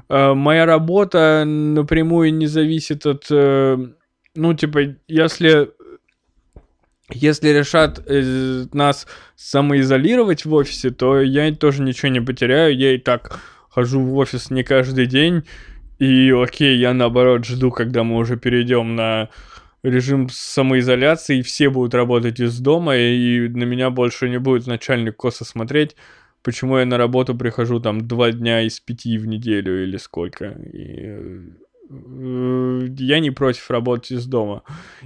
[0.09, 3.77] Э, моя работа напрямую не зависит от, э,
[4.35, 5.69] ну, типа, если
[7.09, 8.05] если решат
[8.73, 12.75] нас самоизолировать в офисе, то я тоже ничего не потеряю.
[12.75, 13.39] Я и так
[13.69, 15.43] хожу в офис не каждый день,
[15.99, 19.29] и окей, я наоборот жду, когда мы уже перейдем на
[19.83, 25.15] режим самоизоляции, и все будут работать из дома, и на меня больше не будет начальник
[25.15, 25.95] косо смотреть,
[26.43, 30.45] почему я на работу прихожу там два дня из пяти в неделю или сколько.
[30.45, 31.51] И
[31.89, 34.63] э, я не против работать из дома.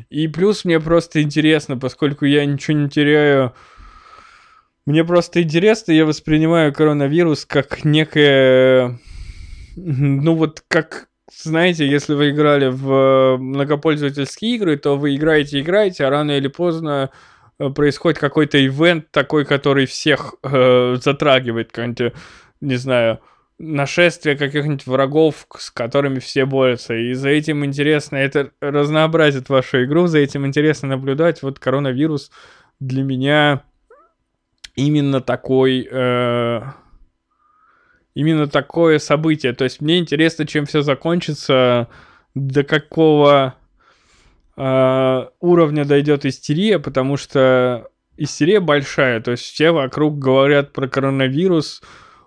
[0.09, 3.53] И плюс мне просто интересно, поскольку я ничего не теряю,
[4.85, 8.99] мне просто интересно, я воспринимаю коронавирус как некое,
[9.75, 16.09] ну вот как знаете, если вы играли в многопользовательские игры, то вы играете, играете, а
[16.09, 22.13] рано или поздно э, происходит какой-то ивент такой, который всех э, затрагивает, какой-нибудь,
[22.61, 23.19] не знаю,
[23.59, 26.95] нашествие каких-нибудь врагов, с которыми все борются.
[26.95, 31.43] И за этим интересно, это разнообразит вашу игру, за этим интересно наблюдать.
[31.43, 32.31] Вот коронавирус
[32.79, 33.63] для меня
[34.75, 35.87] именно такой...
[35.89, 36.61] Э,
[38.13, 39.53] именно такое событие.
[39.53, 41.87] То есть мне интересно, чем все закончится,
[42.35, 43.55] до какого
[44.57, 49.21] э, уровня дойдет истерия, потому что истерия большая.
[49.21, 51.81] То есть все вокруг говорят про коронавирус.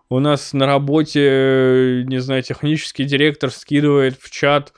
[0.09, 4.73] У нас на работе, не знаю, технический директор скидывает в чат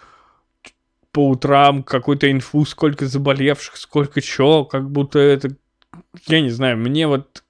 [1.13, 5.57] по утрам какую-то инфу, сколько заболевших, сколько чего, как будто это...
[6.27, 7.43] Я не знаю, мне вот...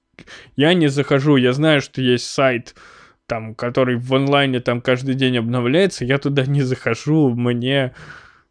[0.55, 2.75] Я не захожу, я знаю, что есть сайт,
[3.27, 7.93] там, который в онлайне там каждый день обновляется, я туда не захожу, мне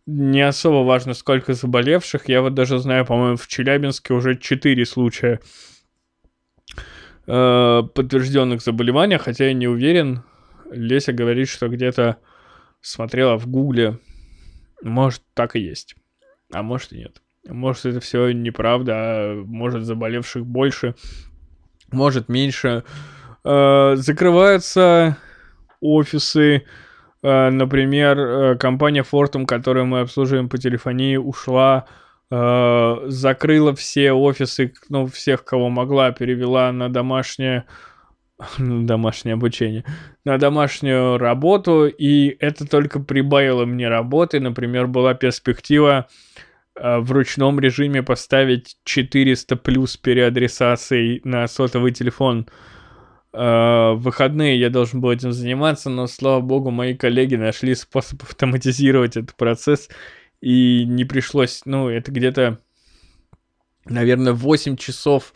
[0.06, 2.28] не особо важно, сколько заболевших.
[2.28, 5.40] Я вот даже знаю, по-моему, в Челябинске уже 4 случая
[7.26, 10.22] э, подтвержденных заболеваний, хотя я не уверен.
[10.70, 12.18] Леся говорит, что где-то
[12.80, 13.98] смотрела в Гугле.
[14.82, 15.96] Может, так и есть.
[16.52, 17.22] А может и нет.
[17.48, 20.94] Может, это все неправда, а может, заболевших больше,
[21.92, 22.84] может, меньше.
[23.44, 25.16] Э, закрываются
[25.80, 26.64] офисы,
[27.22, 31.86] например, э, компания Fortum, которую мы обслуживаем по телефонии, ушла,
[32.28, 37.66] закрыла все офисы, ну, всех, кого могла, перевела на домашнее
[38.58, 39.84] домашнее обучение,
[40.24, 44.40] на домашнюю работу, и это только прибавило мне работы.
[44.40, 46.08] Например, была перспектива
[46.74, 52.52] в ручном режиме поставить 400 плюс переадресаций на сотовый телефон Э,
[53.36, 59.16] в выходные я должен был этим заниматься, но, слава богу, мои коллеги нашли способ автоматизировать
[59.16, 59.88] этот процесс,
[60.40, 62.58] и не пришлось, ну, это где-то,
[63.84, 65.34] наверное, 8 часов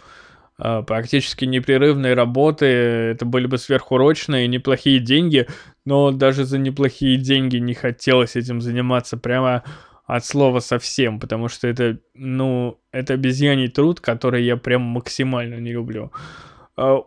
[0.59, 5.47] э, практически непрерывной работы, это были бы сверхурочные, неплохие деньги,
[5.85, 9.63] но даже за неплохие деньги не хотелось этим заниматься прямо
[10.07, 15.73] от слова совсем, потому что это, ну, это обезьяний труд, который я прям максимально не
[15.73, 16.11] люблю.
[16.13, 16.50] А,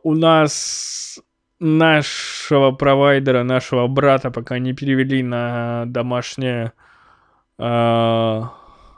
[0.03, 1.19] у нас
[1.59, 6.73] нашего провайдера, нашего брата пока не перевели на домашнее...
[7.57, 8.41] Э,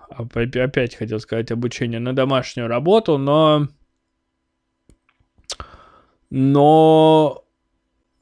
[0.09, 3.67] опять хотел сказать обучение на домашнюю работу, но...
[6.31, 7.43] Но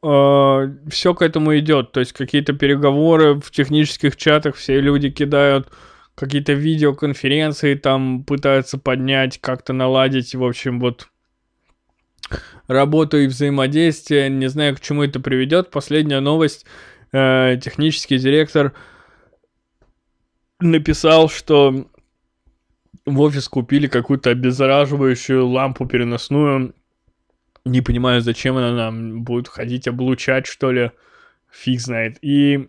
[0.04, 1.94] э, все к этому идет.
[1.94, 5.72] То есть какие-то переговоры в технических чатах, все люди кидают
[6.16, 10.36] какие-то видеоконференции, там пытаются поднять, как-то наладить.
[10.36, 11.08] В общем, вот
[12.68, 14.30] работу и взаимодействие.
[14.30, 15.72] Не знаю, к чему это приведет.
[15.72, 16.66] Последняя новость.
[17.12, 18.74] Э, технический директор
[20.60, 21.88] написал, что
[23.06, 26.74] в офис купили какую-то обеззараживающую лампу переносную.
[27.66, 30.92] Не понимаю, зачем она нам будет ходить облучать, что ли.
[31.52, 32.18] Фиг знает.
[32.22, 32.68] И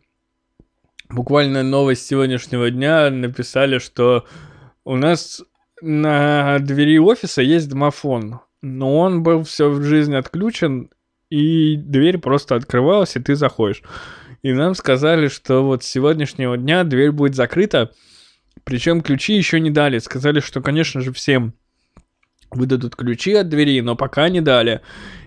[1.09, 4.27] буквально новость сегодняшнего дня написали, что
[4.85, 5.43] у нас
[5.81, 10.91] на двери офиса есть домофон но он был все в жизни отключен,
[11.31, 13.83] и дверь просто открывалась, и ты заходишь.
[14.43, 17.91] И нам сказали, что вот с сегодняшнего дня дверь будет закрыта,
[18.65, 19.99] причем ключи еще не дали.
[19.99, 21.55] Сказали, что, конечно же, всем
[22.51, 24.81] выдадут ключи от двери, но пока не дали.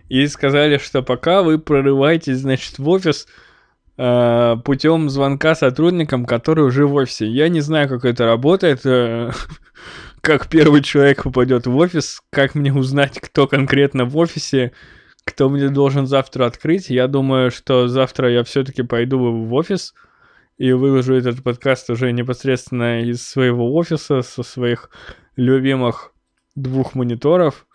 [0.10, 3.28] И сказали, что пока вы прорываетесь, значит, в офис
[3.98, 7.28] э, путем звонка сотрудникам, которые уже в офисе.
[7.28, 8.86] Я не знаю, как это работает.
[8.86, 9.32] Э,
[10.28, 14.74] как первый человек попадет в офис, как мне узнать, кто конкретно в офисе,
[15.24, 16.90] кто мне должен завтра открыть.
[16.90, 19.94] Я думаю, что завтра я все-таки пойду в офис
[20.58, 24.90] и выложу этот подкаст уже непосредственно из своего офиса, со своих
[25.38, 26.12] любимых
[26.56, 27.66] двух мониторов.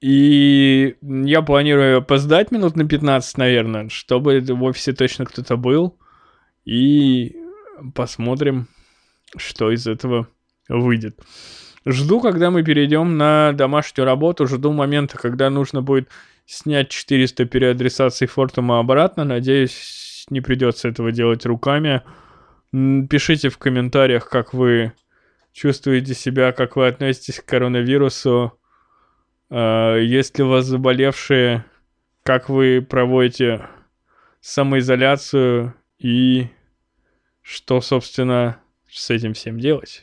[0.00, 5.96] И я планирую опоздать минут на 15, наверное, чтобы в офисе точно кто-то был.
[6.64, 7.36] И
[7.94, 8.66] посмотрим,
[9.36, 10.26] что из этого
[10.68, 11.20] выйдет.
[11.88, 16.08] Жду, когда мы перейдем на домашнюю работу, жду момента, когда нужно будет
[16.44, 19.22] снять 400 переадресаций Фортума обратно.
[19.22, 22.02] Надеюсь, не придется этого делать руками.
[22.72, 24.94] Пишите в комментариях, как вы
[25.52, 28.58] чувствуете себя, как вы относитесь к коронавирусу.
[29.48, 31.64] А, есть ли у вас заболевшие,
[32.24, 33.64] как вы проводите
[34.40, 36.48] самоизоляцию и
[37.42, 38.58] что, собственно,
[38.90, 40.02] с этим всем делать.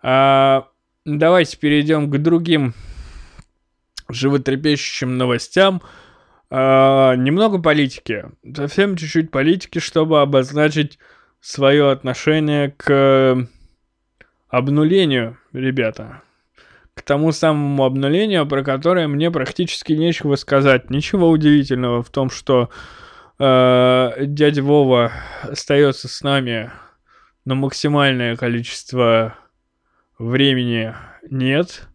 [0.00, 0.68] А,
[1.06, 2.74] давайте перейдем к другим
[4.08, 5.80] животрепещущим новостям.
[6.50, 8.26] А, немного политики.
[8.54, 10.98] Совсем чуть-чуть политики, чтобы обозначить
[11.40, 13.48] свое отношение к
[14.48, 16.22] обнулению, ребята.
[16.94, 20.90] К тому самому обнулению, про которое мне практически нечего сказать.
[20.90, 22.70] Ничего удивительного в том, что
[23.38, 25.12] э, дядя Вова
[25.42, 26.72] остается с нами
[27.44, 29.36] на максимальное количество
[30.18, 30.94] времени
[31.30, 31.88] нет.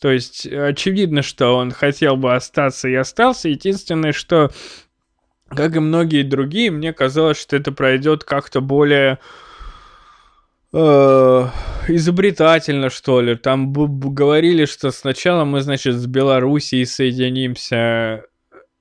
[0.00, 3.48] То есть очевидно, что он хотел бы остаться и остался.
[3.48, 4.50] Единственное, что,
[5.48, 9.20] как и многие другие, мне казалось, что это пройдет как-то более
[10.72, 11.46] э,
[11.88, 13.36] изобретательно, что ли.
[13.36, 18.24] Там говорили, что сначала мы, значит, с Белоруссией соединимся,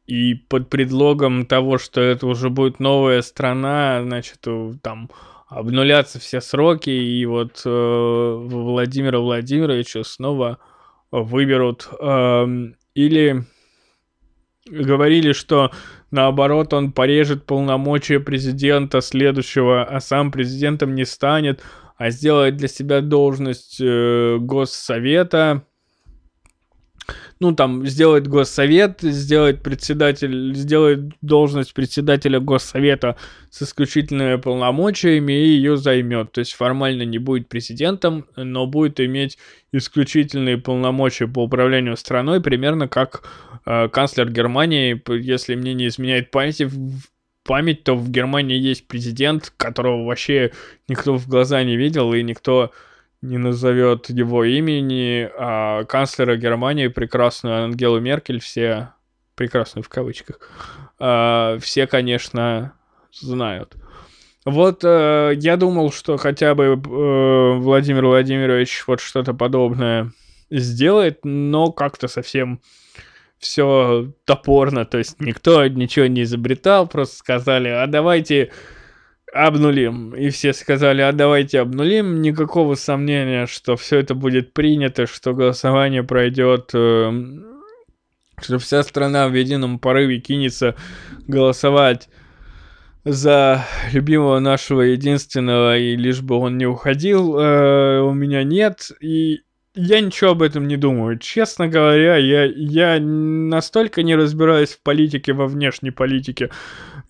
[0.07, 4.39] и под предлогом того, что это уже будет новая страна, значит,
[4.81, 5.09] там
[5.51, 10.59] обнулятся все сроки, и вот э, Владимира Владимировича снова
[11.11, 11.89] выберут.
[11.99, 12.47] Э,
[12.95, 13.43] или
[14.65, 15.71] говорили, что
[16.09, 21.61] наоборот он порежет полномочия президента следующего, а сам президентом не станет,
[21.97, 25.65] а сделает для себя должность э, госсовета
[27.39, 33.17] ну, там, сделает госсовет, сделает председатель, сделает должность председателя госсовета
[33.49, 36.31] с исключительными полномочиями и ее займет.
[36.31, 39.37] То есть формально не будет президентом, но будет иметь
[39.71, 43.23] исключительные полномочия по управлению страной, примерно как
[43.65, 46.61] э, канцлер Германии, если мне не изменяет память,
[47.43, 50.51] память, то в Германии есть президент, которого вообще
[50.87, 52.71] никто в глаза не видел и никто
[53.21, 58.93] не назовет его имени, а канцлера Германии, прекрасную Ангелу Меркель, все,
[59.35, 60.39] прекрасную в кавычках,
[60.99, 62.73] а, все, конечно,
[63.11, 63.75] знают.
[64.43, 70.11] Вот э, я думал, что хотя бы э, Владимир Владимирович вот что-то подобное
[70.49, 72.59] сделает, но как-то совсем
[73.37, 78.51] все топорно, то есть никто ничего не изобретал, просто сказали, а давайте
[79.33, 80.13] обнулим.
[80.15, 82.21] И все сказали, а давайте обнулим.
[82.21, 87.11] Никакого сомнения, что все это будет принято, что голосование пройдет, э,
[88.41, 90.75] что вся страна в едином порыве кинется
[91.27, 92.09] голосовать
[93.03, 98.91] за любимого нашего единственного, и лишь бы он не уходил, э, у меня нет.
[98.99, 99.41] И
[99.73, 101.17] я ничего об этом не думаю.
[101.17, 106.49] Честно говоря, я, я настолько не разбираюсь в политике, во внешней политике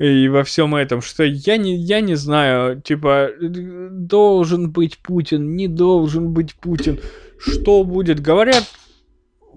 [0.01, 5.67] и во всем этом, что я не, я не знаю, типа, должен быть Путин, не
[5.67, 6.99] должен быть Путин.
[7.37, 8.19] Что будет?
[8.19, 8.63] Говорят,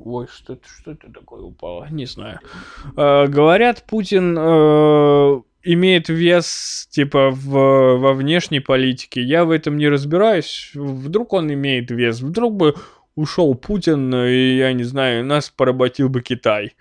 [0.04, 1.86] Ой, что это, что это такое упало?
[1.90, 2.40] Не знаю.
[2.96, 9.22] Э, говорят, Путин э, имеет вес, типа, в, во внешней политике.
[9.22, 10.72] Я в этом не разбираюсь.
[10.74, 12.20] Вдруг он имеет вес.
[12.20, 12.74] Вдруг бы
[13.14, 16.74] ушел Путин, и, я не знаю, нас поработил бы Китай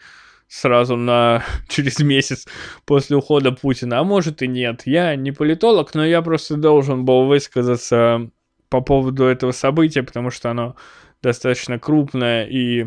[0.53, 2.45] сразу на через месяц
[2.85, 4.83] после ухода Путина, а может и нет.
[4.85, 8.29] Я не политолог, но я просто должен был высказаться
[8.69, 10.75] по поводу этого события, потому что оно
[11.23, 12.85] достаточно крупное и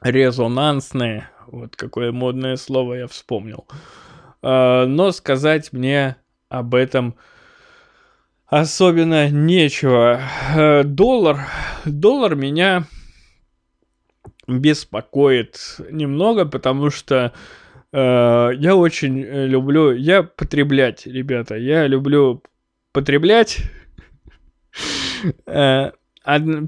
[0.00, 1.30] резонансное.
[1.48, 3.66] Вот какое модное слово я вспомнил.
[4.42, 6.16] А, но сказать мне
[6.48, 7.16] об этом
[8.46, 10.20] особенно нечего.
[10.54, 11.40] Э, доллар,
[11.84, 12.84] доллар меня
[14.46, 15.58] беспокоит
[15.90, 17.32] немного, потому что
[17.92, 22.42] э, я очень люблю, я потреблять, ребята, я люблю
[22.92, 23.58] потреблять.
[25.46, 25.92] Э,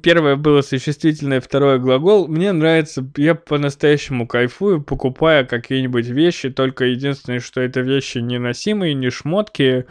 [0.03, 2.29] первое было существительное, второе глагол.
[2.29, 9.11] Мне нравится, я по-настоящему кайфую, покупая какие-нибудь вещи, только единственное, что это вещи неносимые, не
[9.11, 9.87] шмотки,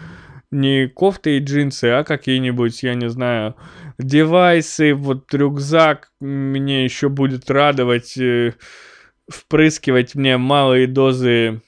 [0.52, 3.56] не кофты и джинсы, а какие-нибудь, я не знаю,
[3.98, 8.54] девайсы, вот рюкзак мне еще будет радовать, э,
[9.30, 11.62] впрыскивать мне малые дозы,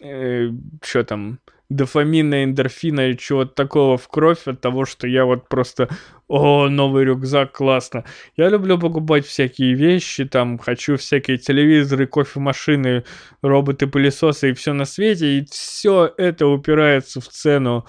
[0.00, 0.50] э,
[0.82, 1.38] что там,
[1.68, 5.88] дофамина, эндорфина и чего-то такого в кровь от того, что я вот просто,
[6.28, 8.04] о, новый рюкзак, классно.
[8.36, 13.04] Я люблю покупать всякие вещи, там, хочу всякие телевизоры, кофемашины,
[13.42, 17.86] роботы-пылесосы и все на свете, и все это упирается в цену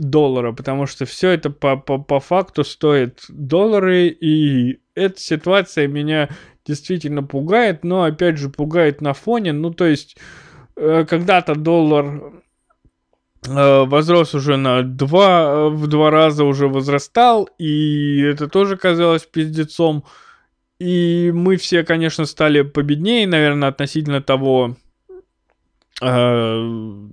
[0.00, 6.30] доллара, потому что все это по, по, по факту стоит доллары, и эта ситуация меня
[6.64, 10.16] действительно пугает, но опять же пугает на фоне, ну то есть
[10.76, 12.32] э, когда-то доллар
[13.46, 20.04] э, возрос уже на два, в два раза уже возрастал, и это тоже казалось пиздецом.
[20.78, 24.76] И мы все, конечно, стали победнее, наверное, относительно того,
[26.00, 27.08] э,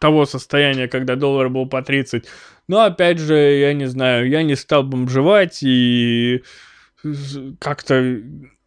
[0.00, 2.24] того состояния, когда доллар был по 30.
[2.66, 6.42] Но опять же, я не знаю, я не стал бомжевать и
[7.60, 8.20] как-то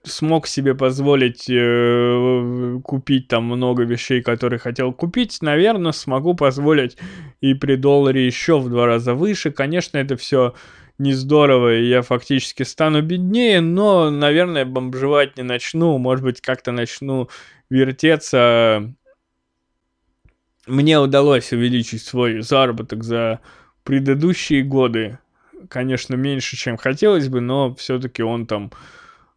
[0.03, 6.97] смог себе позволить э, купить там много вещей, которые хотел купить, наверное, смогу позволить
[7.41, 9.51] и при долларе еще в два раза выше.
[9.51, 10.53] Конечно, это все
[10.97, 16.71] не здорово, и я фактически стану беднее, но, наверное, бомжевать не начну, может быть, как-то
[16.71, 17.29] начну
[17.69, 18.93] вертеться.
[20.65, 23.41] Мне удалось увеличить свой заработок за
[23.83, 25.19] предыдущие годы.
[25.69, 28.71] Конечно, меньше, чем хотелось бы, но все-таки он там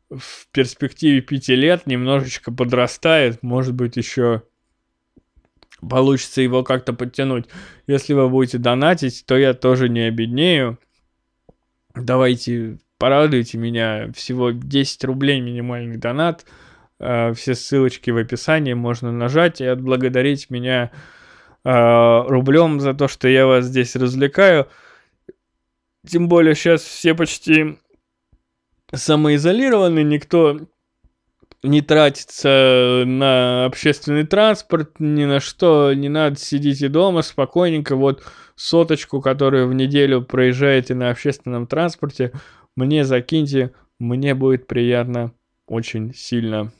[0.08, 4.42] в перспективе пяти лет немножечко подрастает, может быть, еще
[5.80, 7.46] получится его как-то подтянуть.
[7.86, 10.78] Если вы будете донатить, то я тоже не обеднею.
[11.94, 14.12] Давайте порадуйте меня.
[14.12, 16.46] Всего 10 рублей минимальный донат.
[16.98, 20.92] А, все ссылочки в описании можно нажать и отблагодарить меня
[21.66, 24.68] рублем за то, что я вас здесь развлекаю.
[26.06, 27.78] Тем более сейчас все почти
[28.94, 30.60] самоизолированы, никто
[31.64, 38.22] не тратится на общественный транспорт, ни на что, не надо, сидите дома спокойненько, вот
[38.54, 42.32] соточку, которую в неделю проезжаете на общественном транспорте,
[42.76, 45.32] мне закиньте, мне будет приятно
[45.66, 46.72] очень сильно.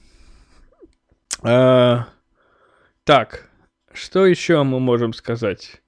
[1.43, 2.07] А,
[3.05, 3.46] так,
[3.97, 5.83] что еще мы можем сказать?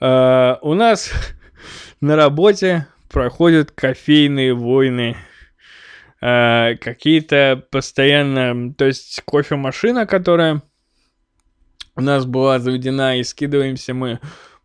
[0.00, 1.10] А, у нас
[2.00, 5.16] на работе проходят кофейные войны.
[6.20, 8.74] А, какие-то постоянно...
[8.74, 10.62] То есть кофемашина, которая
[11.96, 14.20] у нас была заведена, и скидываемся мы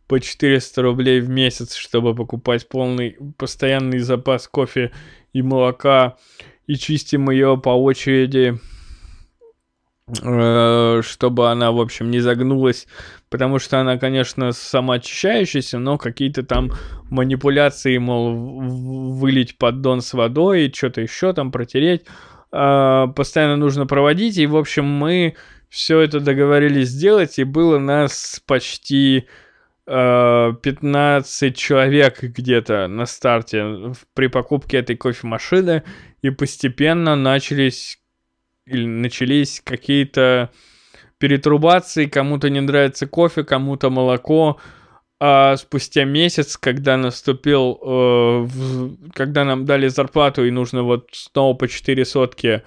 [0.07, 4.91] по 400 рублей в месяц, чтобы покупать полный постоянный запас кофе
[5.33, 6.17] и молока,
[6.65, 8.76] и чистим ее по очереди, э,
[10.09, 12.87] чтобы она, в общем, не загнулась,
[13.29, 16.71] потому что она, конечно, самоочищающаяся, но какие-то там
[17.09, 18.33] манипуляции, мол,
[19.13, 22.05] вылить поддон с водой, что-то еще там протереть,
[22.53, 25.35] э, постоянно нужно проводить, и, в общем, мы
[25.69, 29.27] все это договорились сделать, и было нас почти
[29.85, 35.83] 15 э, человек где-то на старте при покупке этой кофемашины,
[36.21, 37.99] и постепенно начались
[38.67, 40.51] или начались какие-то
[41.17, 44.59] перетрубации, кому-то не нравится кофе, кому-то молоко,
[45.19, 47.87] а спустя месяц, когда наступил, э,
[48.45, 52.61] в, когда нам дали зарплату и нужно вот снова по 4 сотки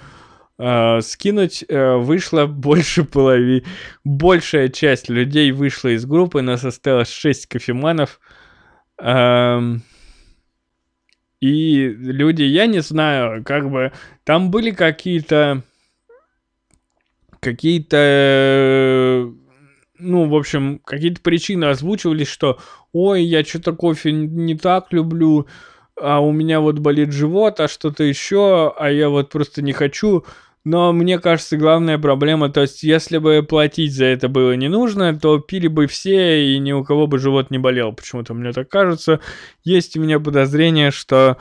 [0.59, 3.65] э, скинуть, э, вышло больше половины,
[4.03, 8.19] большая часть людей вышла из группы, нас осталось 6 кофеманов.
[9.01, 9.61] Э,
[11.41, 13.93] и люди, я не знаю, как бы,
[14.25, 15.63] там были какие-то,
[17.41, 19.31] какие-то,
[19.99, 22.59] ну, в общем, какие-то причины озвучивались, что,
[22.93, 25.47] ой, я что-то кофе не так люблю,
[26.01, 30.25] а у меня вот болит живот, а что-то еще, а я вот просто не хочу.
[30.63, 35.19] Но мне кажется, главная проблема, то есть, если бы платить за это было не нужно,
[35.19, 37.93] то пили бы все, и ни у кого бы живот не болел.
[37.93, 39.21] Почему-то мне так кажется.
[39.65, 41.39] Есть у меня подозрение, что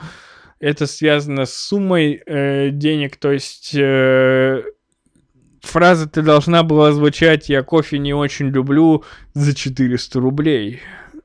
[0.58, 4.62] это связано с суммой э, денег, то есть э,
[5.60, 9.04] фраза ты должна была звучать «я кофе не очень люблю»
[9.34, 10.80] за 400 рублей.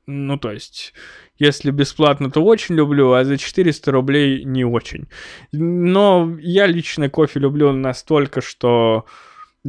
[0.06, 0.94] Ну, то есть,
[1.38, 5.08] если бесплатно, то очень люблю, а за 400 рублей не очень.
[5.52, 9.04] Но я лично кофе люблю настолько, что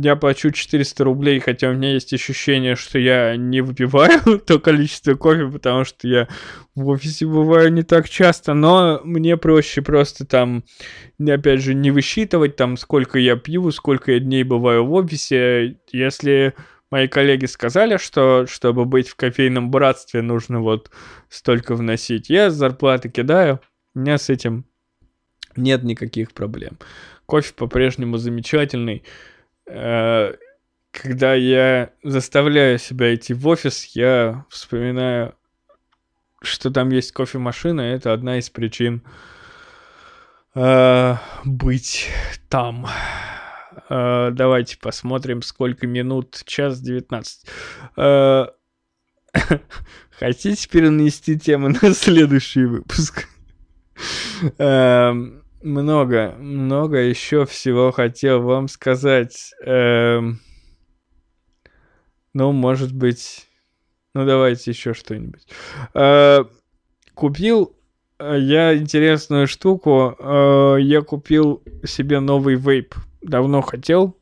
[0.04, 5.16] я плачу 400 рублей, хотя у меня есть ощущение, что я не выпиваю то количество
[5.16, 6.28] кофе, потому что я
[6.76, 10.64] в офисе бываю не так часто, но мне проще просто там,
[11.20, 15.78] опять же, не высчитывать там, сколько я пью, сколько я дней бываю в офисе.
[15.92, 16.54] Если
[16.92, 20.92] мои коллеги сказали, что чтобы быть в кофейном братстве, нужно вот
[21.30, 22.30] столько вносить.
[22.30, 23.60] Я зарплаты кидаю,
[23.96, 24.66] у меня с этим
[25.56, 26.78] нет никаких проблем.
[27.26, 29.04] Кофе по-прежнему замечательный.
[29.68, 30.34] Э,
[30.92, 35.36] когда я заставляю себя идти в офис, я вспоминаю,
[36.42, 39.04] что там есть кофемашина, это одна из причин
[40.56, 41.16] э,
[41.46, 42.10] быть
[42.50, 42.88] там.
[43.90, 46.42] Э, давайте посмотрим, сколько минут.
[46.46, 47.46] Час 19.
[47.98, 48.46] Э,
[50.12, 53.28] хотите перенести тему на следующий выпуск?
[54.58, 59.54] Эм, много, много еще всего хотел вам сказать.
[59.62, 60.40] Эм...
[62.34, 63.48] Ну, может быть...
[64.14, 65.48] Ну, давайте еще что-нибудь.
[65.94, 66.44] Э,
[67.14, 67.76] купил
[68.20, 70.16] э, я интересную штуку.
[70.20, 72.96] Э, я купил себе новый вейп.
[73.22, 74.18] Давно хотел.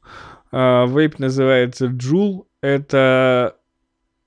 [0.52, 2.46] Э, вейп называется Joule.
[2.62, 3.56] Это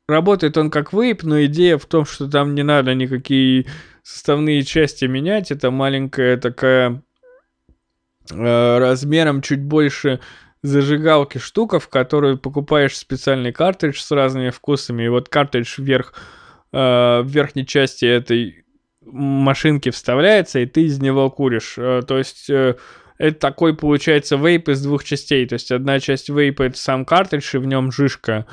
[0.09, 3.66] работает он как вейп, но идея в том, что там не надо никакие
[4.09, 5.51] составные части менять.
[5.51, 7.02] Это маленькая такая
[8.30, 10.20] э, размером чуть больше
[10.62, 15.05] зажигалки штука, в которую покупаешь специальный картридж с разными вкусами.
[15.05, 16.14] И вот картридж вверх,
[16.72, 18.64] э, в верхней части этой
[19.05, 21.74] машинки вставляется, и ты из него куришь.
[21.76, 25.47] Э, то есть это такой получается вейп из двух частей.
[25.47, 28.47] То есть одна часть вейпа это сам картридж, и в нем жишка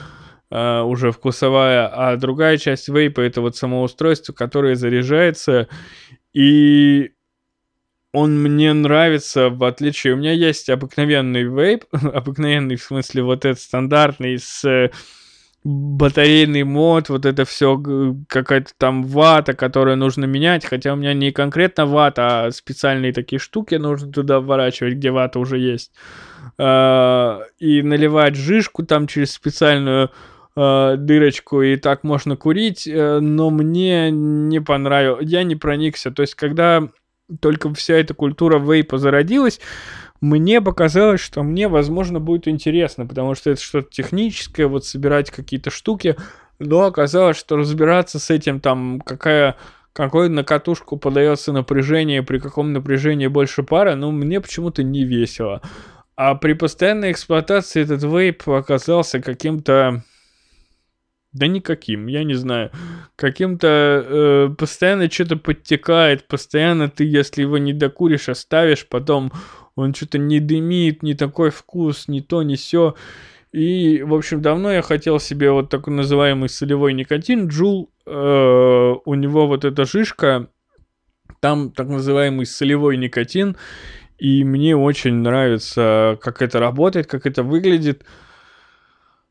[0.51, 5.67] э, уже вкусовая, а другая часть вейпа это вот само устройство, которое заряжается.
[6.33, 7.11] И
[8.13, 10.13] он мне нравится, в отличие...
[10.13, 14.91] У меня есть обыкновенный вейп, обыкновенный в смысле вот этот стандартный с э,
[15.65, 17.81] батарейный мод, вот это все
[18.29, 23.39] какая-то там вата, которую нужно менять, хотя у меня не конкретно вата, а специальные такие
[23.39, 25.91] штуки нужно туда вворачивать, где вата уже есть.
[26.59, 30.11] А, и наливать жишку там через специальную
[30.57, 36.11] а, дырочку, и так можно курить, э, но мне не понравилось, я не проникся.
[36.11, 36.87] То есть, когда
[37.41, 39.59] только вся эта культура вейпа зародилась,
[40.21, 45.71] мне показалось, что мне, возможно, будет интересно, потому что это что-то техническое, вот собирать какие-то
[45.71, 46.15] штуки,
[46.59, 49.57] но оказалось, что разбираться с этим, там, какая
[49.91, 55.61] какой на катушку подается напряжение, при каком напряжении больше пара, ну, мне почему-то не весело.
[56.17, 60.03] А при постоянной эксплуатации этот вейп оказался каким-то
[61.35, 62.71] да никаким, я не знаю.
[63.17, 69.33] Каким-то э, постоянно что-то подтекает, постоянно ты, если его не докуришь, оставишь, потом
[69.75, 72.95] он что-то не дымит, не такой вкус, не то, не все.
[73.51, 77.47] И, в общем, давно я хотел себе вот такой называемый солевой никотин.
[77.47, 78.11] Джул, э,
[79.05, 80.47] у него вот эта жишка,
[81.41, 83.57] там так называемый солевой никотин.
[84.17, 88.03] И мне очень нравится, как это работает, как это выглядит.
[88.03, 88.24] Э,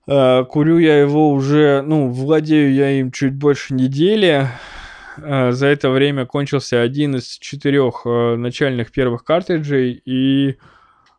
[0.07, 4.49] курю я его уже, ну, владею я им чуть больше недели.
[5.17, 10.59] Э, за это время кончился один из четырех э, начальных первых картриджей, и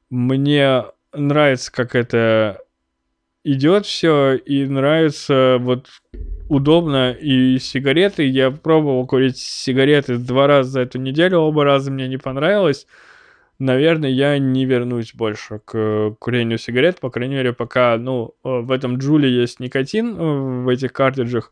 [0.10, 0.84] мне
[1.14, 2.62] нравится, как это
[3.44, 5.88] идет все, и нравится вот
[6.50, 8.24] удобно и сигареты.
[8.24, 12.88] Я пробовал курить сигареты два раза за эту неделю, оба раза мне не понравилось
[13.60, 18.98] наверное, я не вернусь больше к курению сигарет, по крайней мере, пока, ну, в этом
[18.98, 21.52] джуле есть никотин э, в этих картриджах,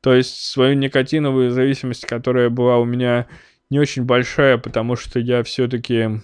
[0.00, 3.26] то есть свою никотиновую зависимость, которая была у меня
[3.68, 6.20] не очень большая, потому что я все-таки...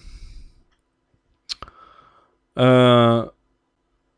[2.55, 3.29] Э,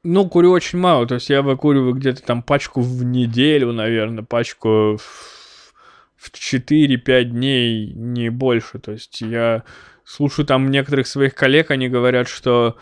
[0.04, 4.96] ну, курю очень мало, то есть я выкуриваю где-то там пачку в неделю, наверное, пачку
[4.96, 5.74] в,
[6.16, 9.64] в 4-5 дней, не больше, то есть я
[10.08, 12.76] слушаю там некоторых своих коллег, они говорят, что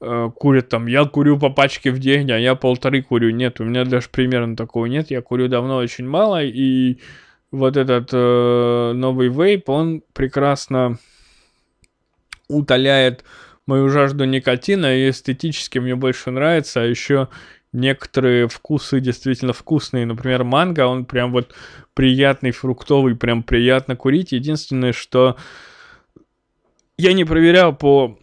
[0.00, 3.30] э, курят там, я курю по пачке в день, а я полторы курю.
[3.30, 6.98] Нет, у меня даже примерно такого нет, я курю давно очень мало, и
[7.52, 10.98] вот этот э, новый вейп, он прекрасно
[12.48, 13.24] утоляет
[13.66, 17.28] мою жажду никотина, и эстетически мне больше нравится, а еще
[17.72, 20.06] некоторые вкусы действительно вкусные.
[20.06, 21.54] Например, манго, он прям вот
[21.94, 24.32] приятный, фруктовый, прям приятно курить.
[24.32, 25.36] Единственное, что
[26.96, 28.18] я не проверял по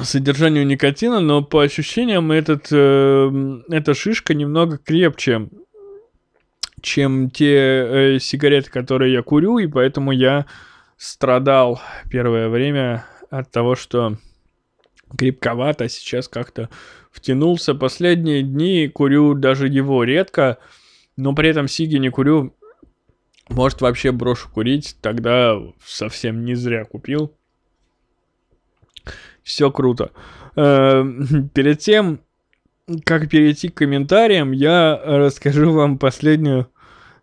[0.00, 5.48] содержанию никотина, но по ощущениям этот, э, эта шишка немного крепче,
[6.80, 7.54] чем те
[8.14, 10.46] э, сигареты, которые я курю, и поэтому я
[10.96, 14.16] страдал первое время от того, что
[15.16, 16.70] крепковато, а сейчас как-то
[17.10, 17.74] втянулся.
[17.74, 20.58] Последние дни курю даже его редко,
[21.16, 22.54] но при этом сиги не курю
[23.52, 27.34] может, вообще брошу курить, тогда совсем не зря купил.
[29.42, 30.12] Все круто.
[30.56, 31.04] Э,
[31.54, 32.20] перед тем,
[33.04, 36.68] как перейти к комментариям, я расскажу вам последнюю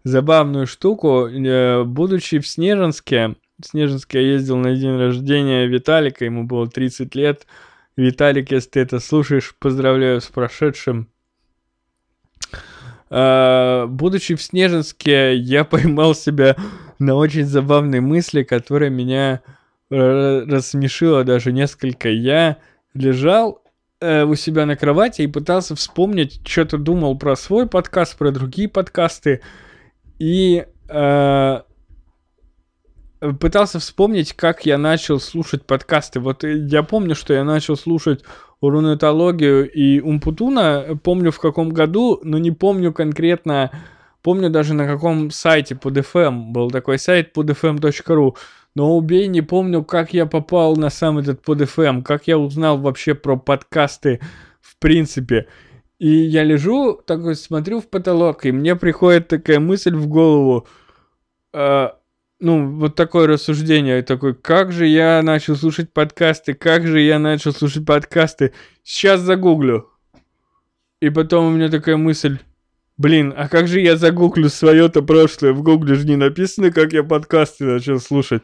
[0.03, 1.27] забавную штуку.
[1.27, 7.15] Э, будучи в Снежинске, в Снежинске я ездил на день рождения Виталика, ему было 30
[7.15, 7.45] лет.
[7.95, 11.09] Виталик, если ты это слушаешь, поздравляю с прошедшим.
[13.09, 16.55] Uh, будучи в Снежинске, я поймал себя
[16.99, 19.41] на очень забавной мысли, которая меня
[19.89, 22.09] рассмешила даже несколько.
[22.09, 22.57] Я
[22.93, 23.63] лежал
[24.01, 28.69] uh, у себя на кровати и пытался вспомнить, что-то думал про свой подкаст, про другие
[28.69, 29.41] подкасты.
[30.19, 31.63] И uh,
[33.39, 36.19] пытался вспомнить, как я начал слушать подкасты.
[36.19, 38.23] Вот э, я помню, что я начал слушать
[38.61, 43.71] рунетологию и Умпутуна, помню в каком году, но не помню конкретно,
[44.21, 48.35] помню даже на каком сайте под FM, был такой сайт podfm.ru,
[48.75, 52.77] но убей, не помню, как я попал на сам этот под FM, как я узнал
[52.77, 54.19] вообще про подкасты
[54.61, 55.47] в принципе.
[55.97, 60.65] И я лежу, такой смотрю в потолок, и мне приходит такая мысль в голову,
[61.53, 61.89] э,
[62.39, 67.51] ну, вот такое рассуждение, такой, как же я начал слушать подкасты, как же я начал
[67.51, 68.53] слушать подкасты,
[68.83, 69.89] сейчас загуглю.
[71.01, 72.39] И потом у меня такая мысль,
[72.97, 77.03] блин, а как же я загуглю свое-то прошлое, в гугле же не написано, как я
[77.03, 78.43] подкасты начал слушать,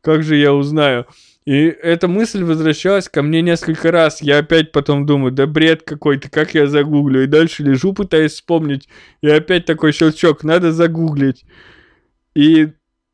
[0.00, 1.06] как же я узнаю.
[1.44, 4.22] И эта мысль возвращалась ко мне несколько раз.
[4.22, 7.24] Я опять потом думаю, да бред какой-то, как я загуглю.
[7.24, 8.88] И дальше лежу, пытаюсь вспомнить.
[9.22, 11.44] И опять такой щелчок, надо загуглить.
[12.36, 12.68] И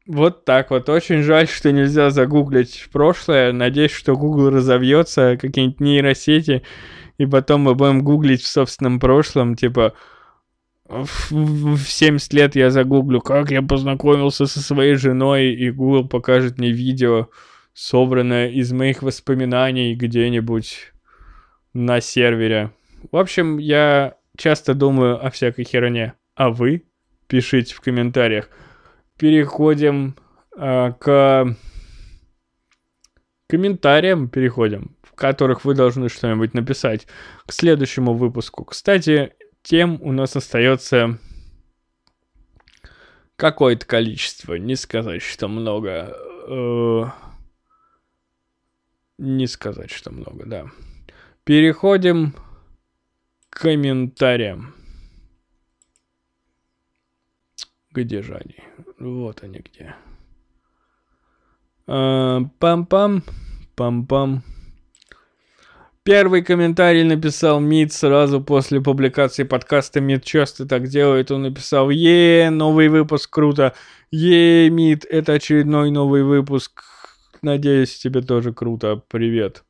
[0.09, 0.89] вот так вот.
[0.89, 3.52] Очень жаль, что нельзя загуглить прошлое.
[3.52, 6.62] Надеюсь, что Google разовьется, какие-нибудь нейросети,
[7.18, 9.93] и потом мы будем гуглить в собственном прошлом, типа
[10.89, 16.70] в 70 лет я загуглю, как я познакомился со своей женой, и Google покажет мне
[16.70, 17.28] видео,
[17.74, 20.93] собранное из моих воспоминаний где-нибудь
[21.74, 22.70] на сервере.
[23.12, 26.14] В общем, я часто думаю о всякой херне.
[26.35, 26.85] А вы?
[27.26, 28.48] Пишите в комментариях.
[29.19, 30.16] Переходим
[30.57, 31.57] э, к
[33.49, 37.07] комментариям, переходим, в которых вы должны что-нибудь написать
[37.47, 38.65] к следующему выпуску.
[38.65, 41.19] Кстати, тем у нас остается
[43.36, 46.16] какое-то количество, не сказать, что много.
[46.49, 47.05] Э,
[49.19, 50.66] не сказать, что много, да.
[51.45, 52.35] Переходим
[53.51, 54.74] к комментариям.
[58.04, 58.54] Где же они?
[58.98, 59.94] Вот они где.
[61.88, 63.22] А, пам-пам,
[63.76, 64.40] пам-пам.
[66.04, 70.00] Первый комментарий написал Мид сразу после публикации подкаста.
[70.00, 71.32] Мид часто так делает.
[71.32, 73.74] Он написал, е новый выпуск, круто.
[74.12, 76.84] Е Мид, это очередной новый выпуск.
[77.42, 79.02] Надеюсь, тебе тоже круто.
[79.08, 79.64] Привет.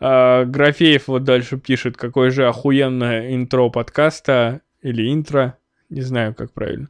[0.00, 5.58] А, Графеев вот дальше пишет, какое же охуенное интро подкаста или интро,
[5.92, 6.88] не знаю, как правильно.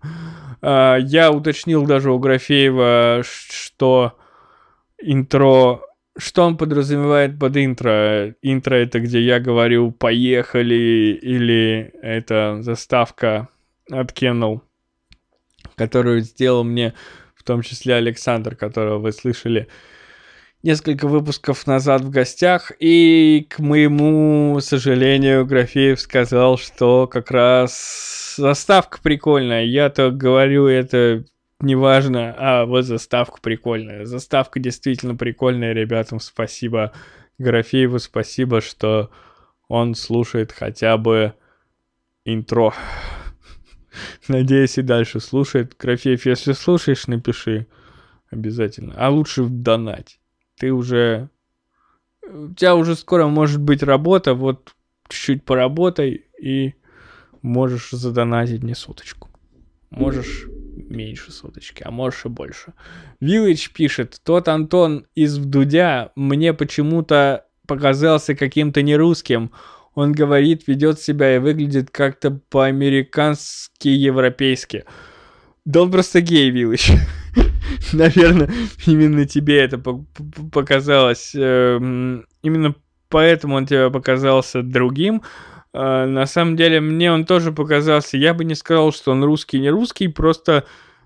[0.60, 4.16] А, я уточнил даже у Графеева, что
[4.98, 5.80] интро,
[6.16, 8.34] что он подразумевает под интро.
[8.42, 13.48] Интро это где я говорю «поехали» или это заставка
[13.90, 14.60] от Kennel,
[15.74, 16.94] которую сделал мне
[17.34, 19.66] в том числе Александр, которого вы слышали
[20.62, 28.98] несколько выпусков назад в гостях, и, к моему сожалению, Графеев сказал, что как раз заставка
[29.02, 29.64] прикольная.
[29.64, 31.24] Я-то говорю это
[31.60, 34.04] неважно, а вот заставка прикольная.
[34.04, 36.92] Заставка действительно прикольная, ребятам спасибо.
[37.38, 39.10] Графееву спасибо, что
[39.68, 41.34] он слушает хотя бы
[42.24, 42.72] интро.
[44.28, 45.76] Надеюсь, и дальше слушает.
[45.76, 47.66] Графеев, если слушаешь, напиши
[48.30, 48.94] обязательно.
[48.96, 50.20] А лучше донать
[50.62, 51.28] ты уже...
[52.22, 54.72] У тебя уже скоро может быть работа, вот
[55.08, 56.74] чуть-чуть поработай и
[57.42, 59.28] можешь задонатить мне соточку.
[59.90, 60.46] Можешь
[60.88, 62.74] меньше соточки, а можешь и больше.
[63.20, 69.50] Village пишет, тот Антон из Вдудя мне почему-то показался каким-то нерусским.
[69.96, 74.84] Он говорит, ведет себя и выглядит как-то по-американски европейски.
[75.64, 76.92] Да он просто гей, Виллage.
[77.92, 78.50] Наверное,
[78.86, 79.78] именно тебе это
[80.52, 81.32] показалось.
[81.34, 82.74] Эм, именно
[83.08, 85.22] поэтому он тебе показался другим.
[85.72, 88.16] А, на самом деле, мне он тоже показался.
[88.16, 90.64] Я бы не сказал, что он русский, не русский, просто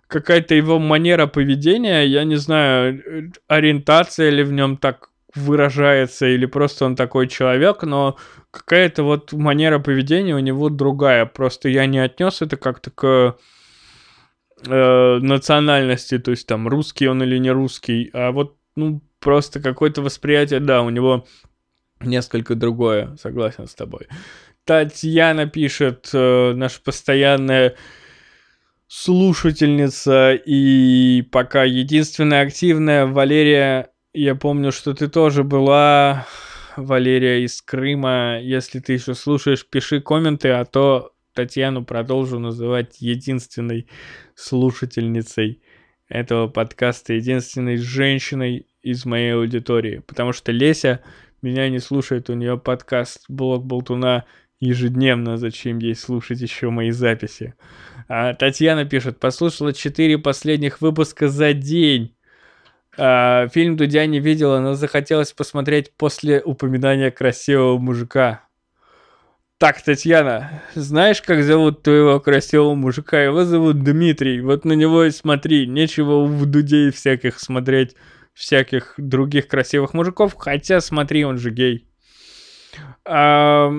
[0.09, 6.87] какая-то его манера поведения, я не знаю, ориентация ли в нем так выражается, или просто
[6.87, 8.17] он такой человек, но
[8.51, 11.27] какая-то вот манера поведения у него другая.
[11.27, 13.37] Просто я не отнес это как-то к
[14.65, 20.03] э, национальности, то есть там русский он или не русский, а вот, ну, просто какое-то
[20.03, 21.27] восприятие, да, у него
[22.01, 24.09] несколько другое, согласен с тобой.
[24.65, 27.77] Татьяна пишет, э, наша постоянная
[28.89, 36.27] слушательница и пока единственная активная Валерия, я помню, что ты тоже была,
[36.77, 38.39] Валерия из Крыма.
[38.41, 43.87] Если ты еще слушаешь, пиши комменты, а то Татьяну продолжу называть единственной
[44.35, 45.63] слушательницей
[46.09, 51.03] этого подкаста, единственной женщиной из моей аудитории, потому что Леся
[51.43, 54.25] меня не слушает, у нее подкаст «Блог Болтуна»
[54.61, 57.55] ежедневно, зачем ей слушать еще мои записи.
[58.09, 62.17] А Татьяна пишет, послушала четыре последних выпуска за день.
[62.97, 68.46] А, фильм Дудя не видела, но захотелось посмотреть после упоминания красивого мужика.
[69.59, 73.19] Так, Татьяна, знаешь, как зовут твоего красивого мужика?
[73.23, 74.43] Его зовут Дмитрий.
[74.43, 75.67] Вот на него и смотри.
[75.67, 77.97] Нечего в Дудей всяких смотреть,
[78.35, 80.35] всяких других красивых мужиков.
[80.35, 81.89] Хотя, смотри, он же гей.
[83.07, 83.73] А,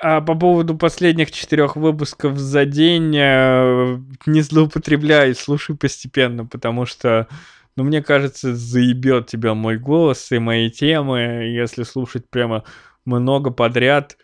[0.00, 7.28] а по поводу последних четырех выпусков за день э, не злоупотребляй, слушай постепенно, потому что,
[7.76, 11.20] ну, мне кажется, заебет тебя мой голос и мои темы,
[11.54, 12.64] если слушать прямо
[13.04, 14.16] много подряд.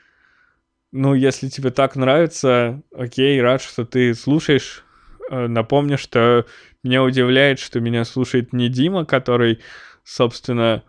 [0.90, 4.85] Ну, если тебе так нравится, окей, рад, что ты слушаешь.
[5.31, 6.47] Э, напомню, что
[6.82, 9.60] меня удивляет, что меня слушает не Дима, который,
[10.02, 10.82] собственно,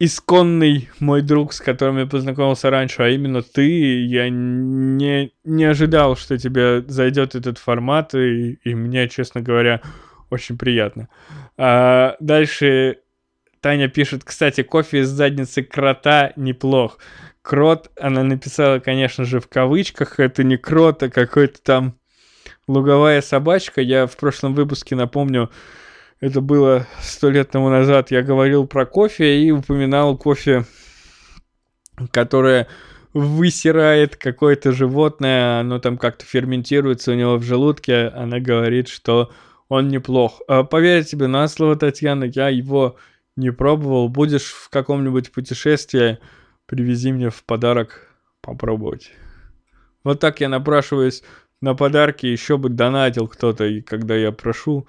[0.00, 4.04] исконный мой друг, с которым я познакомился раньше, а именно ты.
[4.06, 9.82] Я не, не ожидал, что тебе зайдет этот формат, и, и мне, честно говоря,
[10.30, 11.08] очень приятно.
[11.56, 12.98] А, дальше
[13.60, 16.98] Таня пишет, кстати, кофе из задницы крота неплох.
[17.42, 21.94] Крот, она написала, конечно же, в кавычках, это не крот, а какой-то там
[22.68, 23.80] луговая собачка.
[23.80, 25.50] Я в прошлом выпуске, напомню,
[26.20, 30.66] это было сто лет тому назад, я говорил про кофе и упоминал кофе,
[32.10, 32.68] которое
[33.12, 39.32] высирает какое-то животное, оно там как-то ферментируется у него в желудке, она говорит, что
[39.68, 40.42] он неплох.
[40.46, 42.96] А, поверь тебе на слово, Татьяна, я его
[43.36, 44.08] не пробовал.
[44.08, 46.18] Будешь в каком-нибудь путешествии,
[46.70, 48.08] привези мне в подарок
[48.40, 49.10] попробовать.
[50.04, 51.22] Вот так я напрашиваюсь
[51.60, 54.86] на подарки, еще бы донатил кто-то, и когда я прошу,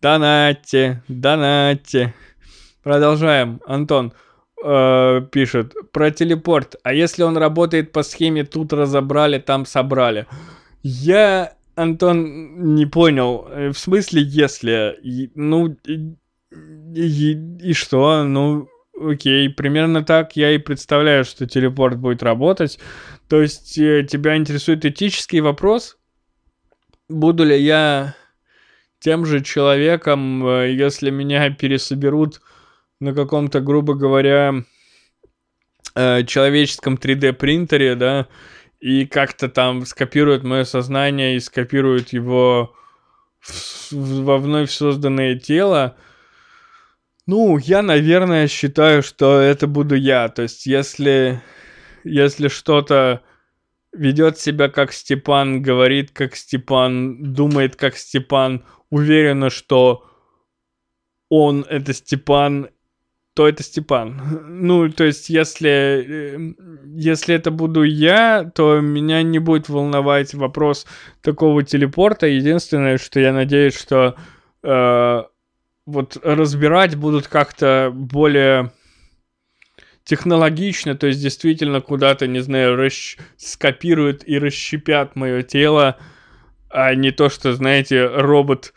[0.00, 2.14] Донатьте, донатьте.
[2.82, 3.60] Продолжаем.
[3.66, 4.14] Антон
[4.64, 6.76] э, пишет про телепорт.
[6.82, 10.26] А если он работает по схеме тут разобрали, там собрали?
[10.82, 13.46] Я, Антон, не понял.
[13.50, 14.98] Э, в смысле, если?
[15.34, 16.14] Ну, и,
[16.94, 17.32] и,
[17.62, 18.24] и что?
[18.24, 18.70] Ну,
[19.00, 22.78] окей, примерно так я и представляю, что телепорт будет работать.
[23.28, 25.98] То есть э, тебя интересует этический вопрос?
[27.08, 28.14] Буду ли я
[29.00, 32.40] тем же человеком, э, если меня пересоберут
[33.00, 34.64] на каком-то, грубо говоря,
[35.94, 38.28] э, человеческом 3D принтере, да,
[38.80, 42.74] и как-то там скопируют мое сознание и скопируют его
[43.90, 45.96] во вновь созданное тело,
[47.30, 50.28] ну, я, наверное, считаю, что это буду я.
[50.28, 51.40] То есть, если,
[52.02, 53.20] если что-то
[53.92, 60.04] ведет себя как Степан, говорит как Степан, думает как Степан, уверена, что
[61.28, 62.70] он это Степан,
[63.34, 64.20] то это Степан.
[64.48, 66.54] Ну, то есть, если, э,
[66.84, 70.84] если это буду я, то меня не будет волновать вопрос
[71.22, 72.26] такого телепорта.
[72.26, 74.16] Единственное, что я надеюсь, что
[74.64, 75.22] э,
[75.86, 78.72] вот разбирать будут как-то более
[80.04, 83.16] технологично, то есть действительно куда-то, не знаю, расщ...
[83.36, 85.98] скопируют и расщепят мое тело,
[86.68, 88.72] а не то, что, знаете, робот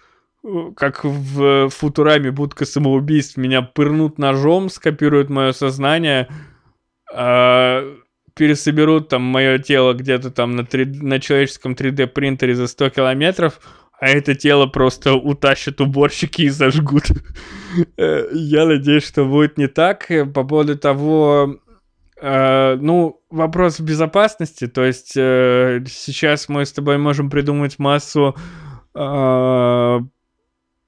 [0.75, 6.27] как в Футураме будка самоубийств, меня пырнут ножом, скопируют мое сознание,
[7.13, 7.95] э,
[8.35, 13.59] пересоберут там мое тело где-то там на, 3, на человеческом 3D принтере за 100 километров,
[14.03, 17.05] а это тело просто утащат уборщики и зажгут.
[17.97, 20.07] Э, я надеюсь, что будет не так.
[20.33, 21.59] По поводу того,
[22.21, 28.37] Uh, ну, вопрос безопасности, то есть uh, сейчас мы с тобой можем придумать массу
[28.95, 30.01] uh,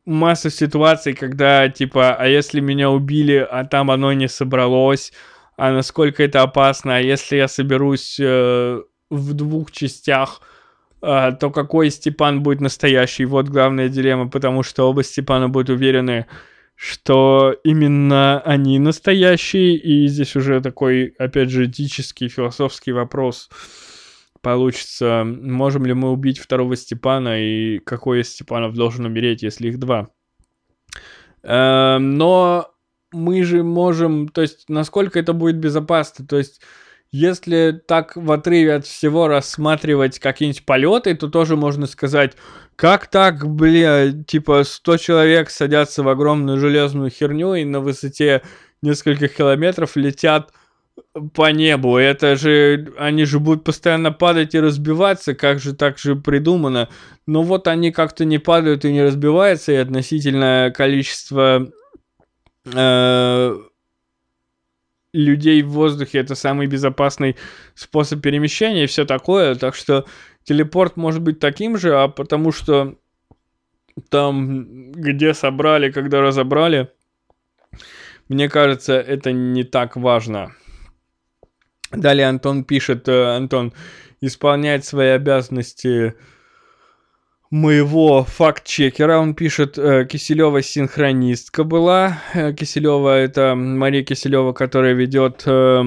[0.06, 5.12] масса ситуаций, когда, типа, а если меня убили, а там оно не собралось,
[5.58, 10.55] а насколько это опасно, а если я соберусь э, в двух частях, э,
[11.40, 13.26] то какой Степан будет настоящий?
[13.26, 16.26] Вот главная дилемма, потому что оба Степана будут уверены,
[16.76, 23.49] что именно они настоящие, и здесь уже такой, опять же, этический, философский вопрос
[24.41, 29.80] получится, можем ли мы убить второго Степана и какой из Степанов должен умереть, если их
[29.80, 30.10] два.
[31.41, 32.72] Эм, но
[33.11, 36.61] мы же можем, то есть насколько это будет безопасно, то есть
[37.11, 42.34] если так в отрыве от всего рассматривать какие-нибудь полеты, то тоже можно сказать,
[42.76, 48.41] как так, бля, типа 100 человек садятся в огромную железную херню и на высоте
[48.82, 50.52] нескольких километров летят
[51.34, 51.98] по небу.
[51.98, 56.90] Это же, они же будут постоянно падать и разбиваться, как же так же придумано.
[57.26, 61.68] Но вот они как-то не падают и не разбиваются, и относительное количество
[62.73, 63.56] э,
[65.16, 67.36] людей в воздухе это самый безопасный
[67.74, 69.56] способ перемещения и все такое.
[69.56, 70.06] Так что
[70.44, 72.96] телепорт может быть таким же, а потому что
[74.10, 76.90] там, где собрали, когда разобрали,
[78.28, 80.54] мне кажется, это не так важно.
[81.92, 83.74] Далее Антон пишет, э, Антон,
[84.20, 86.16] исполнять свои обязанности
[87.51, 89.17] моего факт-чекера.
[89.17, 92.22] Он пишет, э, Киселева синхронистка была.
[92.34, 95.84] Э, Киселева это Мария Киселева, которая ведет э,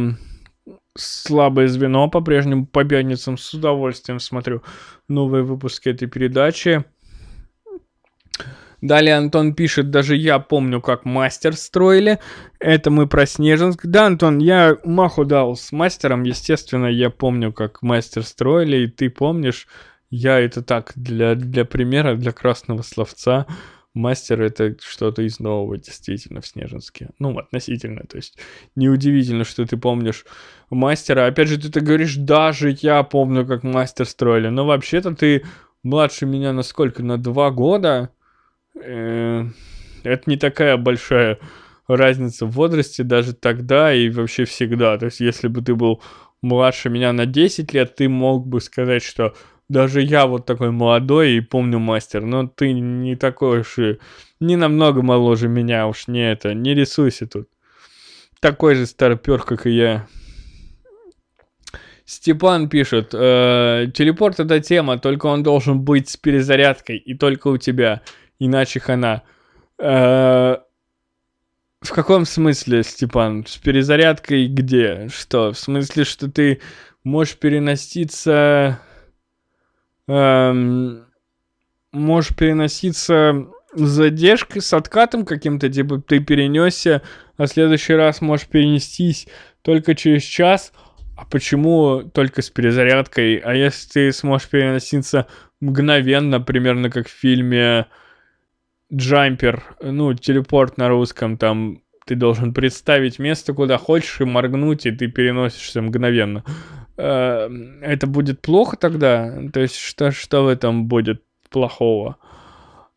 [0.97, 3.39] слабое звено по-прежнему по пятницам.
[3.39, 4.63] С удовольствием смотрю
[5.09, 6.85] новые выпуски этой передачи.
[8.81, 12.21] Далее Антон пишет, даже я помню, как мастер строили.
[12.61, 13.85] Это мы про Снежинск.
[13.87, 16.23] Да, Антон, я маху дал с мастером.
[16.23, 19.67] Естественно, я помню, как мастер строили, и ты помнишь.
[20.11, 23.47] Я это так, для, для примера, для красного словца.
[23.95, 27.11] Мастер это что-то из нового, действительно, в Снежинске.
[27.19, 28.39] Ну, относительно, то есть
[28.77, 30.25] неудивительно, что ты помнишь
[30.71, 31.27] мастера.
[31.27, 34.49] Опять же, ты, ты говоришь, даже я помню, как мастер строили.
[34.49, 35.45] Но вообще-то ты
[35.83, 37.03] младше меня на сколько?
[37.03, 38.11] На два года?
[38.81, 39.45] Э,
[40.05, 41.39] это не такая большая
[41.89, 44.97] разница в возрасте даже тогда и вообще всегда.
[44.99, 46.03] То есть, если бы ты был
[46.43, 49.35] младше меня на 10 лет, ты мог бы сказать, что
[49.69, 53.99] даже я вот такой молодой и помню мастер, но ты не такой уж и
[54.41, 57.49] не намного моложе меня, уж не это, не рисуйся тут.
[58.41, 60.07] Такой же старпер, как и я.
[62.05, 67.59] Степан пишет, э, телепорт это тема, только он должен быть с перезарядкой и только у
[67.59, 68.01] тебя
[68.39, 69.23] иначе хана.
[69.79, 70.57] Э,
[71.81, 73.45] в каком смысле, Степан?
[73.47, 75.09] С перезарядкой где?
[75.13, 75.53] Что?
[75.53, 76.61] В смысле, что ты
[77.05, 78.81] можешь переноситься...
[80.09, 81.05] Эм,
[81.93, 87.03] можешь переноситься с задержкой, с откатом каким-то, типа ты перенесся,
[87.37, 89.29] а в следующий раз можешь перенестись
[89.63, 90.73] только через час,
[91.17, 93.37] а почему только с перезарядкой?
[93.37, 95.27] А если ты сможешь переноситься
[95.61, 97.87] мгновенно, примерно как в фильме
[98.93, 104.91] джампер, ну, телепорт на русском, там ты должен представить место, куда хочешь, и моргнуть, и
[104.91, 106.43] ты переносишься мгновенно.
[106.99, 107.49] Э,
[107.81, 109.33] это будет плохо тогда?
[109.53, 112.17] То есть что, что в этом будет плохого?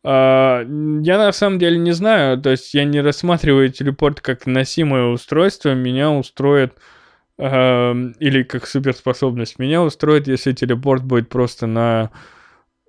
[0.04, 5.04] Uh, я на самом деле не знаю, то есть я не рассматриваю телепорт как носимое
[5.04, 6.72] устройство, меня устроит,
[7.38, 12.10] uh, или как суперспособность, меня устроит, если телепорт будет просто на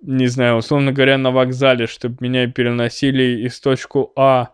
[0.01, 4.49] не знаю, условно говоря, на вокзале, чтобы меня переносили из точку А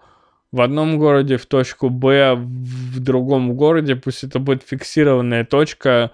[0.51, 6.11] в одном городе в точку Б в другом городе, пусть это будет фиксированная точка,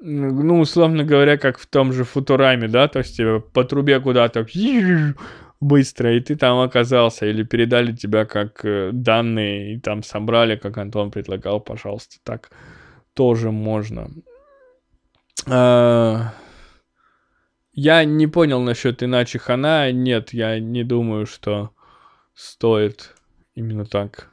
[0.00, 4.46] ну, условно говоря, как в том же Футураме, да, то есть типа, по трубе куда-то
[5.60, 10.76] быстро, и ты там оказался, или передали тебя как э, данные, и там собрали, как
[10.78, 12.50] Антон предлагал, пожалуйста, так
[13.14, 14.10] тоже можно.
[15.46, 16.34] А,
[17.72, 19.90] я не понял насчет иначе хана.
[19.90, 21.70] Нет, я не думаю, что
[22.34, 23.14] стоит
[23.54, 24.30] именно так.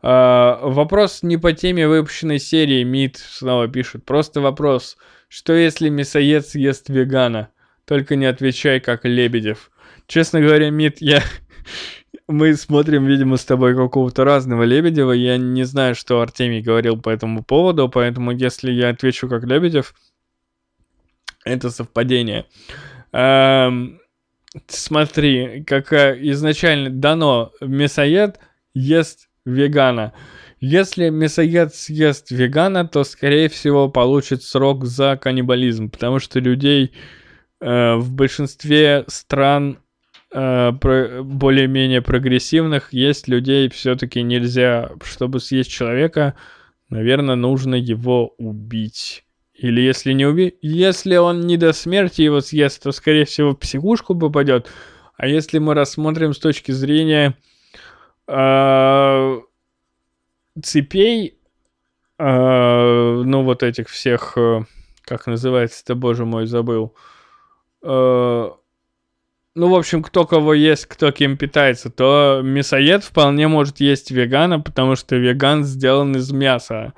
[0.00, 2.84] А, вопрос не по теме выпущенной серии.
[2.84, 4.04] Мид снова пишет.
[4.04, 4.96] Просто вопрос.
[5.28, 7.50] Что если мясоед съест вегана?
[7.84, 9.70] Только не отвечай, как Лебедев.
[10.06, 11.22] Честно говоря, Мид, я...
[12.28, 15.12] Мы смотрим, видимо, с тобой какого-то разного Лебедева.
[15.12, 19.94] Я не знаю, что Артемий говорил по этому поводу, поэтому если я отвечу как Лебедев,
[21.44, 22.44] это совпадение.
[23.12, 24.00] Эм,
[24.66, 28.38] смотри, как изначально дано, мясоед
[28.74, 30.12] ест вегана.
[30.60, 36.92] Если мясоед съест вегана, то, скорее всего, получит срок за каннибализм, потому что людей
[37.60, 39.78] э, в большинстве стран
[40.32, 46.34] э, про, более-менее прогрессивных есть людей все-таки нельзя, чтобы съесть человека,
[46.90, 49.24] наверное, нужно его убить.
[49.54, 50.54] Или если не уби...
[50.62, 54.68] Если он не до смерти его съест, то, скорее всего, в психушку попадет.
[55.16, 57.34] А если мы рассмотрим с точки зрения
[60.62, 61.38] цепей,
[62.18, 64.64] э, ну, вот этих всех, э,
[65.02, 66.94] как называется-то, боже мой, забыл.
[67.82, 68.50] Э,
[69.54, 74.60] ну, в общем, кто кого есть, кто кем питается, то мясоед вполне может есть вегана,
[74.60, 76.92] потому что веган сделан из мяса.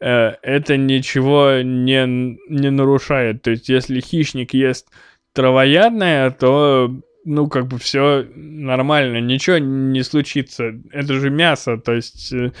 [0.00, 3.42] Э, это ничего не, не нарушает.
[3.42, 4.88] То есть, если хищник ест
[5.32, 6.90] травоядное, то,
[7.30, 10.72] ну, как бы все нормально, ничего не случится.
[10.92, 12.52] Это же мясо, то есть э,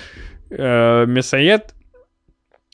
[0.50, 1.74] э, мясоед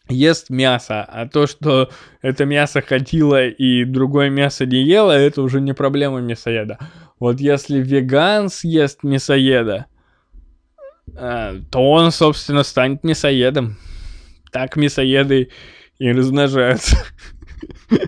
[0.09, 1.91] ест мясо, а то, что
[2.23, 6.79] это мясо ходило и другое мясо не ело, это уже не проблема мясоеда.
[7.19, 9.87] Вот если веган съест мясоеда,
[11.17, 13.77] э, то он, собственно, станет мясоедом
[14.53, 15.51] так мясоеды
[15.99, 16.97] и размножаются.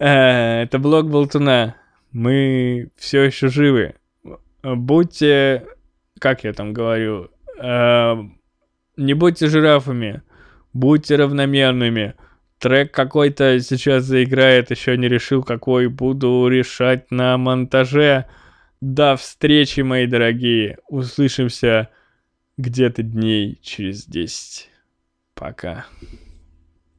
[0.00, 1.74] Э, это блог Болтуна.
[2.12, 3.94] Мы все еще живы.
[4.62, 5.66] Будьте,
[6.18, 7.30] как я там говорю,
[7.60, 8.14] э,
[8.96, 10.22] не будьте жирафами,
[10.72, 12.14] будьте равномерными.
[12.58, 18.26] Трек какой-то сейчас заиграет, еще не решил, какой буду решать на монтаже.
[18.80, 20.78] До встречи, мои дорогие.
[20.88, 21.88] Услышимся
[22.56, 24.70] где-то дней через 10.
[25.34, 25.86] Пока.